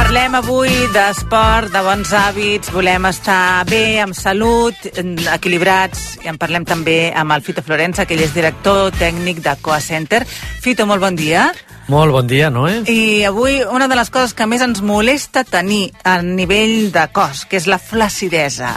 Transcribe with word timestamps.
Parlem 0.00 0.32
avui 0.38 0.70
d'esport, 0.94 1.68
de 1.74 1.80
bons 1.84 2.08
hàbits, 2.16 2.70
volem 2.72 3.04
estar 3.10 3.66
bé, 3.68 4.00
amb 4.00 4.16
salut, 4.16 4.86
equilibrats, 5.34 6.14
i 6.24 6.30
en 6.32 6.38
parlem 6.40 6.64
també 6.64 7.10
amb 7.12 7.36
el 7.36 7.44
Fito 7.44 7.60
Florenza, 7.60 8.06
que 8.08 8.16
ell 8.16 8.24
és 8.24 8.32
director 8.32 8.96
tècnic 8.96 9.42
de 9.44 9.52
Coa 9.60 9.76
Center. 9.84 10.22
Fito, 10.64 10.88
molt 10.88 11.04
bon 11.04 11.20
dia. 11.20 11.50
Molt 11.90 12.12
bon 12.14 12.26
dia, 12.30 12.52
no, 12.54 12.68
eh? 12.70 12.84
I 12.86 13.24
avui 13.26 13.56
una 13.66 13.88
de 13.90 13.96
les 13.98 14.10
coses 14.14 14.30
que 14.38 14.46
més 14.46 14.62
ens 14.62 14.78
molesta 14.86 15.42
tenir 15.42 15.88
a 16.06 16.20
nivell 16.22 16.92
de 16.94 17.02
cos, 17.10 17.42
que 17.50 17.58
és 17.58 17.66
la 17.66 17.80
flacidesa. 17.82 18.68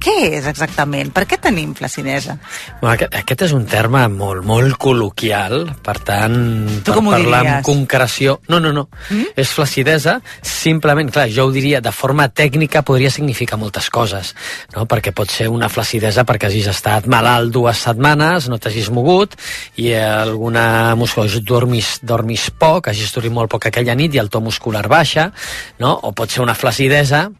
Què 0.00 0.14
és 0.38 0.46
exactament? 0.48 1.10
Per 1.12 1.26
què 1.28 1.36
tenim 1.36 1.74
flacidesa? 1.76 2.38
Bueno, 2.80 2.94
aquest, 2.94 3.18
aquest 3.18 3.44
és 3.44 3.52
un 3.52 3.66
terme 3.68 4.06
molt, 4.08 4.46
molt 4.48 4.78
col·loquial, 4.80 5.66
per 5.84 5.98
tant, 6.08 6.38
Tu 6.80 6.94
per 6.94 7.02
parlar 7.10 7.42
diries? 7.42 7.58
amb 7.58 7.68
concreció... 7.68 8.38
No, 8.48 8.62
no, 8.64 8.72
no. 8.72 8.86
Mm? 9.10 9.34
És 9.36 9.52
flacidesa, 9.52 10.16
simplement, 10.40 11.12
clar, 11.12 11.26
jo 11.28 11.44
ho 11.50 11.52
diria, 11.52 11.82
de 11.84 11.92
forma 11.92 12.30
tècnica 12.32 12.80
podria 12.88 13.12
significar 13.12 13.60
moltes 13.60 13.90
coses, 13.92 14.32
no? 14.72 14.86
Perquè 14.88 15.12
pot 15.12 15.28
ser 15.28 15.50
una 15.52 15.68
flacidesa 15.68 16.24
perquè 16.24 16.48
hagis 16.48 16.70
estat 16.72 17.04
malalt 17.04 17.52
dues 17.52 17.84
setmanes, 17.84 18.48
no 18.48 18.56
t'hagis 18.56 18.88
mogut, 18.88 19.36
i 19.76 19.92
alguna 19.92 20.96
musculació, 20.96 21.44
dormis, 21.44 21.98
dormis 22.00 22.29
poc, 22.58 22.88
hagis 22.90 23.14
dormit 23.14 23.32
molt 23.32 23.50
poc 23.50 23.66
aquella 23.66 23.94
nit 23.94 24.14
i 24.14 24.20
el 24.22 24.30
to 24.30 24.40
muscular 24.40 24.86
baixa, 24.88 25.30
no? 25.78 25.94
O 26.04 26.12
pot 26.12 26.30
ser 26.30 26.42
una 26.44 26.54
flacidesa, 26.54 27.30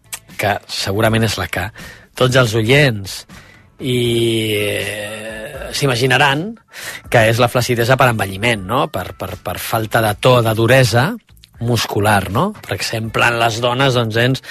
que 0.41 0.56
segurament 0.66 1.27
és 1.27 1.36
la 1.38 1.47
que 1.52 1.69
tots 2.16 2.36
els 2.41 2.55
oients 2.56 3.24
i 3.80 3.97
eh, 4.56 5.70
s'imaginaran 5.77 6.50
que 7.12 7.27
és 7.30 7.41
la 7.41 7.48
flacidesa 7.48 7.97
per 8.00 8.10
envelliment, 8.12 8.64
no? 8.66 8.86
per, 8.92 9.12
per, 9.19 9.34
per 9.44 9.56
falta 9.60 10.02
de 10.05 10.14
to, 10.20 10.38
de 10.44 10.55
duresa 10.56 11.10
muscular, 11.60 12.30
no? 12.32 12.50
Per 12.56 12.72
exemple, 12.77 13.27
en 13.27 13.36
les 13.41 13.60
dones, 13.60 13.97
doncs, 13.97 14.16
ens 14.16 14.42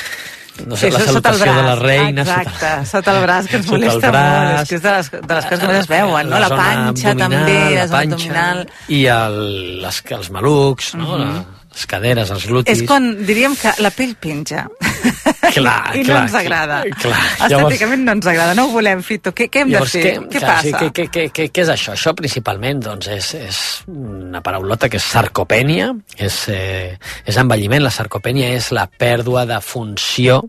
no 0.65 0.77
sé, 0.79 0.89
la 0.91 0.99
sota 0.99 1.31
el 1.33 1.39
salutació 1.39 1.53
de 1.55 1.63
la 1.67 1.75
reina... 1.79 2.25
Exacte, 2.25 2.71
sota 2.89 3.15
el 3.15 3.21
braç, 3.25 3.49
que 3.51 3.59
ens 3.59 3.65
sota 3.69 3.77
el 3.77 3.85
molesta 3.85 4.11
braç, 4.13 4.49
molt. 4.49 4.59
És 4.59 4.69
que 4.69 4.79
és 4.79 4.83
de 4.83 4.95
les, 4.95 5.11
de 5.13 5.37
les 5.39 5.47
coses 5.49 5.61
que 5.61 5.69
més 5.71 5.79
es 5.79 5.89
veuen, 5.91 6.29
no? 6.29 6.41
La, 6.43 6.51
zona 6.51 6.65
panxa 6.65 7.15
també, 7.19 7.39
la, 7.45 7.69
la 7.77 7.87
zona 7.87 8.01
panxa, 8.01 8.17
abdominal. 8.17 8.65
I 8.97 9.01
el, 9.15 9.39
les, 9.85 10.03
els 10.19 10.31
malucs, 10.35 10.93
no? 10.99 11.09
Mhm. 11.13 11.23
la, 11.23 11.65
les 11.69 11.85
caderes, 11.95 12.31
els 12.35 12.47
glutis... 12.49 12.81
És 12.81 12.87
quan 12.89 13.11
diríem 13.25 13.55
que 13.59 13.75
la 13.83 13.93
pell 13.95 14.15
penja. 14.19 14.67
Clar, 15.59 15.95
I 15.95 16.03
no 16.03 16.11
clar, 16.11 16.21
ens 16.23 16.35
agrada. 16.39 16.77
clar. 17.01 17.21
Estèticament 17.47 18.05
no 18.05 18.15
ens 18.17 18.29
agrada, 18.31 18.55
no 18.57 18.67
ho 18.67 18.73
volem, 18.73 19.01
Fito. 19.05 19.33
Què, 19.35 19.49
què 19.51 19.63
hem 19.63 19.73
Llavors, 19.73 19.95
de 19.95 20.03
fer? 20.03 20.13
Què, 20.19 20.29
Què 20.35 20.43
clar, 20.43 20.53
passa? 20.53 20.63
Sí, 20.67 20.73
què, 20.73 20.89
què, 20.93 21.07
què, 21.09 21.25
què, 21.35 21.49
què 21.55 21.65
és 21.65 21.73
això? 21.73 21.95
Això 21.97 22.13
principalment 22.17 22.83
doncs, 22.85 23.09
és, 23.15 23.33
és 23.39 23.59
una 23.91 24.43
paraulota 24.45 24.89
que 24.91 25.01
és 25.01 25.09
sarcopènia, 25.15 25.91
és, 26.17 26.39
eh, 26.53 26.95
és 27.25 27.41
envelliment. 27.41 27.83
La 27.85 27.93
sarcopènia 27.93 28.53
és 28.55 28.71
la 28.75 28.87
pèrdua 28.89 29.45
de 29.49 29.59
funció 29.65 30.41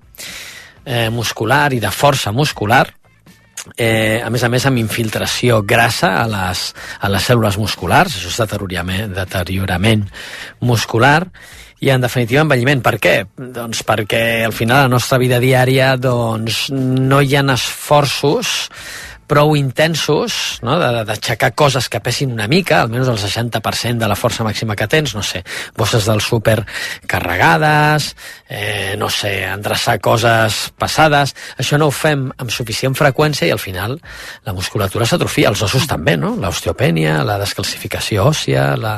eh, 0.84 1.08
muscular 1.14 1.68
i 1.76 1.82
de 1.82 1.92
força 1.94 2.32
muscular 2.32 2.86
eh, 3.76 4.20
a 4.24 4.30
més 4.30 4.42
a 4.44 4.48
més 4.52 4.64
amb 4.66 4.80
infiltració 4.80 5.60
grassa 5.66 6.14
a 6.22 6.26
les, 6.30 6.64
a 7.00 7.10
les 7.12 7.26
cèl·lules 7.28 7.58
musculars, 7.60 8.16
això 8.16 8.30
és 8.32 8.38
deteriorament, 8.44 9.14
deteriorament 9.16 10.06
muscular, 10.64 11.26
i 11.80 11.90
en 11.92 12.02
definitiva 12.04 12.44
envelliment. 12.44 12.82
Per 12.84 12.96
què? 13.00 13.14
Doncs 13.36 13.84
perquè 13.88 14.44
al 14.46 14.56
final 14.56 14.86
la 14.86 14.92
nostra 14.92 15.18
vida 15.20 15.40
diària 15.42 15.94
doncs, 15.96 16.68
no 16.72 17.20
hi 17.24 17.36
ha 17.36 17.44
esforços 17.54 18.70
prou 19.30 19.54
intensos 19.54 20.58
no? 20.66 20.76
d'aixecar 21.06 21.52
coses 21.54 21.86
que 21.90 22.00
pesin 22.02 22.32
una 22.34 22.48
mica, 22.50 22.80
almenys 22.82 23.10
el 23.12 23.20
60% 23.20 24.02
de 24.02 24.08
la 24.10 24.18
força 24.18 24.42
màxima 24.46 24.74
que 24.78 24.88
tens, 24.90 25.14
no 25.14 25.22
sé, 25.22 25.44
bosses 25.78 26.08
del 26.08 26.22
súper 26.24 26.58
carregades, 27.06 28.14
eh, 28.48 28.96
no 28.98 29.10
sé, 29.10 29.44
endreçar 29.46 30.00
coses 30.02 30.58
passades, 30.78 31.34
això 31.60 31.78
no 31.78 31.90
ho 31.90 31.94
fem 31.94 32.26
amb 32.42 32.50
suficient 32.50 32.96
freqüència 32.98 33.46
i 33.46 33.54
al 33.54 33.62
final 33.62 33.98
la 34.46 34.54
musculatura 34.56 35.06
s'atrofia, 35.06 35.52
els 35.52 35.62
ossos 35.62 35.86
també, 35.90 36.16
no? 36.18 36.34
L'osteopènia, 36.40 37.20
la 37.26 37.38
descalcificació 37.40 38.26
òssia, 38.32 38.74
la, 38.80 38.96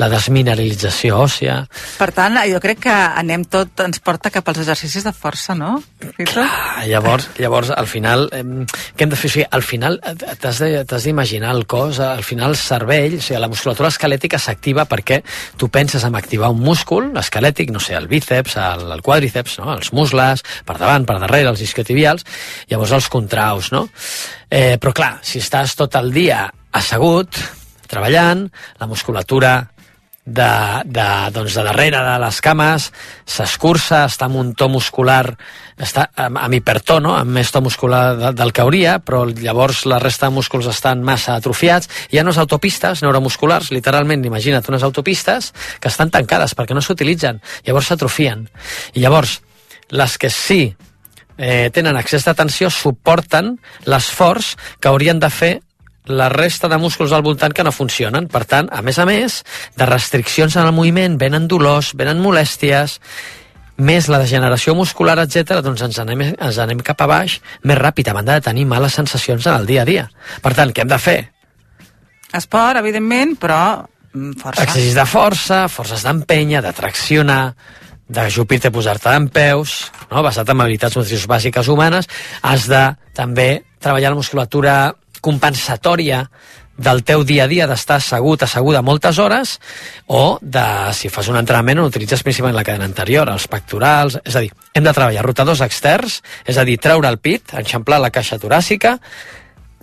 la 0.00 0.10
desmineralització 0.10 1.22
òssia... 1.28 1.60
Per 1.98 2.10
tant, 2.16 2.40
jo 2.50 2.58
crec 2.64 2.82
que 2.88 2.96
anem 3.22 3.46
tot, 3.50 3.84
ens 3.84 4.02
porta 4.02 4.32
cap 4.34 4.50
als 4.50 4.64
exercicis 4.64 5.06
de 5.06 5.14
força, 5.14 5.54
no? 5.58 5.76
Ah, 6.42 6.84
llavors, 6.88 7.30
llavors, 7.38 7.70
al 7.74 7.86
final, 7.90 8.28
eh, 8.32 8.42
què 8.96 9.06
hem 9.06 9.14
de 9.14 9.18
fer? 9.18 9.28
O 9.28 9.32
sigui, 9.34 9.44
al 9.52 9.64
final 9.68 9.98
eh, 10.02 10.14
t'has 10.40 11.04
d'imaginar 11.04 11.52
el 11.54 11.66
cos, 11.70 12.00
al 12.00 12.24
final 12.26 12.54
el 12.54 12.60
cervell, 12.60 13.18
o 13.18 13.22
sigui, 13.22 13.40
la 13.42 13.50
musculatura 13.52 13.92
esquelètica 13.92 14.40
s'activa 14.40 14.86
perquè 14.88 15.20
tu 15.60 15.68
penses 15.72 16.04
en 16.08 16.16
activar 16.18 16.50
un 16.54 16.62
múscul 16.64 17.12
esquelètic, 17.20 17.72
no 17.74 17.82
sé, 17.84 17.94
el 17.98 18.08
bíceps, 18.10 18.56
el, 18.64 18.86
el 18.96 19.04
quàdriceps, 19.04 19.58
no? 19.62 19.70
els 19.76 19.92
muscles, 19.96 20.44
per 20.66 20.78
davant, 20.80 21.06
per 21.08 21.18
darrere, 21.20 21.52
els 21.52 21.62
isquiotibials, 21.64 22.26
llavors 22.72 22.96
els 22.98 23.08
contraus, 23.12 23.72
no? 23.74 23.86
Eh, 24.48 24.76
però 24.80 24.94
clar, 24.96 25.12
si 25.22 25.42
estàs 25.44 25.76
tot 25.76 25.98
el 26.00 26.12
dia 26.14 26.46
assegut, 26.78 27.36
treballant, 27.88 28.46
la 28.80 28.88
musculatura 28.88 29.58
de, 30.28 30.82
de, 30.84 31.06
doncs 31.32 31.56
de 31.56 31.64
darrere 31.64 32.02
de 32.04 32.16
les 32.20 32.40
cames, 32.44 32.90
s'escurça, 33.28 34.04
està 34.08 34.28
amb 34.28 34.40
un 34.42 34.52
to 34.58 34.68
muscular, 34.72 35.24
està 35.78 36.08
amb, 36.16 36.38
amb 36.40 36.58
hipertó, 36.58 36.98
no? 37.00 37.14
amb 37.16 37.30
més 37.38 37.52
to 37.54 37.62
muscular 37.64 38.02
de, 38.18 38.32
del 38.36 38.52
que 38.52 38.64
hauria, 38.64 38.98
però 39.04 39.24
llavors 39.28 39.84
la 39.86 40.00
resta 40.02 40.28
de 40.28 40.36
músculs 40.36 40.68
estan 40.70 41.04
massa 41.06 41.36
atrofiats. 41.38 41.90
Hi 42.10 42.18
ha 42.18 42.26
unes 42.26 42.40
autopistes 42.42 43.02
neuromusculars, 43.04 43.70
literalment, 43.74 44.24
imagina't, 44.26 44.66
unes 44.68 44.86
autopistes 44.86 45.52
que 45.80 45.92
estan 45.92 46.10
tancades 46.14 46.56
perquè 46.58 46.76
no 46.76 46.82
s'utilitzen, 46.84 47.40
llavors 47.66 47.92
s'atrofien. 47.92 48.48
I 48.94 49.06
llavors, 49.06 49.38
les 49.94 50.18
que 50.18 50.30
sí 50.34 50.62
eh, 51.38 51.70
tenen 51.72 51.96
excés 51.96 52.26
de 52.26 52.34
tensió 52.36 52.68
suporten 52.70 53.56
l'esforç 53.86 54.56
que 54.80 54.90
haurien 54.90 55.22
de 55.22 55.30
fer 55.30 55.54
la 56.08 56.30
resta 56.32 56.68
de 56.68 56.78
músculs 56.80 57.12
al 57.12 57.22
voltant 57.22 57.52
que 57.52 57.64
no 57.64 57.72
funcionen. 57.72 58.28
Per 58.32 58.44
tant, 58.48 58.68
a 58.72 58.82
més 58.82 58.98
a 58.98 59.04
més, 59.06 59.42
de 59.76 59.86
restriccions 59.86 60.56
en 60.56 60.66
el 60.66 60.72
moviment, 60.72 61.18
venen 61.20 61.48
dolors, 61.48 61.92
venen 61.94 62.22
molèsties, 62.24 62.98
més 63.78 64.08
la 64.10 64.18
degeneració 64.22 64.74
muscular, 64.74 65.16
etc. 65.22 65.60
doncs 65.64 65.84
ens 65.86 65.98
anem, 66.02 66.24
ens 66.34 66.58
anem 66.58 66.82
cap 66.84 67.00
a 67.04 67.08
baix 67.10 67.38
més 67.64 67.78
ràpid, 67.78 68.10
a 68.10 68.16
banda 68.16 68.38
de 68.38 68.46
tenir 68.48 68.66
males 68.66 68.96
sensacions 68.98 69.46
en 69.46 69.60
el 69.60 69.66
dia 69.66 69.82
a 69.82 69.88
dia. 69.88 70.08
Per 70.42 70.54
tant, 70.58 70.74
què 70.74 70.82
hem 70.82 70.90
de 70.90 70.98
fer? 71.02 71.18
Esport, 72.34 72.80
evidentment, 72.82 73.36
però 73.40 73.60
mm, 74.12 74.38
força. 74.42 74.64
Exercicis 74.66 74.98
de 74.98 75.06
força, 75.08 75.60
forces 75.72 76.04
d'empenya, 76.04 76.62
de 76.64 76.74
traccionar, 76.76 77.42
d'ajupir-te, 78.08 78.72
posar-te 78.72 79.12
en 79.14 79.28
peus, 79.32 79.78
no? 80.10 80.22
basat 80.24 80.48
en 80.48 80.62
habilitats 80.64 80.96
motrius 80.96 81.28
bàsiques 81.28 81.68
humanes, 81.68 82.08
has 82.42 82.66
de 82.68 82.82
també 83.16 83.50
treballar 83.78 84.14
la 84.14 84.18
musculatura 84.18 84.78
compensatòria 85.24 86.24
del 86.78 87.02
teu 87.02 87.24
dia 87.26 87.44
a 87.44 87.50
dia 87.50 87.66
d'estar 87.66 87.98
assegut, 87.98 88.44
asseguda 88.46 88.84
moltes 88.86 89.18
hores, 89.18 89.56
o 90.06 90.38
de, 90.40 90.64
si 90.94 91.10
fas 91.10 91.28
un 91.28 91.36
entrenament 91.40 91.82
on 91.82 91.90
utilitzes 91.90 92.22
principalment 92.22 92.56
la 92.56 92.64
cadena 92.64 92.86
anterior, 92.86 93.28
els 93.28 93.48
pectorals, 93.50 94.20
és 94.22 94.38
a 94.38 94.44
dir, 94.44 94.52
hem 94.72 94.86
de 94.86 94.94
treballar 94.94 95.26
rotadors 95.26 95.64
externs, 95.66 96.22
és 96.46 96.56
a 96.56 96.64
dir, 96.64 96.78
treure 96.78 97.10
el 97.10 97.18
pit, 97.18 97.52
enxamplar 97.58 97.98
la 98.00 98.12
caixa 98.14 98.38
toràcica, 98.38 98.94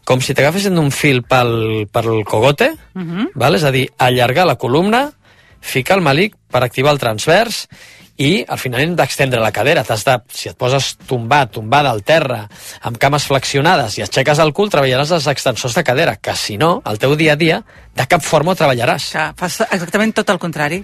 com 0.06 0.22
si 0.22 0.34
t'agafessin 0.38 0.78
d'un 0.78 0.92
fil 0.94 1.22
pel, 1.28 1.86
pel 1.92 2.24
cogote, 2.24 2.72
uh 2.96 3.02
-huh. 3.02 3.30
val? 3.36 3.56
és 3.56 3.64
a 3.64 3.72
dir, 3.72 3.90
allargar 3.98 4.46
la 4.46 4.56
columna, 4.56 5.12
ficar 5.60 5.98
el 5.98 6.04
malic 6.04 6.36
per 6.50 6.64
activar 6.64 6.94
el 6.94 7.00
transvers 7.00 7.68
i 8.18 8.46
al 8.48 8.60
final 8.62 8.82
hem 8.82 8.96
d'extendre 8.96 9.42
la 9.44 9.52
cadera. 9.52 9.84
T'has 9.84 10.06
de, 10.08 10.16
si 10.32 10.50
et 10.50 10.58
poses 10.58 10.94
tombat, 11.08 11.52
tombada 11.52 11.92
al 11.92 12.04
terra, 12.08 12.46
amb 12.88 13.00
cames 13.02 13.26
flexionades 13.28 13.98
i 14.00 14.06
aixeques 14.06 14.40
el 14.40 14.54
cul, 14.56 14.72
treballaràs 14.72 15.12
els 15.18 15.28
extensors 15.32 15.76
de 15.76 15.84
cadera, 15.84 16.16
que 16.16 16.36
si 16.40 16.58
no, 16.62 16.78
al 16.86 17.00
teu 17.02 17.16
dia 17.20 17.34
a 17.34 17.40
dia, 17.40 17.62
de 17.96 18.08
cap 18.08 18.24
forma 18.24 18.54
ho 18.54 18.60
treballaràs. 18.60 19.12
Que 19.16 19.28
fas 19.40 19.62
exactament 19.70 20.16
tot 20.16 20.32
el 20.32 20.40
contrari. 20.40 20.84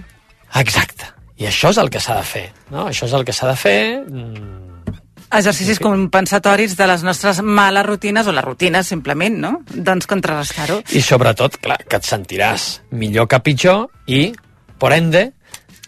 Exacte. 0.60 1.08
I 1.40 1.48
això 1.48 1.72
és 1.72 1.80
el 1.80 1.88
que 1.90 2.00
s'ha 2.00 2.18
de 2.18 2.26
fer. 2.28 2.44
No? 2.70 2.86
Això 2.90 3.08
és 3.08 3.16
el 3.16 3.24
que 3.24 3.32
s'ha 3.32 3.48
de 3.48 3.56
fer. 3.56 3.80
mm, 4.06 4.60
Exercicis 5.32 5.78
compensatoris 5.80 6.76
de 6.76 6.86
les 6.86 7.02
nostres 7.02 7.40
males 7.40 7.86
rutines, 7.86 8.26
o 8.26 8.32
les 8.36 8.44
rutines, 8.44 8.86
simplement, 8.86 9.38
no? 9.40 9.52
Doncs 9.72 10.06
contrarrestar-ho. 10.06 10.82
I 10.92 11.00
sobretot, 11.00 11.56
clar, 11.56 11.78
que 11.88 11.96
et 11.96 12.04
sentiràs 12.04 12.82
millor 12.90 13.30
que 13.32 13.40
pitjor 13.40 13.86
i, 14.06 14.34
por 14.76 14.92
ende, 14.92 15.30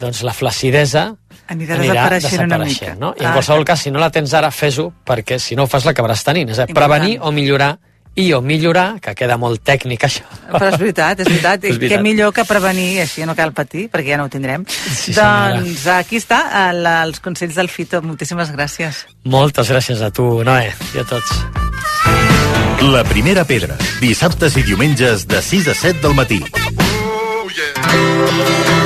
doncs 0.00 0.22
la 0.24 0.32
flacidesa 0.32 1.10
Anirà 1.48 1.74
anirà 1.76 2.08
desapareixent 2.08 2.46
una 2.46 2.58
mica. 2.64 2.94
no? 2.98 3.14
I 3.18 3.22
en 3.24 3.26
Ah, 3.28 3.32
qualsevol 3.34 3.64
cas, 3.64 3.80
si 3.82 3.90
no 3.90 3.98
la 4.00 4.10
tens 4.10 4.32
ara, 4.34 4.50
fes-ho, 4.50 4.92
perquè 5.06 5.38
si 5.38 5.54
no 5.56 5.64
ho 5.64 5.66
fas 5.66 5.84
l'acabaràs 5.84 6.22
tenint. 6.24 6.48
És 6.50 6.58
a 6.58 6.66
dir, 6.66 6.74
prevenir 6.74 7.18
o 7.20 7.30
millorar, 7.32 7.76
i 8.16 8.32
o 8.32 8.40
millorar, 8.40 9.00
que 9.02 9.12
queda 9.14 9.36
molt 9.36 9.60
tècnic 9.66 10.04
això. 10.06 10.22
Però 10.52 10.68
és 10.72 10.78
veritat, 10.78 11.18
és 11.20 11.26
veritat. 11.26 11.64
És 11.68 11.76
veritat. 11.78 11.98
què 11.98 12.02
millor 12.02 12.32
que 12.32 12.44
prevenir, 12.44 13.00
així 13.02 13.26
no 13.26 13.34
cal 13.34 13.52
patir, 13.52 13.88
perquè 13.90 14.10
ja 14.14 14.16
no 14.16 14.24
ho 14.24 14.28
tindrem. 14.28 14.64
Sí, 14.68 15.12
senyora. 15.12 15.60
doncs 15.60 15.86
aquí 15.88 16.16
està, 16.22 16.70
el, 16.70 16.86
els 16.86 17.18
consells 17.20 17.56
del 17.56 17.68
Fito. 17.68 18.00
Moltíssimes 18.02 18.52
gràcies. 18.54 19.04
Moltes 19.24 19.68
gràcies 19.68 20.00
a 20.00 20.10
tu, 20.14 20.44
Noé, 20.46 20.72
i 20.94 20.98
a 21.02 21.04
tots. 21.04 21.34
La 22.84 23.02
primera 23.04 23.44
pedra, 23.44 23.74
dissabtes 24.00 24.56
i 24.56 24.62
diumenges 24.62 25.26
de 25.26 25.42
6 25.42 25.68
a 25.68 25.74
7 25.74 26.00
del 26.06 26.14
matí. 26.14 26.40
Ens 27.94 28.83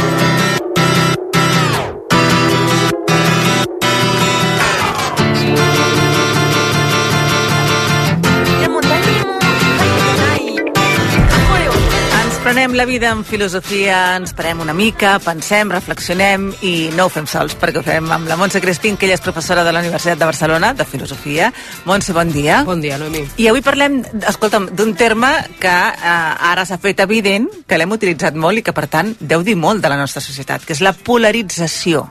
prenem 12.68 12.76
la 12.76 12.84
vida 12.84 13.08
amb 13.14 13.24
filosofia, 13.24 14.16
ens 14.18 14.34
parem 14.36 14.58
una 14.60 14.74
mica, 14.76 15.14
pensem, 15.24 15.70
reflexionem 15.72 16.50
i 16.66 16.90
no 16.92 17.06
ho 17.06 17.12
fem 17.12 17.24
sols, 17.24 17.54
perquè 17.56 17.80
ho 17.80 17.84
fem 17.86 18.10
amb 18.12 18.28
la 18.28 18.36
Montse 18.36 18.60
Crespín, 18.60 18.98
que 18.98 19.06
ella 19.06 19.16
és 19.16 19.22
professora 19.24 19.62
de 19.64 19.72
la 19.72 19.80
Universitat 19.80 20.18
de 20.20 20.26
Barcelona, 20.28 20.74
de 20.76 20.84
Filosofia. 20.84 21.48
Montse, 21.88 22.12
bon 22.12 22.28
dia. 22.34 22.60
Bon 22.68 22.82
dia, 22.82 22.98
Noemi. 23.00 23.22
I 23.40 23.48
avui 23.48 23.64
parlem, 23.64 24.02
escolta'm, 24.20 24.68
d'un 24.76 24.92
terme 25.00 25.30
que 25.62 25.72
eh, 25.72 26.50
ara 26.50 26.66
s'ha 26.68 26.76
fet 26.82 27.00
evident, 27.06 27.48
que 27.64 27.78
l'hem 27.80 27.96
utilitzat 27.96 28.36
molt 28.36 28.60
i 28.60 28.66
que, 28.66 28.76
per 28.76 28.84
tant, 28.92 29.14
deu 29.20 29.46
dir 29.46 29.56
molt 29.56 29.80
de 29.80 29.88
la 29.88 29.96
nostra 29.96 30.20
societat, 30.20 30.66
que 30.68 30.76
és 30.76 30.84
la 30.84 30.92
polarització. 30.92 32.04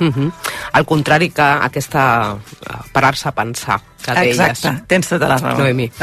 Uh 0.00 0.10
-huh. 0.10 0.32
Al 0.72 0.84
contrari 0.84 1.30
que 1.30 1.42
aquesta 1.42 2.34
eh, 2.34 2.82
parar-se 2.92 3.28
a 3.28 3.32
pensar 3.32 3.80
que 4.02 4.12
deies. 4.12 4.40
Exacte, 4.40 4.82
tens 4.88 5.08
tota 5.08 5.28
la 5.28 5.38
raó. 5.38 5.58
Noemi. 5.58 5.90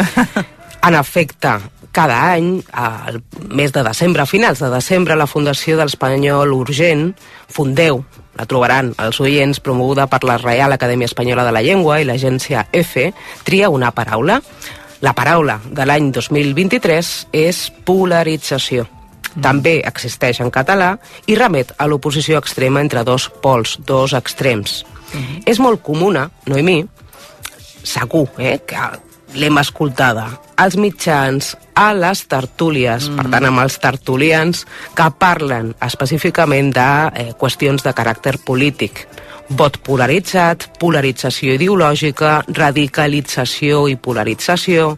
En 0.84 0.96
efecte, 0.96 1.60
cada 1.92 2.32
any, 2.32 2.62
al 2.72 3.22
mes 3.50 3.74
de 3.74 3.84
desembre, 3.84 4.24
a 4.24 4.30
finals 4.30 4.60
de 4.64 4.70
desembre, 4.72 5.18
la 5.20 5.28
Fundació 5.28 5.78
de 5.78 5.86
l'Espanyol 5.88 6.54
Urgent, 6.56 7.12
Fundeu, 7.52 8.04
la 8.40 8.48
trobaran 8.48 8.94
els 9.02 9.20
oients, 9.20 9.60
promoguda 9.60 10.08
per 10.08 10.24
la 10.24 10.38
Real 10.40 10.72
Acadèmia 10.72 11.10
Espanyola 11.10 11.44
de 11.46 11.52
la 11.52 11.64
Llengua 11.66 12.00
i 12.00 12.08
l'agència 12.08 12.68
EFE, 12.72 13.12
tria 13.44 13.70
una 13.70 13.92
paraula. 13.92 14.40
La 15.02 15.14
paraula 15.18 15.60
de 15.66 15.86
l'any 15.86 16.12
2023 16.14 17.12
és 17.36 17.68
polarització. 17.86 18.88
També 19.42 19.80
existeix 19.88 20.42
en 20.44 20.52
català 20.52 20.94
i 21.32 21.36
remet 21.40 21.72
a 21.78 21.88
l'oposició 21.88 22.40
extrema 22.40 22.82
entre 22.84 23.04
dos 23.08 23.30
pols, 23.44 23.78
dos 23.88 24.14
extrems. 24.14 24.82
És 25.46 25.60
molt 25.60 25.82
comuna, 25.84 26.30
Noemí, 26.48 26.82
segur, 27.84 28.28
eh, 28.38 28.60
que 28.68 28.80
l'hem 29.36 29.60
escoltada 29.62 30.30
als 30.62 30.78
mitjans, 30.78 31.56
a 31.74 31.90
les 31.98 32.28
tertúlies, 32.30 33.08
mm. 33.10 33.18
per 33.18 33.30
tant, 33.34 33.48
amb 33.50 33.62
els 33.64 33.78
tertulians 33.82 34.66
que 34.98 35.08
parlen 35.18 35.72
específicament 35.82 36.70
de 36.76 36.90
eh, 37.18 37.32
qüestions 37.40 37.82
de 37.82 37.94
caràcter 37.98 38.36
polític. 38.46 39.08
Vot 39.58 39.80
polaritzat, 39.84 40.70
polarització 40.80 41.58
ideològica, 41.58 42.42
radicalització 42.62 43.88
i 43.90 43.98
polarització... 43.98 44.94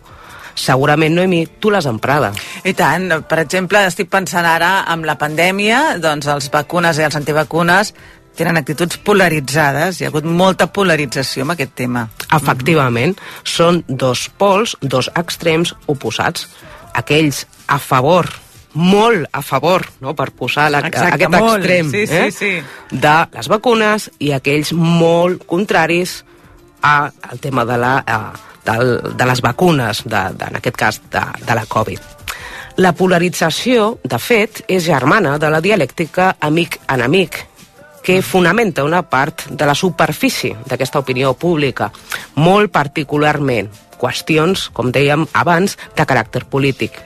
Segurament, 0.53 1.15
Noemi, 1.17 1.47
tu 1.57 1.71
l'has 1.73 1.87
emprada. 1.89 2.27
I 2.61 2.75
tant, 2.77 3.07
per 3.25 3.39
exemple, 3.41 3.79
estic 3.89 4.11
pensant 4.13 4.45
ara 4.45 4.83
amb 4.85 5.07
la 5.09 5.15
pandèmia, 5.17 5.95
doncs 5.97 6.27
els 6.29 6.51
vacunes 6.53 6.99
i 7.01 7.07
els 7.07 7.17
antivacunes 7.17 7.89
tenen 8.37 8.57
actituds 8.57 8.97
polaritzades, 9.05 9.99
hi 9.99 10.05
ha 10.05 10.11
hagut 10.11 10.25
molta 10.25 10.67
polarització 10.73 11.45
amb 11.45 11.55
aquest 11.55 11.75
tema. 11.77 12.07
Efectivament, 12.33 13.15
són 13.43 13.83
dos 13.87 14.27
pols, 14.37 14.77
dos 14.81 15.09
extrems 15.19 15.75
oposats. 15.91 16.47
Aquells 16.97 17.43
a 17.67 17.79
favor, 17.81 18.29
molt 18.73 19.27
a 19.31 19.41
favor, 19.45 19.85
no? 20.01 20.15
per 20.17 20.31
posar 20.31 20.69
la, 20.73 20.81
Exacte, 20.87 21.15
aquest 21.15 21.35
molt. 21.35 21.57
extrem 21.57 21.91
Sí, 21.91 22.05
sí, 22.07 22.15
eh? 22.15 22.31
sí. 22.31 22.97
de 23.05 23.15
les 23.33 23.49
vacunes 23.49 24.09
i 24.19 24.33
aquells 24.33 24.73
molt 24.73 25.45
contraris 25.49 26.23
a, 26.81 27.09
al 27.09 27.39
tema 27.39 27.65
de, 27.65 27.77
la, 27.77 27.95
a, 28.05 28.33
del, 28.65 28.99
de 29.17 29.29
les 29.29 29.41
vacunes, 29.41 30.03
de, 30.05 30.25
de, 30.37 30.49
en 30.49 30.59
aquest 30.59 30.77
cas 30.77 31.01
de, 31.11 31.23
de 31.45 31.55
la 31.55 31.65
Covid. 31.69 32.11
La 32.81 32.95
polarització, 32.97 33.99
de 34.01 34.17
fet, 34.17 34.63
és 34.67 34.81
germana 34.81 35.37
de 35.37 35.49
la 35.53 35.61
dialèctica 35.61 36.31
amic-enemic, 36.41 37.37
que 38.03 38.21
fonamenta 38.21 38.83
una 38.83 39.01
part 39.07 39.47
de 39.49 39.65
la 39.65 39.73
superfície 39.73 40.57
d'aquesta 40.67 40.99
opinió 40.99 41.33
pública, 41.33 41.89
molt 42.35 42.69
particularment 42.75 43.71
qüestions, 43.97 44.67
com 44.75 44.91
dèiem 44.91 45.25
abans, 45.33 45.77
de 45.95 46.05
caràcter 46.05 46.43
polític. 46.51 46.99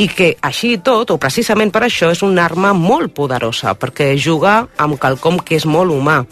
I 0.00 0.08
que 0.10 0.32
així 0.42 0.72
i 0.74 0.80
tot, 0.82 1.12
o 1.12 1.20
precisament 1.22 1.70
per 1.70 1.84
això, 1.86 2.08
és 2.10 2.24
una 2.26 2.42
arma 2.48 2.72
molt 2.74 3.12
poderosa, 3.14 3.76
perquè 3.78 4.14
juga 4.18 4.64
amb 4.80 4.98
quelcom 4.98 5.38
que 5.38 5.60
és 5.60 5.68
molt 5.68 5.92
humà. 5.94 6.24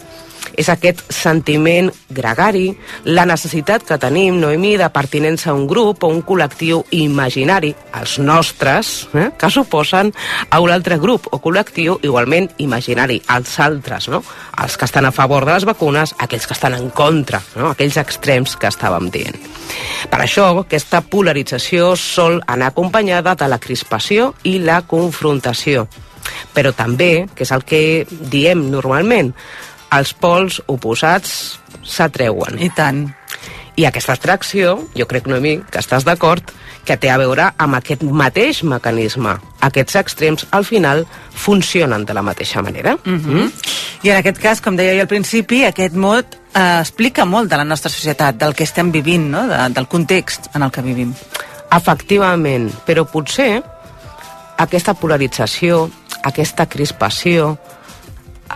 És 0.53 0.69
aquest 0.69 1.01
sentiment 1.13 1.89
gregari, 2.13 2.67
la 3.09 3.25
necessitat 3.25 3.85
que 3.87 3.97
tenim, 3.97 4.37
Noemí, 4.41 4.75
de 4.77 4.89
pertinença 4.93 5.49
a 5.49 5.55
un 5.57 5.65
grup 5.67 6.03
o 6.03 6.11
un 6.13 6.21
col·lectiu 6.25 6.83
imaginari, 6.93 7.73
els 7.97 8.17
nostres, 8.19 9.07
eh, 9.13 9.31
que 9.39 9.49
suposen 9.49 10.13
a 10.49 10.59
un 10.61 10.69
altre 10.71 10.99
grup 11.01 11.27
o 11.31 11.41
col·lectiu 11.41 11.97
igualment 12.03 12.51
imaginari, 12.57 13.21
els 13.33 13.57
altres, 13.59 14.09
no? 14.13 14.21
els 14.61 14.77
que 14.77 14.85
estan 14.85 15.09
a 15.09 15.11
favor 15.11 15.45
de 15.45 15.53
les 15.55 15.65
vacunes, 15.65 16.13
aquells 16.19 16.47
que 16.47 16.53
estan 16.53 16.77
en 16.77 16.89
contra, 16.91 17.41
no? 17.55 17.71
aquells 17.71 17.97
extrems 17.97 18.55
que 18.55 18.69
estàvem 18.69 19.09
dient. 19.09 19.39
Per 20.09 20.21
això, 20.21 20.51
aquesta 20.61 21.01
polarització 21.01 21.95
sol 21.97 22.41
anar 22.47 22.73
acompanyada 22.73 23.33
de 23.35 23.49
la 23.49 23.59
crispació 23.59 24.33
i 24.43 24.59
la 24.59 24.83
confrontació. 24.85 25.87
Però 26.53 26.71
també, 26.75 27.27
que 27.35 27.43
és 27.43 27.51
el 27.51 27.65
que 27.67 27.81
diem 28.09 28.69
normalment, 28.71 29.33
els 29.93 30.13
pols 30.13 30.61
oposats 30.67 31.59
s'atreuen. 31.83 32.59
I 32.61 32.69
tant. 32.75 33.07
I 33.75 33.87
aquesta 33.89 34.13
atracció, 34.13 34.75
jo 34.93 35.07
crec, 35.09 35.25
Noemí, 35.25 35.57
que 35.71 35.81
estàs 35.81 36.05
d'acord, 36.05 36.51
que 36.85 36.97
té 36.99 37.09
a 37.09 37.17
veure 37.17 37.47
amb 37.57 37.79
aquest 37.79 38.03
mateix 38.03 38.61
mecanisme. 38.67 39.33
Aquests 39.65 39.97
extrems, 40.01 40.45
al 40.51 40.67
final, 40.67 41.05
funcionen 41.33 42.05
de 42.05 42.13
la 42.13 42.21
mateixa 42.21 42.61
manera. 42.61 42.97
Mm 43.03 43.19
-hmm. 43.19 43.51
I 44.03 44.09
en 44.09 44.17
aquest 44.17 44.37
cas, 44.37 44.61
com 44.61 44.75
deia 44.75 44.93
jo 44.93 45.01
al 45.01 45.07
principi, 45.07 45.63
aquest 45.63 45.95
mot 45.95 46.25
eh, 46.53 46.79
explica 46.79 47.25
molt 47.25 47.49
de 47.49 47.57
la 47.57 47.63
nostra 47.63 47.89
societat, 47.89 48.35
del 48.35 48.53
que 48.53 48.63
estem 48.63 48.91
vivint, 48.91 49.29
no? 49.31 49.47
de, 49.47 49.69
del 49.69 49.87
context 49.87 50.55
en 50.55 50.63
el 50.63 50.71
que 50.71 50.81
vivim. 50.81 51.13
Efectivament, 51.71 52.71
però 52.85 53.05
potser 53.05 53.63
aquesta 54.57 54.93
polarització, 54.93 55.89
aquesta 56.23 56.65
crispació, 56.65 57.57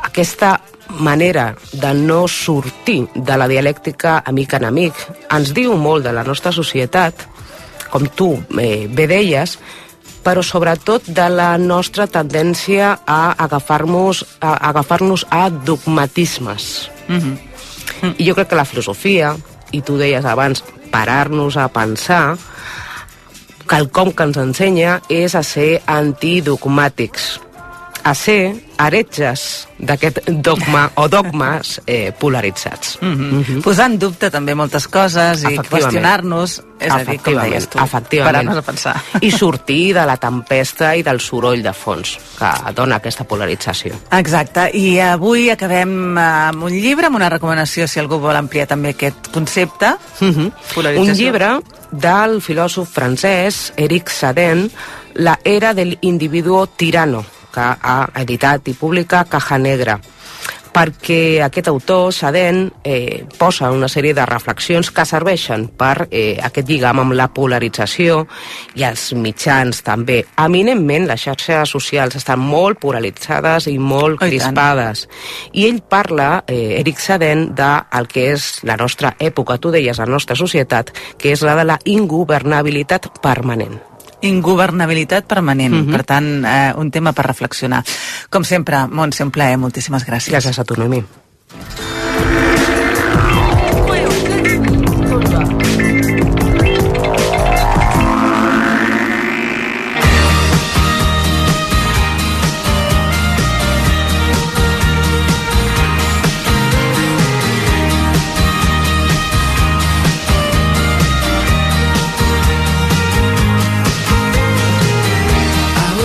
aquesta 0.03 0.59
manera 0.99 1.55
de 1.73 1.93
no 1.93 2.27
sortir 2.27 3.07
de 3.13 3.37
la 3.37 3.47
dialèctica 3.47 4.21
amic-enemic 4.25 4.93
ens 5.33 5.51
diu 5.53 5.75
molt 5.75 6.05
de 6.07 6.13
la 6.15 6.23
nostra 6.23 6.53
societat, 6.55 7.27
com 7.91 8.07
tu 8.07 8.33
eh, 8.59 8.87
bé 8.87 9.07
deies, 9.07 9.57
però 10.23 10.43
sobretot 10.43 11.07
de 11.07 11.27
la 11.31 11.53
nostra 11.57 12.07
tendència 12.07 12.97
a 13.07 13.35
agafar-nos 13.45 14.25
a 14.41 14.57
agafar-nos 14.69 15.25
a 15.29 15.49
dogmatismes. 15.49 16.89
Mm 17.07 17.19
-hmm. 17.19 17.37
I 18.17 18.27
jo 18.27 18.35
crec 18.35 18.49
que 18.49 18.55
la 18.55 18.65
filosofia, 18.65 19.35
i 19.71 19.81
tu 19.81 19.97
deies 19.97 20.25
abans, 20.25 20.63
parar-nos 20.91 21.57
a 21.57 21.67
pensar, 21.67 22.37
quelcom 23.67 24.11
que 24.11 24.23
ens 24.23 24.37
ensenya 24.37 25.01
és 25.09 25.35
a 25.35 25.43
ser 25.43 25.81
antidogmàtics, 25.85 27.39
a 28.07 28.13
ser 28.15 28.55
heretges 28.79 29.41
d'aquest 29.77 30.21
dogma 30.45 30.85
o 31.01 31.07
dogmes 31.11 31.81
eh, 31.85 32.13
polaritzats. 32.15 32.97
Mm 33.01 33.15
-hmm. 33.15 33.61
Posar 33.61 33.89
en 33.91 33.97
dubte 33.99 34.29
també 34.31 34.55
moltes 34.55 34.87
coses 34.87 35.43
i 35.43 35.57
qüestionar-nos, 35.57 36.61
és 36.79 36.93
a 36.93 37.03
dir, 37.03 37.19
com 37.19 37.33
deies 37.33 37.67
tu, 37.67 37.77
efectivament. 37.79 38.27
parar-nos 38.27 38.57
a 38.57 38.61
pensar. 38.61 38.95
I 39.21 39.31
sortir 39.31 39.93
de 39.93 40.05
la 40.05 40.17
tempesta 40.17 40.95
i 40.95 41.03
del 41.03 41.19
soroll 41.19 41.61
de 41.63 41.73
fons 41.73 42.17
que 42.39 42.73
dona 42.73 42.95
aquesta 42.95 43.23
polarització. 43.23 43.93
Exacte, 44.11 44.69
i 44.73 44.99
avui 44.99 45.49
acabem 45.49 46.17
amb 46.17 46.63
un 46.63 46.71
llibre, 46.71 47.07
amb 47.07 47.15
una 47.15 47.29
recomanació, 47.29 47.87
si 47.87 47.99
algú 47.99 48.19
vol 48.19 48.35
ampliar 48.35 48.67
també 48.67 48.89
aquest 48.89 49.31
concepte. 49.33 49.97
Mm 50.19 50.33
-hmm. 50.33 50.51
Un 50.97 51.13
llibre 51.13 51.59
del 51.91 52.41
filòsof 52.41 52.89
francès 52.89 53.73
Eric 53.75 54.09
Sadin, 54.09 54.71
La 55.13 55.39
era 55.43 55.73
del 55.73 55.97
individuo 56.01 56.67
tirano, 56.67 57.25
que 57.57 57.65
ha 57.81 57.97
editat 58.21 58.69
i 58.69 58.77
publica 58.77 59.25
Caja 59.25 59.57
Negra. 59.57 59.99
perquè 60.77 61.41
aquest 61.41 61.67
autor, 61.71 62.13
Saden, 62.13 62.71
eh, 62.83 63.25
posa 63.39 63.71
una 63.71 63.87
sèrie 63.89 64.13
de 64.13 64.25
reflexions 64.29 64.91
que 64.91 65.05
serveixen 65.09 65.63
per 65.73 66.05
eh, 66.11 66.37
aquest 66.37 66.69
lligam 66.69 66.99
amb 67.01 67.15
la 67.17 67.25
polarització 67.33 68.19
i 68.75 68.85
els 68.85 69.07
mitjans 69.17 69.81
també. 69.81 70.19
Eminentment, 70.37 71.07
les 71.09 71.23
xarxes 71.23 71.73
socials 71.73 72.19
estan 72.19 72.45
molt 72.45 72.77
polaritzades 72.77 73.71
i 73.73 73.79
molt 73.79 74.21
Oh, 74.21 74.27
i 74.27 74.35
crispades. 74.35 75.07
I 75.53 75.65
ell 75.65 75.81
parla, 75.81 76.43
eh, 76.45 76.77
Eric 76.83 76.99
Saden, 76.99 77.55
de 77.55 77.73
el 77.97 78.07
que 78.07 78.29
és 78.35 78.59
la 78.61 78.77
nostra 78.77 79.15
època, 79.17 79.57
tu 79.57 79.73
deies, 79.73 79.97
la 79.97 80.05
nostra 80.05 80.35
societat, 80.35 80.93
que 81.17 81.31
és 81.31 81.41
la 81.41 81.55
de 81.55 81.65
la 81.65 81.79
ingovernabilitat 81.85 83.17
permanent. 83.23 83.96
Ingovernabilitat 84.21 85.25
permanent, 85.25 85.73
Mhm. 85.73 85.91
per 85.91 86.03
tant, 86.03 86.45
eh, 86.45 86.73
un 86.75 86.89
tema 86.89 87.11
per 87.13 87.25
reflexionar. 87.27 87.83
Com 88.29 88.43
sempre, 88.43 88.87
Montse, 88.87 89.23
un 89.23 89.31
plaer, 89.31 89.57
moltíssimes 89.57 90.05
gràcies. 90.05 90.33
Gràcies 90.33 90.57
a 90.59 90.63
tu, 90.63 90.75
Noemí. 90.75 91.03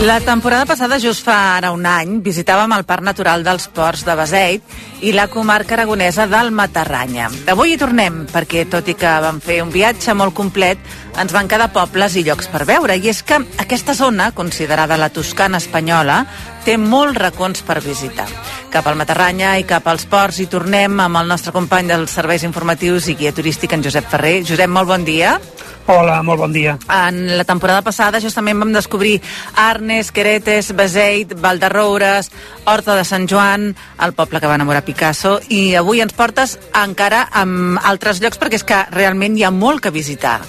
La 0.03 0.19
temporada 0.19 0.67
passada, 0.67 0.99
just 0.99 1.23
fa 1.23 1.37
ara 1.55 1.69
un 1.71 1.85
any, 1.87 2.17
visitàvem 2.27 2.73
el 2.75 2.83
Parc 2.83 3.05
Natural 3.07 3.45
dels 3.47 3.69
Ports 3.71 4.01
de 4.03 4.17
Beseit 4.19 4.73
i 5.07 5.13
la 5.15 5.29
comarca 5.31 5.77
aragonesa 5.77 6.25
del 6.27 6.51
Matarranya. 6.51 7.29
Avui 7.53 7.71
hi 7.71 7.79
tornem, 7.79 8.25
perquè 8.27 8.65
tot 8.67 8.91
i 8.91 8.97
que 8.99 9.13
vam 9.23 9.39
fer 9.39 9.61
un 9.63 9.71
viatge 9.71 10.17
molt 10.19 10.35
complet, 10.35 10.83
ens 11.23 11.31
van 11.31 11.47
quedar 11.47 11.71
pobles 11.71 12.19
i 12.19 12.25
llocs 12.27 12.51
per 12.51 12.65
veure. 12.67 12.99
I 12.99 13.13
és 13.15 13.23
que 13.23 13.39
aquesta 13.63 13.95
zona, 13.95 14.33
considerada 14.35 14.99
la 14.99 15.13
Toscana 15.15 15.63
espanyola, 15.63 16.25
té 16.67 16.75
molts 16.75 17.23
racons 17.23 17.63
per 17.63 17.79
visitar. 17.87 18.27
Cap 18.75 18.91
al 18.91 18.99
Matarranya 18.99 19.55
i 19.63 19.69
cap 19.71 19.87
als 19.87 20.11
ports 20.11 20.43
hi 20.43 20.51
tornem 20.51 20.99
amb 20.99 21.23
el 21.23 21.31
nostre 21.31 21.55
company 21.55 21.95
dels 21.95 22.11
serveis 22.11 22.43
informatius 22.43 23.07
i 23.07 23.15
guia 23.23 23.31
turístic, 23.31 23.79
en 23.79 23.87
Josep 23.87 24.11
Ferrer. 24.11 24.41
Josep, 24.51 24.67
molt 24.67 24.91
bon 24.97 25.07
dia. 25.07 25.39
Hola, 25.87 26.21
molt 26.23 26.39
bon 26.39 26.53
dia. 26.55 26.77
En 26.87 27.25
la 27.37 27.45
temporada 27.45 27.83
passada 27.83 28.21
justament 28.23 28.61
vam 28.62 28.73
descobrir 28.75 29.17
Arnes, 29.59 30.12
Queretes, 30.15 30.71
Beseit, 30.79 31.35
Valderroures, 31.35 32.31
Horta 32.71 32.95
de 32.97 33.05
Sant 33.05 33.27
Joan, 33.29 33.73
el 33.99 34.15
poble 34.15 34.41
que 34.41 34.47
va 34.47 34.57
enamorar 34.61 34.85
Picasso, 34.87 35.41
i 35.51 35.75
avui 35.75 36.01
ens 36.05 36.15
portes 36.15 36.59
encara 36.85 37.27
amb 37.33 37.81
altres 37.83 38.23
llocs 38.23 38.39
perquè 38.39 38.61
és 38.61 38.67
que 38.67 38.83
realment 38.95 39.37
hi 39.37 39.47
ha 39.47 39.51
molt 39.51 39.83
que 39.83 39.91
visitar. 39.95 40.41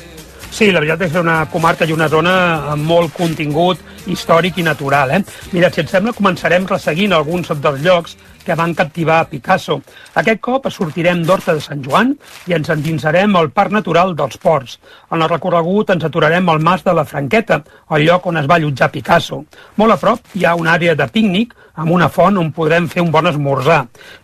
Sí, 0.54 0.68
la 0.70 0.84
veritat 0.84 1.02
és 1.02 1.10
que 1.10 1.18
és 1.18 1.24
una 1.24 1.40
comarca 1.50 1.88
i 1.90 1.96
una 1.96 2.06
zona 2.12 2.34
amb 2.76 2.86
molt 2.86 3.16
contingut 3.18 3.80
històric 4.06 4.60
i 4.62 4.68
natural. 4.68 5.16
Eh? 5.16 5.24
Mira, 5.52 5.72
si 5.74 5.82
et 5.82 5.90
sembla, 5.90 6.14
començarem 6.14 6.68
resseguint 6.70 7.16
alguns 7.18 7.50
dels 7.50 7.82
llocs 7.82 8.14
que 8.44 8.56
van 8.60 8.76
captivar 8.78 9.24
Picasso. 9.32 9.80
Aquest 10.20 10.42
cop 10.44 10.70
sortirem 10.72 11.24
d'Horta 11.26 11.56
de 11.58 11.64
Sant 11.64 11.84
Joan 11.86 12.14
i 12.48 12.56
ens 12.58 12.70
endinsarem 12.74 13.36
al 13.36 13.52
Parc 13.56 13.74
Natural 13.76 14.16
dels 14.16 14.38
Ports. 14.38 14.78
En 15.12 15.22
el 15.22 15.32
recorregut 15.32 15.90
ens 15.96 16.06
aturarem 16.06 16.50
al 16.50 16.62
Mas 16.64 16.84
de 16.84 16.94
la 16.94 17.06
Franqueta, 17.06 17.64
el 17.90 18.08
lloc 18.08 18.28
on 18.28 18.38
es 18.42 18.50
va 18.50 18.60
allotjar 18.60 18.92
Picasso. 18.92 19.44
Molt 19.78 19.96
a 19.96 20.00
prop 20.02 20.36
hi 20.36 20.46
ha 20.46 20.56
una 20.60 20.76
àrea 20.78 20.96
de 20.96 21.08
pícnic 21.08 21.56
amb 21.74 21.90
una 21.92 22.10
font 22.10 22.38
on 22.38 22.52
podrem 22.54 22.86
fer 22.90 23.02
un 23.02 23.12
bon 23.12 23.26
esmorzar. 23.30 23.80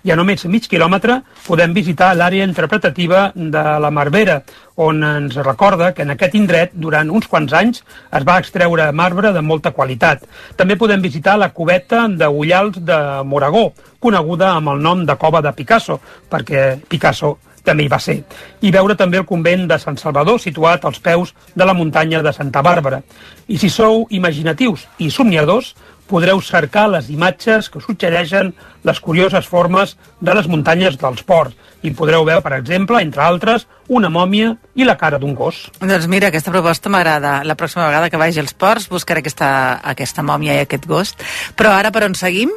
I 0.06 0.14
a 0.14 0.18
només 0.20 0.46
mig 0.46 0.68
quilòmetre 0.70 1.20
podem 1.48 1.74
visitar 1.74 2.12
l'àrea 2.16 2.46
interpretativa 2.46 3.30
de 3.36 3.64
la 3.82 3.90
Marbera, 3.90 4.44
on 4.80 5.04
ens 5.04 5.36
recorda 5.44 5.92
que 5.94 6.06
en 6.06 6.14
aquest 6.14 6.38
indret, 6.40 6.72
durant 6.74 7.10
uns 7.12 7.28
quants 7.28 7.52
anys, 7.58 7.82
es 8.16 8.24
va 8.28 8.38
extreure 8.40 8.86
marbre 8.96 9.34
de 9.36 9.42
molta 9.44 9.74
qualitat. 9.76 10.24
També 10.56 10.78
podem 10.80 11.02
visitar 11.04 11.36
la 11.38 11.50
cubeta 11.52 12.06
de 12.08 12.30
Ullals 12.30 12.80
de 12.86 13.00
Moragó, 13.26 13.74
coneguda 14.10 14.56
amb 14.58 14.74
el 14.74 14.82
nom 14.82 15.06
de 15.06 15.16
Cova 15.22 15.44
de 15.46 15.54
Picasso, 15.54 16.00
perquè 16.30 16.74
Picasso 16.89 17.38
també 17.63 17.86
hi 17.86 17.92
va 17.92 18.00
ser. 18.01 18.18
I 18.66 18.72
veure 18.74 18.96
també 18.98 19.20
el 19.20 19.28
convent 19.30 19.68
de 19.70 19.78
Sant 19.80 20.00
Salvador, 20.01 20.39
situat 20.42 20.86
als 20.86 21.00
peus 21.04 21.36
de 21.56 21.68
la 21.68 21.75
muntanya 21.78 22.24
de 22.25 22.34
Santa 22.34 22.63
Bàrbara. 22.66 23.01
I 23.48 23.60
si 23.62 23.70
sou 23.70 24.08
imaginatius 24.10 24.88
i 24.98 25.10
somniadors, 25.13 25.75
podreu 26.10 26.39
cercar 26.42 26.88
les 26.89 27.12
imatges 27.13 27.68
que 27.70 27.82
suggereixen 27.84 28.54
les 28.88 29.00
curioses 29.00 29.46
formes 29.46 29.94
de 30.20 30.34
les 30.34 30.48
muntanyes 30.50 30.98
dels 30.98 31.22
ports 31.28 31.54
i 31.86 31.92
podreu 31.94 32.25
veure, 32.25 32.42
per 32.42 32.56
exemple, 32.58 32.98
entre 33.04 33.22
altres, 33.24 33.68
una 33.88 34.10
mòmia 34.10 34.56
i 34.75 34.88
la 34.88 34.98
cara 34.98 35.20
d'un 35.22 35.36
gos. 35.38 35.68
Doncs 35.80 36.10
mira, 36.10 36.32
aquesta 36.34 36.51
proposta 36.51 36.89
m'agrada. 36.89 37.44
La 37.46 37.56
pròxima 37.60 37.86
vegada 37.88 38.10
que 38.10 38.20
vagi 38.20 38.42
als 38.42 38.58
ports 38.58 38.89
buscaré 38.89 39.22
aquesta, 39.22 39.51
aquesta 39.94 40.25
mòmia 40.25 40.58
i 40.58 40.66
aquest 40.66 40.89
gos. 40.89 41.13
Però 41.56 41.75
ara 41.78 41.94
per 41.94 42.08
on 42.10 42.18
seguim? 42.18 42.51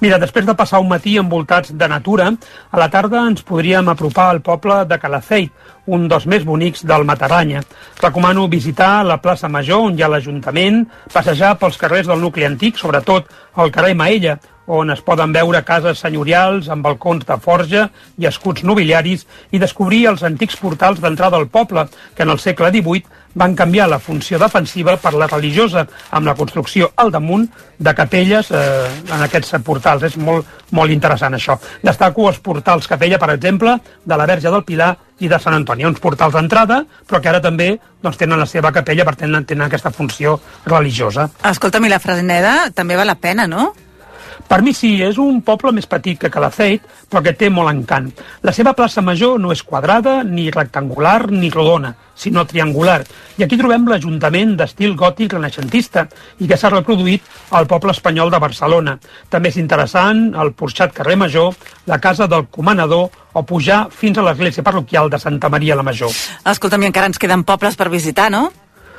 Mira, 0.00 0.18
després 0.22 0.46
de 0.46 0.54
passar 0.54 0.78
un 0.78 0.86
matí 0.86 1.16
envoltats 1.18 1.72
de 1.74 1.86
natura, 1.90 2.28
a 2.70 2.78
la 2.78 2.86
tarda 2.92 3.24
ens 3.26 3.42
podríem 3.42 3.88
apropar 3.90 4.28
al 4.30 4.38
poble 4.46 4.84
de 4.86 4.98
Calafeit, 5.02 5.50
un 5.90 6.04
dels 6.06 6.26
més 6.30 6.44
bonics 6.46 6.84
del 6.86 7.06
Mataranya. 7.08 7.64
Recomano 7.98 8.46
visitar 8.46 9.02
la 9.08 9.18
plaça 9.18 9.50
Major, 9.50 9.88
on 9.88 9.98
hi 9.98 10.04
ha 10.06 10.12
l'Ajuntament, 10.12 10.84
passejar 11.10 11.56
pels 11.58 11.80
carrers 11.80 12.06
del 12.06 12.22
nucli 12.22 12.46
antic, 12.46 12.78
sobretot 12.78 13.26
al 13.58 13.74
carrer 13.74 13.96
Maella, 13.98 14.38
on 14.68 14.92
es 14.92 15.00
poden 15.02 15.32
veure 15.32 15.64
cases 15.66 15.98
senyorials 16.04 16.68
amb 16.70 16.84
balcons 16.84 17.24
de 17.26 17.38
forja 17.42 17.88
i 18.20 18.28
escuts 18.28 18.62
nobiliaris 18.68 19.24
i 19.50 19.58
descobrir 19.58 20.04
els 20.10 20.22
antics 20.22 20.60
portals 20.60 21.00
d'entrada 21.00 21.40
al 21.40 21.48
poble, 21.48 21.88
que 22.14 22.22
en 22.22 22.36
el 22.36 22.38
segle 22.38 22.70
XVIII 22.70 23.17
van 23.34 23.54
canviar 23.54 23.88
la 23.88 23.98
funció 23.98 24.38
defensiva 24.38 24.96
per 24.96 25.12
la 25.14 25.26
religiosa, 25.26 25.86
amb 26.10 26.26
la 26.26 26.34
construcció 26.34 26.90
al 26.96 27.10
damunt 27.12 27.48
de 27.78 27.94
capelles 27.94 28.50
eh, 28.50 28.86
en 29.08 29.24
aquests 29.26 29.58
portals. 29.64 30.06
És 30.08 30.16
molt, 30.16 30.46
molt 30.70 30.92
interessant 30.92 31.34
això. 31.34 31.58
Destaco 31.82 32.28
els 32.28 32.40
portals 32.44 32.88
capella, 32.88 33.18
per 33.18 33.30
exemple, 33.34 33.76
de 34.04 34.18
la 34.18 34.26
Verge 34.26 34.50
del 34.50 34.64
Pilar 34.64 34.94
i 35.18 35.28
de 35.28 35.38
Sant 35.42 35.56
Antoni. 35.56 35.86
Uns 35.86 36.00
portals 36.00 36.34
d'entrada, 36.34 36.82
però 37.06 37.20
que 37.22 37.32
ara 37.32 37.42
també 37.42 37.72
doncs, 38.02 38.18
tenen 38.20 38.38
la 38.38 38.46
seva 38.46 38.72
capella 38.72 39.06
per 39.08 39.16
tenen, 39.18 39.44
tenen 39.44 39.66
aquesta 39.66 39.90
funció 39.94 40.38
religiosa. 40.66 41.28
Escolta'm, 41.50 41.86
i 41.86 41.92
la 41.92 42.02
Fresneda 42.02 42.56
també 42.74 42.98
val 42.98 43.10
la 43.10 43.18
pena, 43.18 43.46
no? 43.50 43.72
Per 44.48 44.60
mi 44.62 44.72
sí, 44.76 44.94
és 45.02 45.18
un 45.18 45.40
poble 45.44 45.72
més 45.74 45.88
petit 45.90 46.18
que 46.20 46.30
Calafeit, 46.30 46.84
però 47.10 47.22
que 47.24 47.34
té 47.36 47.48
molt 47.50 47.72
encant. 47.72 48.10
La 48.46 48.54
seva 48.54 48.74
plaça 48.76 49.02
major 49.04 49.38
no 49.40 49.50
és 49.52 49.62
quadrada, 49.66 50.22
ni 50.24 50.48
rectangular, 50.54 51.30
ni 51.32 51.50
rodona, 51.50 51.94
sinó 52.14 52.44
triangular. 52.46 53.02
I 53.38 53.44
aquí 53.44 53.58
trobem 53.58 53.88
l'Ajuntament 53.88 54.54
d'estil 54.58 54.96
gòtic 54.98 55.34
renaixentista 55.34 56.06
i 56.38 56.48
que 56.48 56.56
s'ha 56.56 56.72
reproduït 56.72 57.26
al 57.58 57.68
poble 57.70 57.94
espanyol 57.96 58.30
de 58.30 58.42
Barcelona. 58.42 58.98
També 59.28 59.52
és 59.52 59.58
interessant 59.60 60.30
el 60.38 60.54
porxat 60.54 60.94
carrer 60.94 61.18
Major, 61.18 61.54
la 61.86 61.98
casa 61.98 62.28
del 62.30 62.46
comanador 62.46 63.10
o 63.32 63.44
pujar 63.46 63.86
fins 63.90 64.18
a 64.18 64.24
l'església 64.26 64.64
parroquial 64.64 65.10
de 65.10 65.18
Santa 65.18 65.48
Maria 65.48 65.76
la 65.76 65.86
Major. 65.86 66.14
Escolta'm, 66.44 66.88
encara 66.88 67.10
ens 67.10 67.20
queden 67.20 67.44
pobles 67.44 67.76
per 67.76 67.90
visitar, 67.92 68.30
no? 68.34 68.48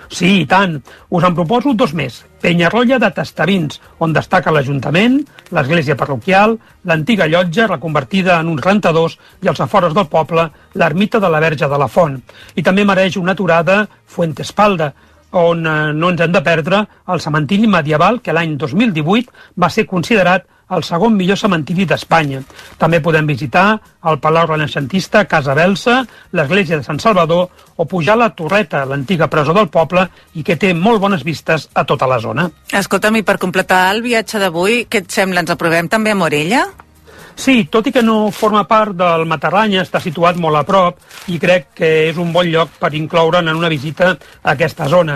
Sí, 0.09 0.41
i 0.41 0.45
tant. 0.49 0.79
Us 1.13 1.25
en 1.25 1.35
proposo 1.37 1.75
dos 1.77 1.93
més. 1.93 2.23
Penyarrolla 2.41 2.97
de 3.01 3.11
Tastavins, 3.13 3.77
on 4.01 4.13
destaca 4.15 4.51
l'Ajuntament, 4.51 5.19
l'església 5.53 5.95
parroquial, 5.99 6.55
l'antiga 6.89 7.27
llotja 7.29 7.67
reconvertida 7.69 8.39
en 8.39 8.49
uns 8.49 8.63
rentadors 8.65 9.19
i 9.43 9.51
als 9.51 9.61
afores 9.61 9.93
del 9.93 10.09
poble, 10.09 10.47
l'ermita 10.73 11.21
de 11.21 11.29
la 11.29 11.41
Verge 11.43 11.69
de 11.69 11.77
la 11.77 11.87
Font. 11.87 12.17
I 12.55 12.65
també 12.65 12.87
mereix 12.89 13.19
una 13.21 13.37
aturada 13.37 13.83
Fuentespalda, 14.07 14.93
on 15.31 15.65
eh, 15.67 15.93
no 15.93 16.09
ens 16.09 16.21
hem 16.25 16.31
de 16.33 16.41
perdre 16.41 16.79
el 17.13 17.21
cementiri 17.21 17.67
medieval 17.69 18.17
que 18.21 18.33
l'any 18.33 18.55
2018 18.57 19.29
va 19.61 19.69
ser 19.69 19.85
considerat 19.85 20.47
el 20.75 20.83
segon 20.83 21.15
millor 21.17 21.39
cementiri 21.39 21.85
d'Espanya. 21.89 22.41
També 22.77 22.99
podem 23.01 23.27
visitar 23.29 23.79
el 24.09 24.19
Palau 24.21 24.47
Renaixentista 24.49 25.25
Casa 25.29 25.55
Belsa, 25.57 26.01
l'església 26.31 26.77
de 26.77 26.85
Sant 26.85 26.99
Salvador 27.01 27.47
o 27.75 27.85
pujar 27.85 28.15
a 28.17 28.23
la 28.23 28.29
Torreta, 28.35 28.85
l'antiga 28.85 29.29
presó 29.29 29.53
del 29.53 29.69
poble, 29.69 30.07
i 30.35 30.43
que 30.43 30.57
té 30.59 30.73
molt 30.73 31.01
bones 31.01 31.23
vistes 31.25 31.69
a 31.73 31.85
tota 31.85 32.07
la 32.07 32.19
zona. 32.19 32.49
Escolta'm, 32.71 33.17
i 33.19 33.25
per 33.25 33.39
completar 33.41 33.87
el 33.93 34.03
viatge 34.05 34.39
d'avui, 34.41 34.85
què 34.89 35.03
et 35.03 35.11
sembla? 35.11 35.41
Ens 35.43 35.55
aprovem 35.55 35.89
també 35.89 36.13
a 36.13 36.19
Morella? 36.19 36.67
Sí, 37.39 37.69
tot 37.71 37.85
i 37.87 37.93
que 37.95 38.01
no 38.03 38.33
forma 38.35 38.65
part 38.67 38.97
del 38.99 39.21
Matarranya, 39.23 39.85
està 39.85 40.01
situat 40.03 40.35
molt 40.35 40.59
a 40.59 40.65
prop 40.67 40.97
i 41.31 41.37
crec 41.39 41.69
que 41.77 41.91
és 42.09 42.17
un 42.19 42.33
bon 42.35 42.49
lloc 42.51 42.73
per 42.81 42.91
incloure'n 42.99 43.47
en 43.47 43.55
una 43.55 43.69
visita 43.71 44.09
a 44.11 44.57
aquesta 44.57 44.89
zona. 44.91 45.15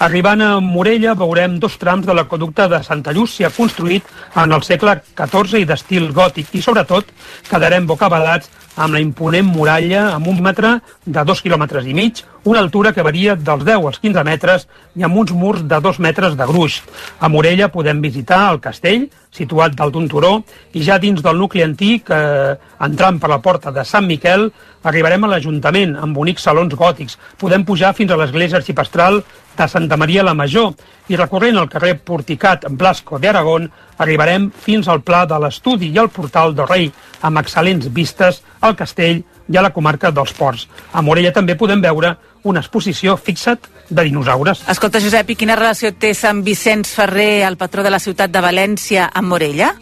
Arribant 0.00 0.40
a 0.40 0.60
Morella 0.64 1.12
veurem 1.12 1.58
dos 1.60 1.74
trams 1.76 2.06
de 2.08 2.14
l'aqueducte 2.16 2.64
de 2.72 2.78
Santa 2.80 3.12
Llúcia 3.12 3.50
construït 3.52 4.06
en 4.40 4.54
el 4.56 4.62
segle 4.64 4.94
XIV 5.18 5.58
i 5.60 5.66
d'estil 5.68 6.06
gòtic. 6.16 6.54
I 6.56 6.62
sobretot 6.64 7.10
quedarem 7.50 7.84
bocabadats 7.84 8.48
amb 8.80 8.96
la 8.96 9.02
imponent 9.04 9.50
muralla 9.52 10.06
amb 10.14 10.30
un 10.32 10.40
metre 10.40 10.78
de 11.04 11.24
dos 11.28 11.44
quilòmetres 11.44 11.84
i 11.84 11.92
mig, 11.92 12.22
una 12.44 12.60
altura 12.60 12.92
que 12.92 13.02
varia 13.02 13.34
dels 13.36 13.64
10 13.64 13.86
als 13.86 13.98
15 14.00 14.24
metres 14.24 14.66
i 14.96 15.04
amb 15.04 15.16
uns 15.20 15.32
murs 15.36 15.62
de 15.68 15.80
2 15.80 15.98
metres 16.00 16.36
de 16.36 16.46
gruix. 16.48 16.80
A 17.20 17.28
Morella 17.28 17.68
podem 17.68 18.00
visitar 18.00 18.46
el 18.52 18.60
castell, 18.64 19.08
situat 19.30 19.76
dalt 19.76 19.92
d'un 19.94 20.08
turó, 20.08 20.32
i 20.72 20.82
ja 20.82 20.98
dins 20.98 21.20
del 21.22 21.38
nucli 21.38 21.62
antic, 21.62 22.10
eh, 22.10 22.56
entrant 22.80 23.20
per 23.20 23.30
la 23.30 23.40
porta 23.40 23.70
de 23.70 23.84
Sant 23.84 24.06
Miquel, 24.06 24.50
arribarem 24.82 25.24
a 25.24 25.28
l'Ajuntament, 25.28 25.96
amb 25.96 26.16
bonics 26.16 26.42
salons 26.42 26.74
gòtics. 26.74 27.18
Podem 27.36 27.64
pujar 27.64 27.92
fins 27.94 28.10
a 28.10 28.16
l'església 28.16 28.56
arxipastral 28.56 29.22
de 29.56 29.68
Santa 29.68 29.96
Maria 29.96 30.22
la 30.22 30.34
Major 30.34 30.72
i 31.08 31.16
recorrent 31.18 31.58
el 31.58 31.68
carrer 31.68 31.98
Porticat 31.98 32.64
Blasco 32.70 33.18
d'Aragón 33.18 33.68
arribarem 33.98 34.50
fins 34.50 34.88
al 34.88 35.02
Pla 35.02 35.26
de 35.26 35.38
l'Estudi 35.42 35.90
i 35.92 35.98
al 35.98 36.08
Portal 36.08 36.54
del 36.54 36.68
Rei, 36.70 36.90
amb 37.20 37.42
excel·lents 37.42 37.90
vistes 37.92 38.40
al 38.60 38.76
castell 38.78 39.22
i 39.50 39.58
a 39.58 39.64
la 39.66 39.72
comarca 39.74 40.12
dels 40.14 40.32
Ports. 40.38 40.66
A 40.92 41.02
Morella 41.02 41.34
també 41.34 41.58
podem 41.58 41.82
veure 41.82 42.14
una 42.44 42.60
exposició, 42.60 43.16
fixa't, 43.16 43.68
de 43.90 44.04
dinosaures. 44.06 44.64
Escolta, 44.70 45.00
Josep, 45.02 45.34
i 45.34 45.38
quina 45.38 45.58
relació 45.58 45.92
té 45.92 46.14
Sant 46.14 46.44
Vicenç 46.46 46.94
Ferrer, 46.94 47.46
el 47.48 47.58
patró 47.60 47.82
de 47.86 47.90
la 47.90 48.02
ciutat 48.02 48.30
de 48.30 48.44
València, 48.44 49.10
amb 49.14 49.34
Morella? 49.34 49.74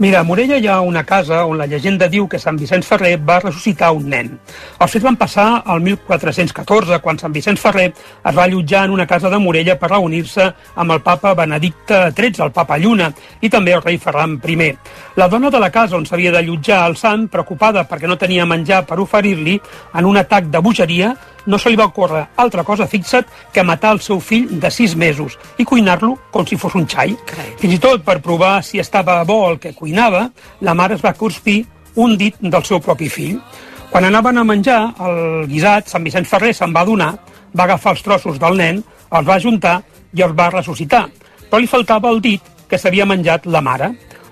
Mira, 0.00 0.20
a 0.20 0.24
Morella 0.24 0.56
hi 0.56 0.64
ha 0.66 0.78
una 0.80 1.02
casa 1.04 1.42
on 1.44 1.58
la 1.60 1.66
llegenda 1.68 2.06
diu 2.08 2.24
que 2.24 2.38
Sant 2.40 2.56
Vicenç 2.56 2.86
Ferrer 2.88 3.18
va 3.20 3.34
ressuscitar 3.42 3.90
un 3.92 4.06
nen. 4.08 4.30
Els 4.80 4.94
fets 4.94 5.04
van 5.04 5.18
passar 5.20 5.44
al 5.60 5.82
1414, 5.84 7.02
quan 7.04 7.18
Sant 7.20 7.34
Vicenç 7.34 7.60
Ferrer 7.60 7.90
es 7.90 8.38
va 8.38 8.46
allotjar 8.46 8.86
en 8.88 8.94
una 8.94 9.04
casa 9.06 9.28
de 9.28 9.36
Morella 9.36 9.74
per 9.76 9.90
reunir-se 9.90 10.46
amb 10.80 10.94
el 10.96 11.02
papa 11.04 11.34
Benedicte 11.36 11.98
XIII, 12.16 12.46
el 12.46 12.52
papa 12.56 12.78
Lluna, 12.80 13.10
i 13.44 13.50
també 13.52 13.74
el 13.76 13.84
rei 13.84 14.00
Ferran 14.00 14.38
I. 14.40 14.70
La 15.20 15.28
dona 15.28 15.50
de 15.50 15.60
la 15.60 15.68
casa 15.70 15.98
on 16.00 16.08
s'havia 16.08 16.32
d'allotjar 16.32 16.80
el 16.88 16.96
sant, 16.96 17.28
preocupada 17.28 17.84
perquè 17.84 18.08
no 18.08 18.16
tenia 18.16 18.48
menjar 18.48 18.86
per 18.86 19.02
oferir-li, 19.04 19.60
en 19.92 20.08
un 20.08 20.16
atac 20.16 20.48
de 20.48 20.64
bogeria, 20.64 21.12
no 21.46 21.58
se 21.58 21.70
li 21.70 21.78
va 21.78 21.88
ocórrer 21.88 22.26
altra 22.36 22.64
cosa, 22.64 22.86
fixa't, 22.86 23.28
que 23.52 23.64
matar 23.64 23.94
el 23.96 24.00
seu 24.04 24.20
fill 24.20 24.48
de 24.60 24.70
sis 24.70 24.96
mesos 24.96 25.38
i 25.58 25.64
cuinar-lo 25.64 26.16
com 26.30 26.46
si 26.46 26.58
fos 26.60 26.74
un 26.78 26.86
xai. 26.88 27.16
Carai. 27.26 27.54
Fins 27.60 27.76
i 27.76 27.80
tot, 27.82 28.04
per 28.04 28.20
provar 28.24 28.60
si 28.64 28.80
estava 28.80 29.22
bo 29.24 29.42
el 29.50 29.58
que 29.58 29.74
cuinava, 29.74 30.28
la 30.60 30.74
mare 30.74 30.96
es 30.98 31.04
va 31.04 31.14
cruspir 31.14 31.64
un 31.96 32.16
dit 32.16 32.36
del 32.40 32.64
seu 32.64 32.80
propi 32.80 33.08
fill. 33.08 33.40
Quan 33.90 34.06
anaven 34.06 34.38
a 34.38 34.44
menjar, 34.46 34.80
el 35.02 35.48
guisat, 35.50 35.88
Sant 35.90 36.04
Vicenç 36.06 36.28
Ferrer 36.30 36.52
se'n 36.54 36.74
va 36.74 36.84
donar, 36.86 37.14
va 37.56 37.64
agafar 37.64 37.96
els 37.96 38.04
trossos 38.06 38.38
del 38.38 38.56
nen, 38.56 38.84
els 39.10 39.26
va 39.26 39.40
juntar 39.42 39.80
i 40.14 40.22
els 40.22 40.36
va 40.36 40.50
ressuscitar. 40.54 41.08
Però 41.50 41.58
li 41.58 41.70
faltava 41.70 42.10
el 42.14 42.20
dit 42.22 42.42
que 42.70 42.78
s'havia 42.78 43.08
menjat 43.08 43.48
la 43.50 43.60
mare. 43.60 43.90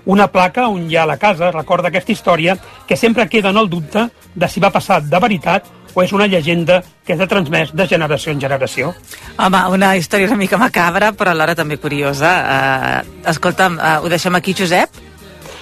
Una 0.09 0.29
placa 0.31 0.69
on 0.71 0.87
hi 0.89 0.95
ha 0.95 1.05
la 1.05 1.19
casa 1.19 1.51
recorda 1.51 1.89
aquesta 1.89 2.13
història 2.15 2.55
que 2.87 2.95
sempre 2.95 3.27
queda 3.27 3.51
en 3.51 3.59
el 3.59 3.69
dubte 3.69 4.07
de 4.33 4.47
si 4.47 4.63
va 4.63 4.71
passar 4.71 5.01
de 5.03 5.19
veritat 5.19 5.67
o 5.93 6.03
és 6.03 6.13
una 6.15 6.27
llegenda 6.27 6.81
que 7.05 7.17
s'ha 7.17 7.27
transmès 7.29 7.73
de 7.73 7.87
generació 7.89 8.33
en 8.33 8.41
generació. 8.41 8.93
Home, 9.37 9.61
una 9.75 9.95
història 9.97 10.29
una 10.29 10.39
mica 10.39 10.59
macabra, 10.61 11.11
però 11.17 11.33
alhora 11.33 11.55
també 11.57 11.79
curiosa. 11.81 12.33
Uh, 12.39 13.21
escolta'm, 13.31 13.79
uh, 13.79 13.99
ho 14.03 14.11
deixem 14.11 14.35
aquí, 14.35 14.55
Josep? 14.57 15.01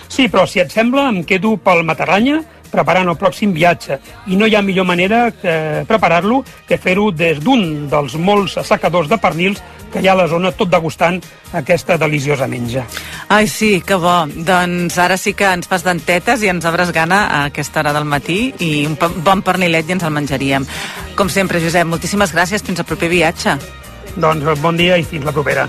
Sí, 0.07 0.27
però 0.31 0.45
si 0.47 0.61
et 0.63 0.71
sembla, 0.71 1.09
em 1.11 1.23
quedo 1.27 1.57
pel 1.59 1.83
Matarranya 1.87 2.41
preparant 2.71 3.09
el 3.09 3.17
pròxim 3.19 3.53
viatge. 3.55 3.99
I 4.27 4.37
no 4.39 4.47
hi 4.47 4.55
ha 4.55 4.61
millor 4.61 4.85
manera 4.85 5.31
que 5.31 5.85
preparar-lo 5.87 6.43
que 6.67 6.77
fer-ho 6.77 7.09
des 7.11 7.39
d'un 7.43 7.87
dels 7.89 8.15
molts 8.15 8.57
assecadors 8.57 9.09
de 9.09 9.17
pernils 9.17 9.63
que 9.91 10.01
hi 10.01 10.07
ha 10.07 10.13
a 10.13 10.19
la 10.19 10.27
zona 10.27 10.51
tot 10.51 10.69
degustant 10.69 11.21
aquesta 11.55 11.97
deliciosa 11.97 12.47
menja. 12.47 12.85
Ai, 13.29 13.47
sí, 13.47 13.81
que 13.81 13.95
bo. 13.95 14.15
Doncs 14.27 14.97
ara 14.99 15.17
sí 15.17 15.33
que 15.33 15.47
ens 15.47 15.67
fas 15.67 15.85
dentetes 15.87 16.43
i 16.43 16.51
ens 16.51 16.67
obres 16.67 16.91
gana 16.95 17.25
a 17.27 17.43
aquesta 17.51 17.81
hora 17.81 17.95
del 17.95 18.07
matí 18.07 18.53
i 18.59 18.71
un 18.87 18.97
bon 19.23 19.43
pernilet 19.43 19.89
i 19.89 19.97
ens 19.97 20.07
el 20.07 20.15
menjaríem. 20.15 20.67
Com 21.15 21.29
sempre, 21.29 21.63
Josep, 21.63 21.87
moltíssimes 21.87 22.35
gràcies. 22.35 22.63
Fins 22.63 22.83
al 22.83 22.89
proper 22.89 23.11
viatge. 23.11 23.57
Doncs 24.17 24.59
bon 24.61 24.77
dia 24.77 24.97
i 24.97 25.05
fins 25.07 25.25
la 25.25 25.35
propera. 25.35 25.67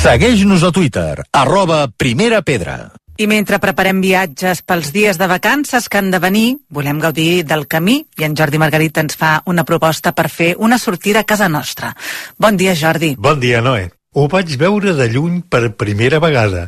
Segueix-nos 0.00 0.62
a 0.64 0.70
Twitter, 0.72 1.20
arroba 1.36 1.82
Primera 1.92 2.38
Pedra. 2.40 2.88
I 3.20 3.26
mentre 3.28 3.58
preparem 3.60 3.98
viatges 4.00 4.62
pels 4.64 4.94
dies 4.94 5.20
de 5.20 5.28
vacances 5.28 5.90
que 5.92 6.00
han 6.00 6.08
de 6.08 6.16
venir, 6.22 6.46
volem 6.72 7.02
gaudir 7.02 7.44
del 7.44 7.66
camí 7.68 7.98
i 8.16 8.24
en 8.24 8.32
Jordi 8.32 8.56
Margarit 8.62 8.96
ens 9.04 9.20
fa 9.20 9.34
una 9.44 9.66
proposta 9.68 10.16
per 10.16 10.30
fer 10.32 10.54
una 10.56 10.80
sortida 10.80 11.20
a 11.20 11.28
casa 11.28 11.52
nostra. 11.52 11.92
Bon 12.40 12.56
dia, 12.56 12.72
Jordi. 12.72 13.12
Bon 13.20 13.44
dia, 13.44 13.60
Noé. 13.60 13.90
Ho 14.10 14.24
vaig 14.26 14.56
veure 14.58 14.90
de 14.98 15.04
lluny 15.06 15.36
per 15.46 15.68
primera 15.78 16.18
vegada, 16.18 16.64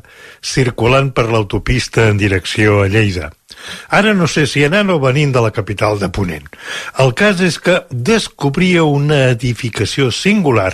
circulant 0.47 1.09
per 1.11 1.25
l'autopista 1.27 2.05
en 2.07 2.21
direcció 2.21 2.85
a 2.85 2.87
Lleida. 2.87 3.33
Ara 3.91 4.13
no 4.15 4.29
sé 4.31 4.45
si 4.47 4.63
anant 4.63 4.93
o 4.95 5.01
venint 5.03 5.33
de 5.35 5.43
la 5.43 5.51
capital 5.51 5.99
de 5.99 6.07
Ponent. 6.07 6.47
El 7.03 7.11
cas 7.19 7.43
és 7.43 7.59
que 7.59 7.81
descobria 7.91 8.85
una 8.87 9.19
edificació 9.33 10.13
singular 10.15 10.71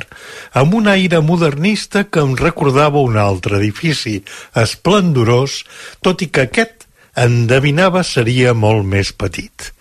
amb 0.53 0.77
un 0.77 0.93
aire 0.93 1.23
modernista 1.25 2.05
que 2.05 2.21
em 2.21 2.37
recordava 2.37 3.01
un 3.01 3.17
altre 3.17 3.63
edifici, 3.63 4.19
esplendorós, 4.53 5.63
tot 6.05 6.21
i 6.21 6.29
que 6.29 6.51
aquest, 6.51 6.85
endevinava, 7.17 8.05
seria 8.05 8.53
molt 8.53 8.85
més 8.85 9.17
petit. 9.17 9.73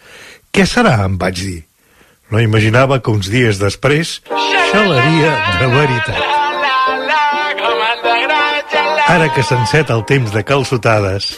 Què 0.56 0.64
serà, 0.64 1.02
em 1.04 1.20
vaig 1.20 1.44
dir. 1.44 1.62
No 2.32 2.40
imaginava 2.40 3.04
que 3.04 3.12
uns 3.12 3.28
dies 3.28 3.60
després 3.60 4.22
xalaria 4.72 5.36
de 5.60 5.74
veritat. 5.76 6.47
Ara 9.08 9.30
que 9.32 9.40
s'enceta 9.40 9.96
el 9.96 10.02
temps 10.04 10.34
de 10.36 10.42
calçotades, 10.44 11.30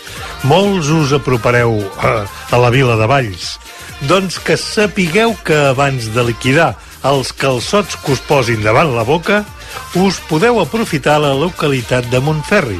molts 0.49 0.87
us 0.89 1.11
apropareu 1.13 1.75
a, 2.01 2.13
a 2.25 2.57
la 2.57 2.71
vila 2.73 2.95
de 2.97 3.05
Valls. 3.05 3.59
Doncs 4.09 4.39
que 4.41 4.55
sapigueu 4.57 5.35
que 5.45 5.57
abans 5.69 6.07
de 6.15 6.23
liquidar 6.31 6.71
els 7.05 7.29
calçots 7.29 7.99
que 8.01 8.15
us 8.15 8.23
posin 8.25 8.63
davant 8.65 8.89
la 8.95 9.05
boca, 9.05 9.43
us 10.01 10.17
podeu 10.31 10.57
aprofitar 10.63 11.19
la 11.21 11.35
localitat 11.37 12.09
de 12.09 12.23
Montferri. 12.25 12.79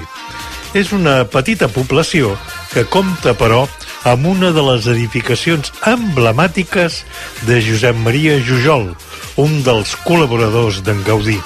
És 0.74 0.90
una 0.90 1.22
petita 1.30 1.70
població 1.70 2.34
que 2.74 2.88
compta, 2.90 3.36
però, 3.38 3.68
amb 4.10 4.26
una 4.34 4.50
de 4.56 4.66
les 4.72 4.90
edificacions 4.90 5.70
emblemàtiques 5.86 7.04
de 7.46 7.62
Josep 7.62 7.98
Maria 8.02 8.42
Jujol, 8.42 8.90
un 9.38 9.62
dels 9.62 9.94
col·laboradors 10.02 10.82
d'en 10.82 11.06
Gaudí. 11.06 11.38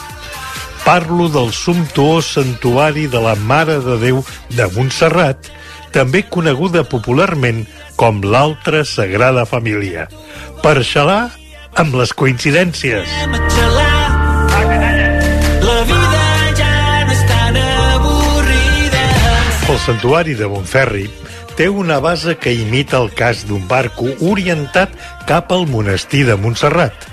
Parlo 0.84 1.30
del 1.32 1.54
sumptuós 1.56 2.34
santuari 2.36 3.08
de 3.08 3.22
la 3.24 3.38
Mare 3.40 3.78
de 3.80 3.96
Déu 4.02 4.18
de 4.52 4.66
Montserrat, 4.76 5.48
també 5.96 6.26
coneguda 6.28 6.84
popularment 6.84 7.62
com 7.96 8.20
l'altra 8.20 8.84
Sagrada 8.84 9.46
Família. 9.48 10.10
Per 10.60 10.82
xalar 10.84 11.32
amb 11.80 11.96
les 11.96 12.12
coincidències. 12.12 13.08
El 19.72 19.80
santuari 19.86 20.36
de 20.36 20.52
Montferri 20.52 21.08
té 21.56 21.70
una 21.72 22.02
base 22.04 22.36
que 22.36 22.52
imita 22.52 23.00
el 23.00 23.08
cas 23.16 23.48
d'un 23.48 23.64
barco 23.72 24.12
orientat 24.20 24.92
cap 25.32 25.56
al 25.56 25.64
monestir 25.72 26.28
de 26.28 26.36
Montserrat. 26.36 27.08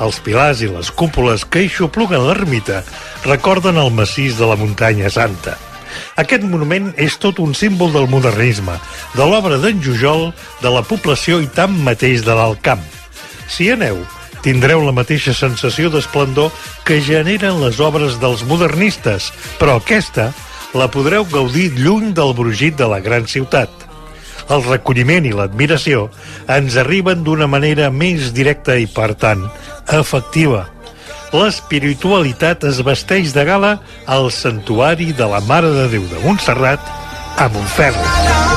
Els 0.00 0.16
pilars 0.24 0.62
i 0.64 0.70
les 0.72 0.88
cúpules 0.96 1.44
que 1.44 1.66
hi 1.66 1.68
xopluguen 1.68 2.24
l'ermita 2.24 2.80
recorden 3.24 3.76
el 3.80 3.90
massís 3.92 4.38
de 4.38 4.46
la 4.48 4.56
muntanya 4.56 5.10
santa. 5.10 5.56
Aquest 6.20 6.44
monument 6.46 6.92
és 7.00 7.16
tot 7.20 7.40
un 7.42 7.52
símbol 7.56 7.92
del 7.92 8.08
modernisme, 8.10 8.76
de 9.16 9.26
l'obra 9.26 9.58
d'en 9.60 9.82
Jujol, 9.82 10.30
de 10.62 10.70
la 10.72 10.82
població 10.86 11.40
i 11.42 11.48
tant 11.50 11.74
mateix 11.84 12.24
de 12.26 12.36
l'Alt 12.36 12.62
Camp. 12.64 12.82
Si 13.50 13.70
aneu, 13.72 13.98
tindreu 14.44 14.84
la 14.86 14.94
mateixa 14.96 15.34
sensació 15.36 15.90
d'esplendor 15.90 16.52
que 16.86 17.00
generen 17.04 17.60
les 17.64 17.80
obres 17.82 18.20
dels 18.22 18.44
modernistes, 18.48 19.30
però 19.58 19.78
aquesta 19.80 20.30
la 20.74 20.88
podreu 20.92 21.26
gaudir 21.26 21.72
lluny 21.76 22.12
del 22.14 22.34
brugit 22.38 22.76
de 22.78 22.86
la 22.88 23.00
gran 23.02 23.26
ciutat. 23.26 23.70
El 24.50 24.64
recolliment 24.66 25.26
i 25.26 25.34
l'admiració 25.34 26.08
ens 26.50 26.76
arriben 26.80 27.24
d'una 27.26 27.46
manera 27.50 27.90
més 27.90 28.32
directa 28.34 28.76
i, 28.78 28.86
per 28.90 29.12
tant, 29.14 29.46
efectiva. 29.86 30.66
L'espiritualitat 31.30 32.66
es 32.66 32.80
vesteix 32.86 33.34
de 33.36 33.44
gala 33.46 33.76
al 34.06 34.30
santuari 34.34 35.12
de 35.14 35.30
la 35.30 35.42
Mare 35.46 35.70
de 35.76 35.86
Déu 35.94 36.08
de 36.10 36.24
Montserrat 36.26 36.90
a 37.38 37.46
Montferri. 37.54 38.49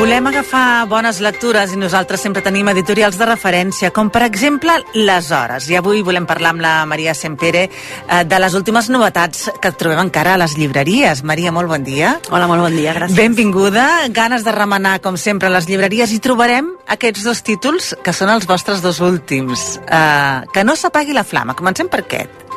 Volem 0.00 0.24
agafar 0.30 0.86
bones 0.88 1.18
lectures 1.20 1.74
i 1.74 1.76
nosaltres 1.76 2.22
sempre 2.24 2.40
tenim 2.40 2.70
editorials 2.72 3.18
de 3.20 3.26
referència, 3.28 3.90
com 3.92 4.08
per 4.08 4.22
exemple 4.24 4.72
Les 4.96 5.28
Hores. 5.28 5.66
I 5.68 5.76
avui 5.76 6.00
volem 6.00 6.24
parlar 6.24 6.54
amb 6.54 6.64
la 6.64 6.70
Maria 6.88 7.12
Sempere 7.12 7.66
eh, 7.66 8.22
de 8.24 8.38
les 8.40 8.56
últimes 8.56 8.88
novetats 8.88 9.50
que 9.60 9.74
trobem 9.76 10.00
encara 10.06 10.38
a 10.38 10.40
les 10.40 10.56
llibreries. 10.56 11.20
Maria, 11.20 11.52
molt 11.52 11.68
bon 11.68 11.84
dia. 11.84 12.14
Hola, 12.32 12.48
molt 12.48 12.64
bon 12.64 12.80
dia, 12.80 12.96
gràcies. 12.96 13.18
Benvinguda. 13.18 13.86
Ganes 14.16 14.48
de 14.48 14.56
remenar, 14.56 15.02
com 15.04 15.20
sempre, 15.20 15.52
a 15.52 15.56
les 15.58 15.68
llibreries 15.68 16.16
i 16.16 16.22
trobarem 16.24 16.72
aquests 16.96 17.28
dos 17.28 17.44
títols 17.44 17.92
que 18.00 18.16
són 18.16 18.32
els 18.32 18.48
vostres 18.48 18.80
dos 18.80 19.04
últims. 19.04 19.74
Eh, 19.84 20.48
que 20.56 20.64
no 20.64 20.80
s'apagui 20.80 21.12
la 21.12 21.28
flama. 21.28 21.52
Comencem 21.60 21.92
per 21.92 22.06
aquest. 22.06 22.48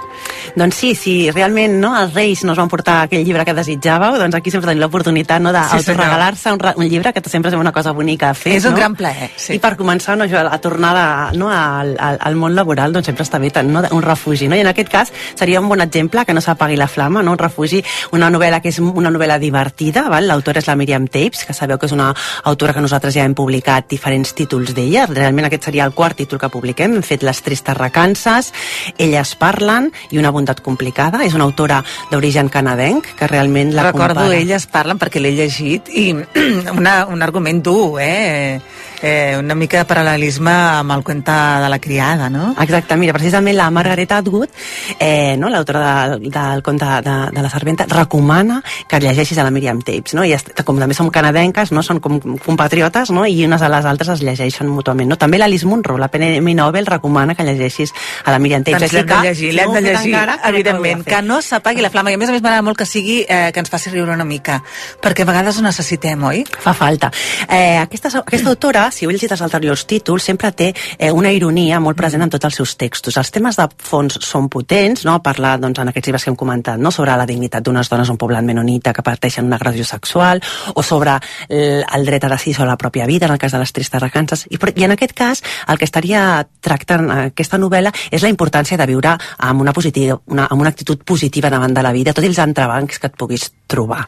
Doncs 0.56 0.75
sí, 0.75 0.93
si 0.95 1.13
realment 1.32 1.79
no, 1.82 1.93
els 1.99 2.13
Reis 2.13 2.43
no 2.43 2.53
us 2.53 2.62
van 2.62 2.71
portar 2.71 2.99
aquell 3.03 3.23
llibre 3.25 3.45
que 3.47 3.56
desitjàveu, 3.56 4.17
doncs 4.21 4.38
aquí 4.38 4.51
sempre 4.53 4.71
tenim 4.71 4.84
l'oportunitat 4.84 5.41
no, 5.43 5.53
d'autoregalar-se 5.56 6.53
un, 6.53 6.62
un 6.75 6.89
llibre, 6.89 7.13
que 7.13 7.23
sempre 7.29 7.51
és 7.51 7.58
una 7.58 7.71
cosa 7.75 7.93
bonica 7.95 8.29
a 8.29 8.38
fer. 8.38 8.58
És 8.58 8.67
un 8.67 8.75
no? 8.75 8.82
gran 8.82 8.97
plaer, 8.99 9.32
sí. 9.38 9.58
I 9.58 9.62
per 9.63 9.75
començar 9.79 10.17
no, 10.19 10.27
jo, 10.29 10.39
a 10.39 10.60
tornada 10.62 11.32
no, 11.38 11.49
al, 11.53 11.95
al, 11.99 12.19
al 12.19 12.38
món 12.39 12.56
laboral 12.56 12.93
doncs 12.93 13.10
sempre 13.12 13.25
està 13.25 13.39
bé 13.41 13.51
no, 13.63 13.84
un 13.91 14.03
refugi. 14.03 14.47
No? 14.49 14.58
I 14.58 14.63
en 14.63 14.71
aquest 14.71 14.91
cas 14.91 15.13
seria 15.36 15.62
un 15.62 15.69
bon 15.69 15.82
exemple 15.82 16.25
que 16.25 16.34
no 16.34 16.41
s'apagui 16.41 16.77
la 16.79 16.88
flama, 16.88 17.23
no? 17.23 17.34
un 17.34 17.41
refugi, 17.41 17.84
una 18.12 18.29
novel·la 18.34 18.62
que 18.62 18.71
és 18.73 18.79
una 18.84 19.12
novel·la 19.13 19.39
divertida, 19.41 20.06
l'autora 20.21 20.62
és 20.62 20.69
la 20.69 20.77
Miriam 20.79 21.08
Tapes, 21.08 21.45
que 21.47 21.56
sabeu 21.56 21.79
que 21.79 21.88
és 21.89 21.95
una 21.95 22.12
autora 22.43 22.73
que 22.73 22.84
nosaltres 22.84 23.15
ja 23.15 23.25
hem 23.25 23.36
publicat 23.38 23.89
diferents 23.91 24.34
títols 24.38 24.73
d'ella, 24.75 25.08
realment 25.12 25.49
aquest 25.49 25.69
seria 25.69 25.88
el 25.88 25.95
quart 25.95 26.17
títol 26.19 26.41
que 26.41 26.51
publiquem, 26.53 26.97
hem 26.97 27.06
fet 27.06 27.23
Les 27.23 27.39
tristes 27.41 27.77
recances, 27.77 28.51
Elles 28.97 29.36
parlen 29.39 29.91
i 30.12 30.19
Una 30.19 30.32
bondat 30.33 30.61
complicada, 30.65 31.23
és 31.23 31.35
una 31.37 31.45
autora 31.47 31.81
d'origen 32.11 32.49
canadenc 32.49 33.13
que 33.19 33.29
realment 33.29 33.73
la 33.75 33.89
Recordo 33.91 34.25
compara. 34.25 34.39
elles 34.39 34.67
parlen 34.67 34.99
perquè 35.01 35.21
l'he 35.21 35.35
llegit 35.37 35.89
i 35.93 36.09
una, 36.79 37.03
un 37.07 37.21
argument 37.21 37.61
dur, 37.63 38.01
eh? 38.01 38.59
Eh? 39.03 39.35
Una 39.37 39.53
mica 39.53 39.83
de 39.83 39.87
paral·lelisme 39.89 40.53
amb 40.79 40.95
el 40.95 41.03
cuenta 41.03 41.59
de 41.61 41.69
la 41.69 41.79
criada, 41.83 42.29
no? 42.31 42.53
Exacte, 42.63 42.95
mira, 42.97 43.13
precisament 43.13 43.57
la 43.57 43.69
Margaret 43.69 44.11
Atwood, 44.15 44.49
eh, 44.97 45.35
no, 45.37 45.51
l'autora 45.51 45.83
del, 46.13 46.29
del 46.31 46.63
conte 46.63 46.87
de, 47.05 47.15
de 47.35 47.43
la 47.43 47.51
serventa, 47.51 47.85
recomana 47.91 48.61
que 48.87 48.99
llegeixis 49.03 49.37
a 49.37 49.45
la 49.45 49.51
Miriam 49.51 49.81
Tapes, 49.83 50.15
no? 50.15 50.23
I 50.25 50.37
com 50.63 50.79
també 50.79 50.95
som 50.95 51.11
canadenques, 51.13 51.73
no? 51.75 51.83
són 51.83 51.99
com 52.03 52.19
compatriotes, 52.43 53.11
no? 53.13 53.25
i 53.27 53.43
unes 53.45 53.61
a 53.61 53.69
les 53.71 53.85
altres 53.89 54.13
es 54.15 54.23
llegeixen 54.23 54.69
mútuament. 54.71 55.11
No? 55.11 55.19
També 55.19 55.39
l'Alice 55.41 55.67
Munro, 55.67 55.97
la 55.99 56.09
PNM 56.13 56.55
Nobel, 56.57 56.87
recomana 56.87 57.35
que 57.35 57.45
llegeixis 57.45 57.93
a 58.23 58.31
la 58.31 58.39
Miriam 58.39 58.63
Tapes. 58.63 58.87
Doncs 58.87 58.95
l'hem 58.95 59.09
de 59.11 59.19
llegir, 59.27 59.51
l'hem 59.57 59.75
de 59.75 59.83
llegir, 59.83 60.13
encara, 60.13 60.39
evidentment, 60.49 61.03
de 61.03 61.11
que 61.11 61.21
no 61.25 61.41
s'apagui 61.43 61.83
la 61.83 61.91
flama. 61.93 62.13
I 62.13 62.17
a 62.17 62.21
més 62.21 62.31
a 62.31 62.37
més 62.37 62.43
m'agrada 62.43 62.65
molt 62.65 62.79
que 62.79 62.87
sigui 62.87 63.21
eh, 63.27 63.51
que 63.53 63.63
ens 63.63 63.71
faci 63.73 63.91
riure 63.93 64.15
una 64.15 64.27
mica, 64.27 64.61
perquè 65.03 65.27
a 65.27 65.29
vegades 65.29 65.59
ho 65.59 65.65
necessitem, 65.65 66.23
oi? 66.31 66.43
Fa 66.63 66.75
falta. 66.77 67.11
Eh, 67.49 67.77
aquesta, 67.81 68.13
aquesta 68.23 68.53
autora, 68.53 68.87
si 68.93 69.08
heu 69.08 69.12
llegit 69.13 69.32
els 69.34 69.43
anteriors 69.43 69.86
títols, 69.89 70.23
sempre 70.23 70.51
té 70.56 70.71
eh, 70.97 71.12
una 71.12 71.32
ironia 71.34 71.79
molt 71.84 71.97
present 71.97 72.23
en 72.25 72.32
tots 72.34 72.49
els 72.49 72.60
seus 72.62 72.75
textos. 72.79 73.17
Els 73.17 73.32
temes 73.34 73.58
de 73.60 73.67
fons 73.77 74.19
són 74.23 74.49
potents, 74.53 75.06
no? 75.08 75.19
parla 75.23 75.56
doncs, 75.62 75.82
en 75.82 75.91
aquests 75.91 76.10
llibres 76.10 76.25
que 76.25 76.32
hem 76.34 76.39
comentat 76.39 76.79
no? 76.82 76.91
sobre 76.91 77.15
la 77.17 77.27
dignitat 77.29 77.65
d'unes 77.65 77.89
dones 77.89 78.10
a 78.10 78.15
un 78.15 78.21
poblat 78.21 78.45
menonita 78.45 78.93
que 78.93 79.06
parteixen 79.06 79.49
una 79.49 79.58
agressió 79.60 79.86
sexual, 79.86 80.41
o 80.73 80.84
sobre 80.84 81.17
el, 81.49 81.84
el 81.84 82.06
dret 82.06 82.23
a 82.23 82.32
decidir 82.36 82.56
sobre 82.58 82.69
la 82.69 82.77
pròpia 82.77 83.08
vida, 83.10 83.27
en 83.27 83.34
el 83.34 83.41
cas 83.41 83.51
de 83.51 83.60
les 83.60 83.73
tristes 83.73 84.01
recances. 84.01 84.45
I, 84.49 84.60
I 84.75 84.88
en 84.88 84.95
aquest 84.95 85.13
cas, 85.17 85.43
el 85.67 85.77
que 85.77 85.86
estaria 85.86 86.45
tractant 86.62 87.10
eh, 87.10 87.19
aquesta 87.34 87.60
novel·la 87.62 87.93
és 88.12 88.23
la 88.23 88.32
importància 88.32 88.77
de 88.79 88.88
viure 88.89 89.15
amb 89.38 89.62
una, 89.62 89.73
positiva, 89.73 90.19
una, 90.27 90.47
amb 90.49 90.62
una 90.62 90.73
actitud 90.73 91.03
positiva 91.03 91.49
davant 91.53 91.73
de 91.73 91.84
la 91.84 91.93
vida, 91.95 92.13
tots 92.13 92.27
els 92.27 92.39
entrebancs 92.43 92.99
que 92.99 93.10
et 93.10 93.17
puguis 93.17 93.49
trobar. 93.67 94.03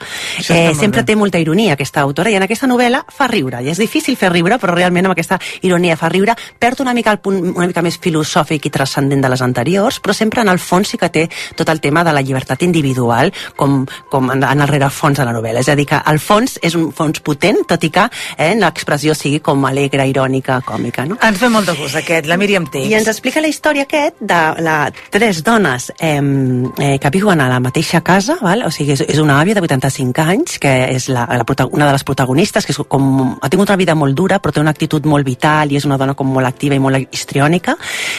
Eh, 0.50 0.74
sempre 0.78 1.04
té 1.04 1.16
molta 1.18 1.42
ironia 1.42 1.74
aquesta 1.74 2.04
autora 2.06 2.30
i 2.30 2.38
en 2.38 2.46
aquesta 2.46 2.70
novel·la 2.70 3.02
fa 3.10 3.28
riure, 3.32 3.64
i 3.64 3.72
és 3.74 3.82
difícil 3.82 4.18
fer 4.20 4.32
riure 4.34 4.60
però 4.62 4.75
realment 4.76 5.10
amb 5.10 5.16
aquesta 5.16 5.40
ironia 5.62 5.98
fa 6.00 6.10
riure 6.12 6.36
perd 6.60 6.84
una 6.86 6.94
mica 6.94 7.14
el 7.14 7.22
punt 7.24 7.42
una 7.56 7.68
mica 7.68 7.84
més 7.86 8.00
filosòfic 8.02 8.68
i 8.68 8.74
transcendent 8.74 9.24
de 9.24 9.32
les 9.32 9.42
anteriors 9.46 10.02
però 10.04 10.14
sempre 10.14 10.44
en 10.46 10.52
el 10.52 10.60
fons 10.60 10.94
sí 10.94 11.00
que 11.02 11.10
té 11.10 11.28
tot 11.56 11.70
el 11.70 11.82
tema 11.82 12.04
de 12.04 12.14
la 12.14 12.22
llibertat 12.22 12.64
individual 12.68 13.34
com, 13.56 13.84
com 14.12 14.32
en, 14.32 14.44
en 14.44 14.62
el 14.62 14.72
rerefons 14.72 15.20
de 15.20 15.28
la 15.28 15.36
novel·la 15.36 15.64
és 15.66 15.72
a 15.72 15.78
dir 15.78 15.88
que 15.90 16.02
el 16.12 16.20
fons 16.20 16.60
és 16.62 16.76
un 16.78 16.92
fons 16.96 17.22
potent 17.26 17.64
tot 17.68 17.84
i 17.84 17.92
que 17.94 18.08
eh, 18.38 18.54
l'expressió 18.60 19.16
sigui 19.16 19.40
com 19.44 19.66
alegre, 19.66 20.06
irònica, 20.10 20.60
còmica 20.66 21.06
no? 21.10 21.20
Ens 21.26 21.40
fa 21.42 21.50
molt 21.52 21.70
de 21.70 21.76
gust 21.78 22.00
aquest, 22.00 22.28
la 22.30 22.38
Míriam 22.40 22.68
Tapes. 22.68 22.90
I 22.90 22.98
ens 23.00 23.10
explica 23.12 23.44
la 23.44 23.50
història 23.52 23.86
aquest 23.86 24.20
de 24.20 24.42
la, 24.66 24.78
tres 25.14 25.42
dones 25.46 25.92
eh, 26.00 26.20
eh, 26.20 26.98
que 27.02 27.12
viuen 27.14 27.42
a 27.42 27.50
la 27.52 27.60
mateixa 27.64 28.02
casa, 28.06 28.38
val? 28.42 28.66
o 28.66 28.72
sigui, 28.74 28.96
és, 28.96 29.04
és 29.08 29.22
una 29.22 29.40
àvia 29.42 29.56
de 29.58 29.64
85 29.66 30.26
anys, 30.26 30.58
que 30.62 30.74
és 30.90 31.10
la, 31.10 31.26
la, 31.30 31.46
una 31.72 31.90
de 31.90 31.96
les 31.96 32.06
protagonistes, 32.08 32.66
que 32.66 32.76
és 32.76 32.82
com, 32.90 33.36
ha 33.42 33.52
tingut 33.52 33.72
una 33.72 33.80
vida 33.80 33.96
molt 33.98 34.18
dura, 34.18 34.40
però 34.44 34.55
té 34.56 34.64
una 34.64 34.72
actitud 34.72 35.06
molt 35.10 35.28
vital 35.28 35.72
i 35.72 35.80
és 35.80 35.86
una 35.88 36.00
dona 36.00 36.16
com 36.16 36.32
molt 36.32 36.48
activa 36.48 36.78
i 36.78 36.82
molt 36.82 37.14
histriònica. 37.14 37.76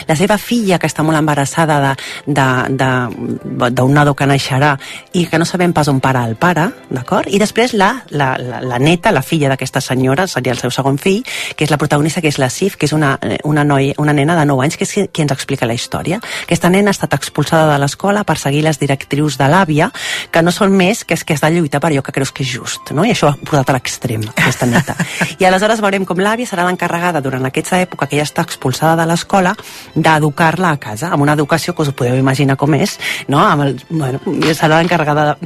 La 0.07 0.15
seva 0.15 0.37
filla, 0.37 0.77
que 0.77 0.87
està 0.89 1.03
molt 1.03 1.17
embarassada 1.17 1.95
d'un 2.27 3.93
nadó 3.97 4.13
que 4.15 4.27
naixerà 4.29 4.75
i 5.17 5.25
que 5.25 5.39
no 5.41 5.45
sabem 5.49 5.73
pas 5.73 5.87
on 5.89 5.99
para 6.03 6.23
el 6.27 6.35
pare, 6.37 6.69
d'acord? 6.93 7.27
I 7.33 7.39
després 7.41 7.73
la, 7.73 8.03
la, 8.09 8.35
la, 8.37 8.61
la 8.61 8.79
neta, 8.79 9.11
la 9.11 9.25
filla 9.25 9.49
d'aquesta 9.49 9.81
senyora, 9.81 10.27
seria 10.27 10.53
el 10.53 10.61
seu 10.61 10.71
segon 10.73 10.97
fill, 11.01 11.23
que 11.55 11.65
és 11.65 11.73
la 11.73 11.79
protagonista, 11.81 12.21
que 12.21 12.29
és 12.31 12.39
la 12.41 12.49
Sif, 12.53 12.77
que 12.77 12.85
és 12.85 12.93
una, 12.93 13.15
una, 13.43 13.63
noia, 13.65 13.95
una 13.97 14.13
nena 14.13 14.37
de 14.37 14.45
9 14.45 14.65
anys, 14.67 14.77
que 14.77 14.85
és 14.85 14.93
qui, 14.93 15.07
qui 15.11 15.25
ens 15.25 15.33
explica 15.33 15.67
la 15.69 15.75
història. 15.77 16.21
Aquesta 16.45 16.69
nena 16.73 16.93
ha 16.93 16.95
estat 16.95 17.17
expulsada 17.17 17.71
de 17.73 17.79
l'escola 17.81 18.23
per 18.27 18.37
seguir 18.37 18.63
les 18.65 18.79
directrius 18.79 19.39
de 19.39 19.49
l'àvia, 19.49 19.89
que 20.31 20.43
no 20.45 20.53
són 20.53 20.75
més 20.77 21.03
que 21.07 21.17
és 21.17 21.25
que 21.25 21.33
has 21.37 21.43
de 21.43 21.51
lluitar 21.55 21.81
per 21.81 21.91
allò 21.91 22.03
que 22.05 22.13
creus 22.15 22.31
que 22.31 22.45
és 22.45 22.53
just, 22.53 22.93
no? 22.93 23.05
I 23.07 23.15
això 23.15 23.31
ha 23.31 23.37
portat 23.41 23.71
a 23.71 23.77
l'extrem, 23.77 24.23
aquesta 24.35 24.69
neta. 24.69 24.95
I 25.41 25.49
aleshores 25.49 25.81
veurem 25.83 26.05
com 26.07 26.21
l'àvia 26.27 26.49
serà 26.49 26.65
l'encarregada 26.67 27.21
durant 27.23 27.45
aquesta 27.47 27.79
època 27.81 28.07
que 28.07 28.19
ja 28.19 28.25
està 28.27 28.45
expulsada 28.45 28.95
de 28.99 29.07
l'escola 29.09 29.55
d'educar-la 29.95 30.73
a 30.75 30.81
casa, 30.81 31.11
amb 31.11 31.23
una 31.25 31.35
educació 31.37 31.73
que 31.75 31.83
us 31.85 31.93
podeu 31.97 32.17
imaginar 32.19 32.57
com 32.57 32.75
és, 32.77 32.97
no? 33.27 33.39
Amb 33.41 33.67
el, 33.67 33.75
bueno, 33.89 34.19
serà 34.53 34.77
l'encarregada 34.77 35.37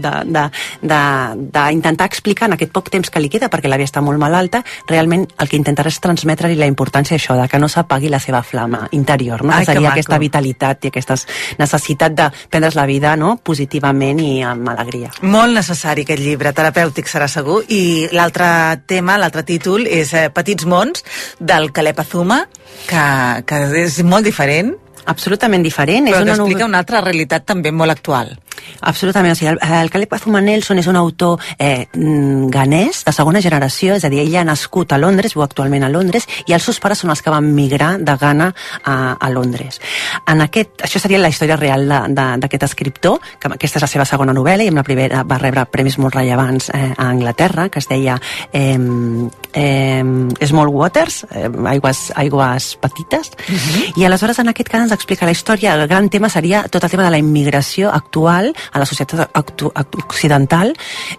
d'intentar 0.81 2.07
explicar 2.07 2.49
en 2.49 2.57
aquest 2.57 2.73
poc 2.73 2.89
temps 2.93 3.09
que 3.09 3.21
li 3.21 3.29
queda, 3.31 3.49
perquè 3.51 3.69
l'àvia 3.71 3.89
està 3.89 4.01
molt 4.03 4.19
malalta, 4.21 4.63
realment 4.89 5.27
el 5.37 5.49
que 5.49 5.59
intentarà 5.59 5.91
és 5.91 6.01
transmetre-li 6.03 6.57
la 6.59 6.69
importància 6.69 7.17
d'això, 7.17 7.37
de 7.39 7.47
que 7.51 7.59
no 7.61 7.69
s'apagui 7.71 8.09
la 8.11 8.19
seva 8.19 8.41
flama 8.43 8.87
interior, 8.91 9.45
no? 9.45 9.53
Ai, 9.53 9.65
que 9.65 9.71
que 9.71 9.73
seria 9.73 9.89
maco. 9.89 9.99
aquesta 9.99 10.17
vitalitat 10.21 10.85
i 10.85 10.91
aquesta 10.91 11.15
necessitat 11.59 12.15
de 12.15 12.29
prendre's 12.49 12.75
la 12.75 12.85
vida 12.85 13.15
no? 13.15 13.37
positivament 13.43 14.19
i 14.23 14.41
amb 14.45 14.69
alegria. 14.71 15.11
Molt 15.21 15.55
necessari 15.55 16.05
aquest 16.05 16.21
llibre, 16.21 16.53
terapèutic 16.55 17.09
serà 17.09 17.27
segur. 17.31 17.61
I 17.69 18.07
l'altre 18.15 18.47
tema, 18.87 19.17
l'altre 19.21 19.43
títol, 19.47 19.87
és 19.87 20.13
eh, 20.13 20.27
Petits 20.33 20.65
mons, 20.71 21.03
del 21.39 21.71
Caleb 21.75 21.99
Azuma, 22.05 22.45
que, 22.87 23.03
que 23.47 23.61
és 23.83 23.99
molt 24.07 24.27
diferent, 24.27 24.73
Absolutament 25.11 25.63
diferent. 25.65 26.05
però 26.07 26.19
és 26.21 26.27
una 26.27 26.35
explica 26.37 26.67
una 26.67 26.81
altra 26.83 27.01
realitat 27.01 27.45
també 27.49 27.71
molt 27.73 27.93
actual. 27.93 28.35
Absolutament, 28.81 29.33
o 29.33 29.37
sigui, 29.37 29.51
el, 29.51 29.59
el 29.61 29.91
Caleb 29.93 30.13
Azuma 30.15 30.41
Nelson 30.41 30.79
és 30.81 30.87
un 30.89 30.97
autor 30.97 31.39
eh, 31.57 31.87
mm, 31.93 32.49
ganès 32.53 33.03
de 33.05 33.13
segona 33.13 33.41
generació, 33.41 33.95
és 33.95 34.05
a 34.05 34.11
dir, 34.11 34.23
ell 34.23 34.37
ha 34.41 34.45
nascut 34.47 34.93
a 34.93 34.99
Londres, 35.01 35.35
viu 35.35 35.43
actualment 35.45 35.85
a 35.85 35.91
Londres, 35.93 36.27
i 36.47 36.55
els 36.55 36.65
seus 36.65 36.79
pares 36.81 37.03
són 37.03 37.13
els 37.13 37.21
que 37.21 37.33
van 37.33 37.51
migrar 37.55 37.93
de 38.01 38.15
Ghana 38.17 38.49
a, 38.83 38.95
a 39.19 39.29
Londres. 39.33 39.81
En 40.27 40.41
aquest, 40.45 40.81
això 40.85 41.01
seria 41.01 41.21
la 41.21 41.29
història 41.31 41.59
real 41.59 41.87
d'aquest 42.15 42.67
escriptor, 42.69 43.19
que 43.39 43.51
aquesta 43.53 43.79
és 43.79 43.85
la 43.85 43.91
seva 43.91 44.07
segona 44.09 44.35
novel·la, 44.35 44.65
i 44.65 44.71
amb 44.71 44.81
la 44.81 44.87
primera 44.87 45.23
va 45.27 45.39
rebre 45.41 45.65
premis 45.71 45.97
molt 46.01 46.17
rellevants 46.17 46.71
eh, 46.73 46.91
a 46.95 47.09
Anglaterra, 47.09 47.69
que 47.69 47.81
es 47.81 47.89
deia 47.89 48.17
eh, 48.51 48.77
eh, 49.53 50.03
Small 50.47 50.73
Waters, 50.73 51.25
eh, 51.31 51.49
aigües, 51.75 52.03
aigües 52.15 52.71
petites, 52.81 53.31
i 53.95 54.05
aleshores 54.05 54.39
en 54.41 54.51
aquest 54.51 54.71
cas 54.71 54.85
ens 54.85 54.95
explica 54.95 55.27
la 55.27 55.35
història, 55.35 55.75
el 55.75 55.87
gran 55.87 56.09
tema 56.09 56.29
seria 56.29 56.63
tot 56.71 56.83
el 56.83 56.91
tema 56.93 57.05
de 57.05 57.13
la 57.13 57.21
immigració 57.21 57.91
actual 57.91 58.50
a 58.71 58.79
la 58.79 58.85
societat 58.85 59.29
occidental, 60.05 60.73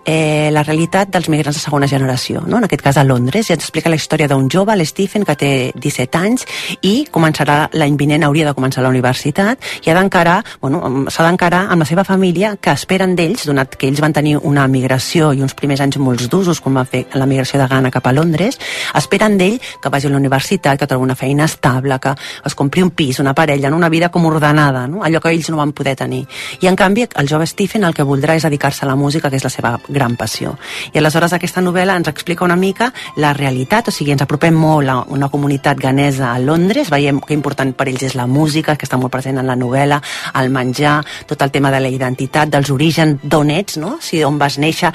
eh, 0.04 0.50
la 0.52 0.62
realitat 0.62 1.10
dels 1.12 1.28
migrants 1.28 1.58
de 1.58 1.62
segona 1.62 1.88
generació, 1.88 2.42
no? 2.46 2.58
en 2.58 2.64
aquest 2.68 2.82
cas 2.82 2.98
a 2.98 3.04
Londres, 3.04 3.48
i 3.48 3.56
ens 3.56 3.64
explica 3.64 3.90
la 3.90 3.98
història 3.98 4.28
d'un 4.28 4.48
jove, 4.50 4.76
l'Stephen, 4.76 5.24
que 5.28 5.36
té 5.36 5.52
17 5.74 6.18
anys 6.18 6.46
i 6.82 7.06
començarà 7.12 7.68
l'any 7.72 7.96
vinent, 8.00 8.24
hauria 8.24 8.48
de 8.48 8.54
començar 8.56 8.82
la 8.84 8.90
universitat, 8.92 9.62
i 9.84 9.90
ha 9.90 9.96
d'encarar, 9.98 10.40
bueno, 10.60 11.06
s'ha 11.10 11.26
d'encarar 11.26 11.66
amb 11.72 11.84
la 11.84 11.88
seva 11.88 12.04
família 12.04 12.56
que 12.60 12.74
esperen 12.74 13.16
d'ells, 13.16 13.46
donat 13.48 13.76
que 13.76 13.88
ells 13.88 14.02
van 14.02 14.14
tenir 14.16 14.38
una 14.38 14.66
migració 14.68 15.32
i 15.32 15.42
uns 15.42 15.54
primers 15.58 15.82
anys 15.84 15.98
molt 16.02 16.28
d'usos 16.30 16.60
quan 16.60 16.80
van 16.80 16.88
fer 16.88 17.04
la 17.14 17.26
migració 17.26 17.60
de 17.60 17.68
Ghana 17.68 17.90
cap 17.90 18.06
a 18.06 18.14
Londres, 18.16 18.58
esperen 18.98 19.38
d'ell 19.38 19.58
que 19.60 19.92
vagi 19.92 20.08
a 20.08 20.12
la 20.12 20.20
universitat, 20.20 20.78
que 20.78 20.86
trobi 20.86 21.04
una 21.04 21.16
feina 21.18 21.44
estable, 21.44 21.98
que 22.00 22.14
es 22.44 22.54
compri 22.54 22.82
un 22.82 22.90
pis, 22.90 23.20
una 23.20 23.34
parella, 23.34 23.72
una 23.72 23.88
vida 23.88 24.10
com 24.10 24.26
ordenada, 24.26 24.86
no? 24.86 25.02
allò 25.02 25.20
que 25.20 25.32
ells 25.32 25.50
no 25.50 25.58
van 25.58 25.72
poder 25.72 25.96
tenir. 25.96 26.24
I 26.60 26.68
en 26.70 26.76
canvi, 26.76 27.06
el 27.22 27.28
jove 27.30 27.46
Stephen 27.46 27.86
el 27.86 27.94
que 27.94 28.04
voldrà 28.04 28.34
és 28.36 28.44
dedicar-se 28.44 28.84
a 28.84 28.88
la 28.90 28.96
música, 28.98 29.30
que 29.30 29.38
és 29.38 29.46
la 29.46 29.52
seva 29.52 29.72
gran 29.88 30.16
passió. 30.20 30.56
I 30.92 30.98
aleshores 31.00 31.32
aquesta 31.32 31.62
novel·la 31.64 31.96
ens 31.96 32.10
explica 32.10 32.44
una 32.44 32.58
mica 32.58 32.90
la 33.16 33.32
realitat, 33.32 33.88
o 33.88 33.94
sigui, 33.94 34.12
ens 34.12 34.26
apropem 34.26 34.58
molt 34.58 34.90
a 34.90 34.98
una 35.14 35.30
comunitat 35.32 35.80
ganesa 35.80 36.32
a 36.32 36.40
Londres, 36.42 36.90
veiem 36.90 37.22
que 37.22 37.36
important 37.38 37.72
per 37.78 37.88
ells 37.88 38.02
és 38.10 38.18
la 38.18 38.26
música, 38.26 38.76
que 38.76 38.88
està 38.88 38.98
molt 39.00 39.14
present 39.14 39.38
en 39.38 39.48
la 39.48 39.56
novel·la, 39.56 40.02
el 40.42 40.50
menjar, 40.52 40.98
tot 41.30 41.42
el 41.46 41.54
tema 41.54 41.70
de 41.72 41.80
la 41.80 41.92
identitat, 41.92 42.50
dels 42.50 42.70
orígens, 42.74 43.22
d'on 43.22 43.54
ets, 43.54 43.78
no? 43.78 43.96
si 44.02 44.24
on 44.26 44.38
vas 44.42 44.58
néixer, 44.58 44.92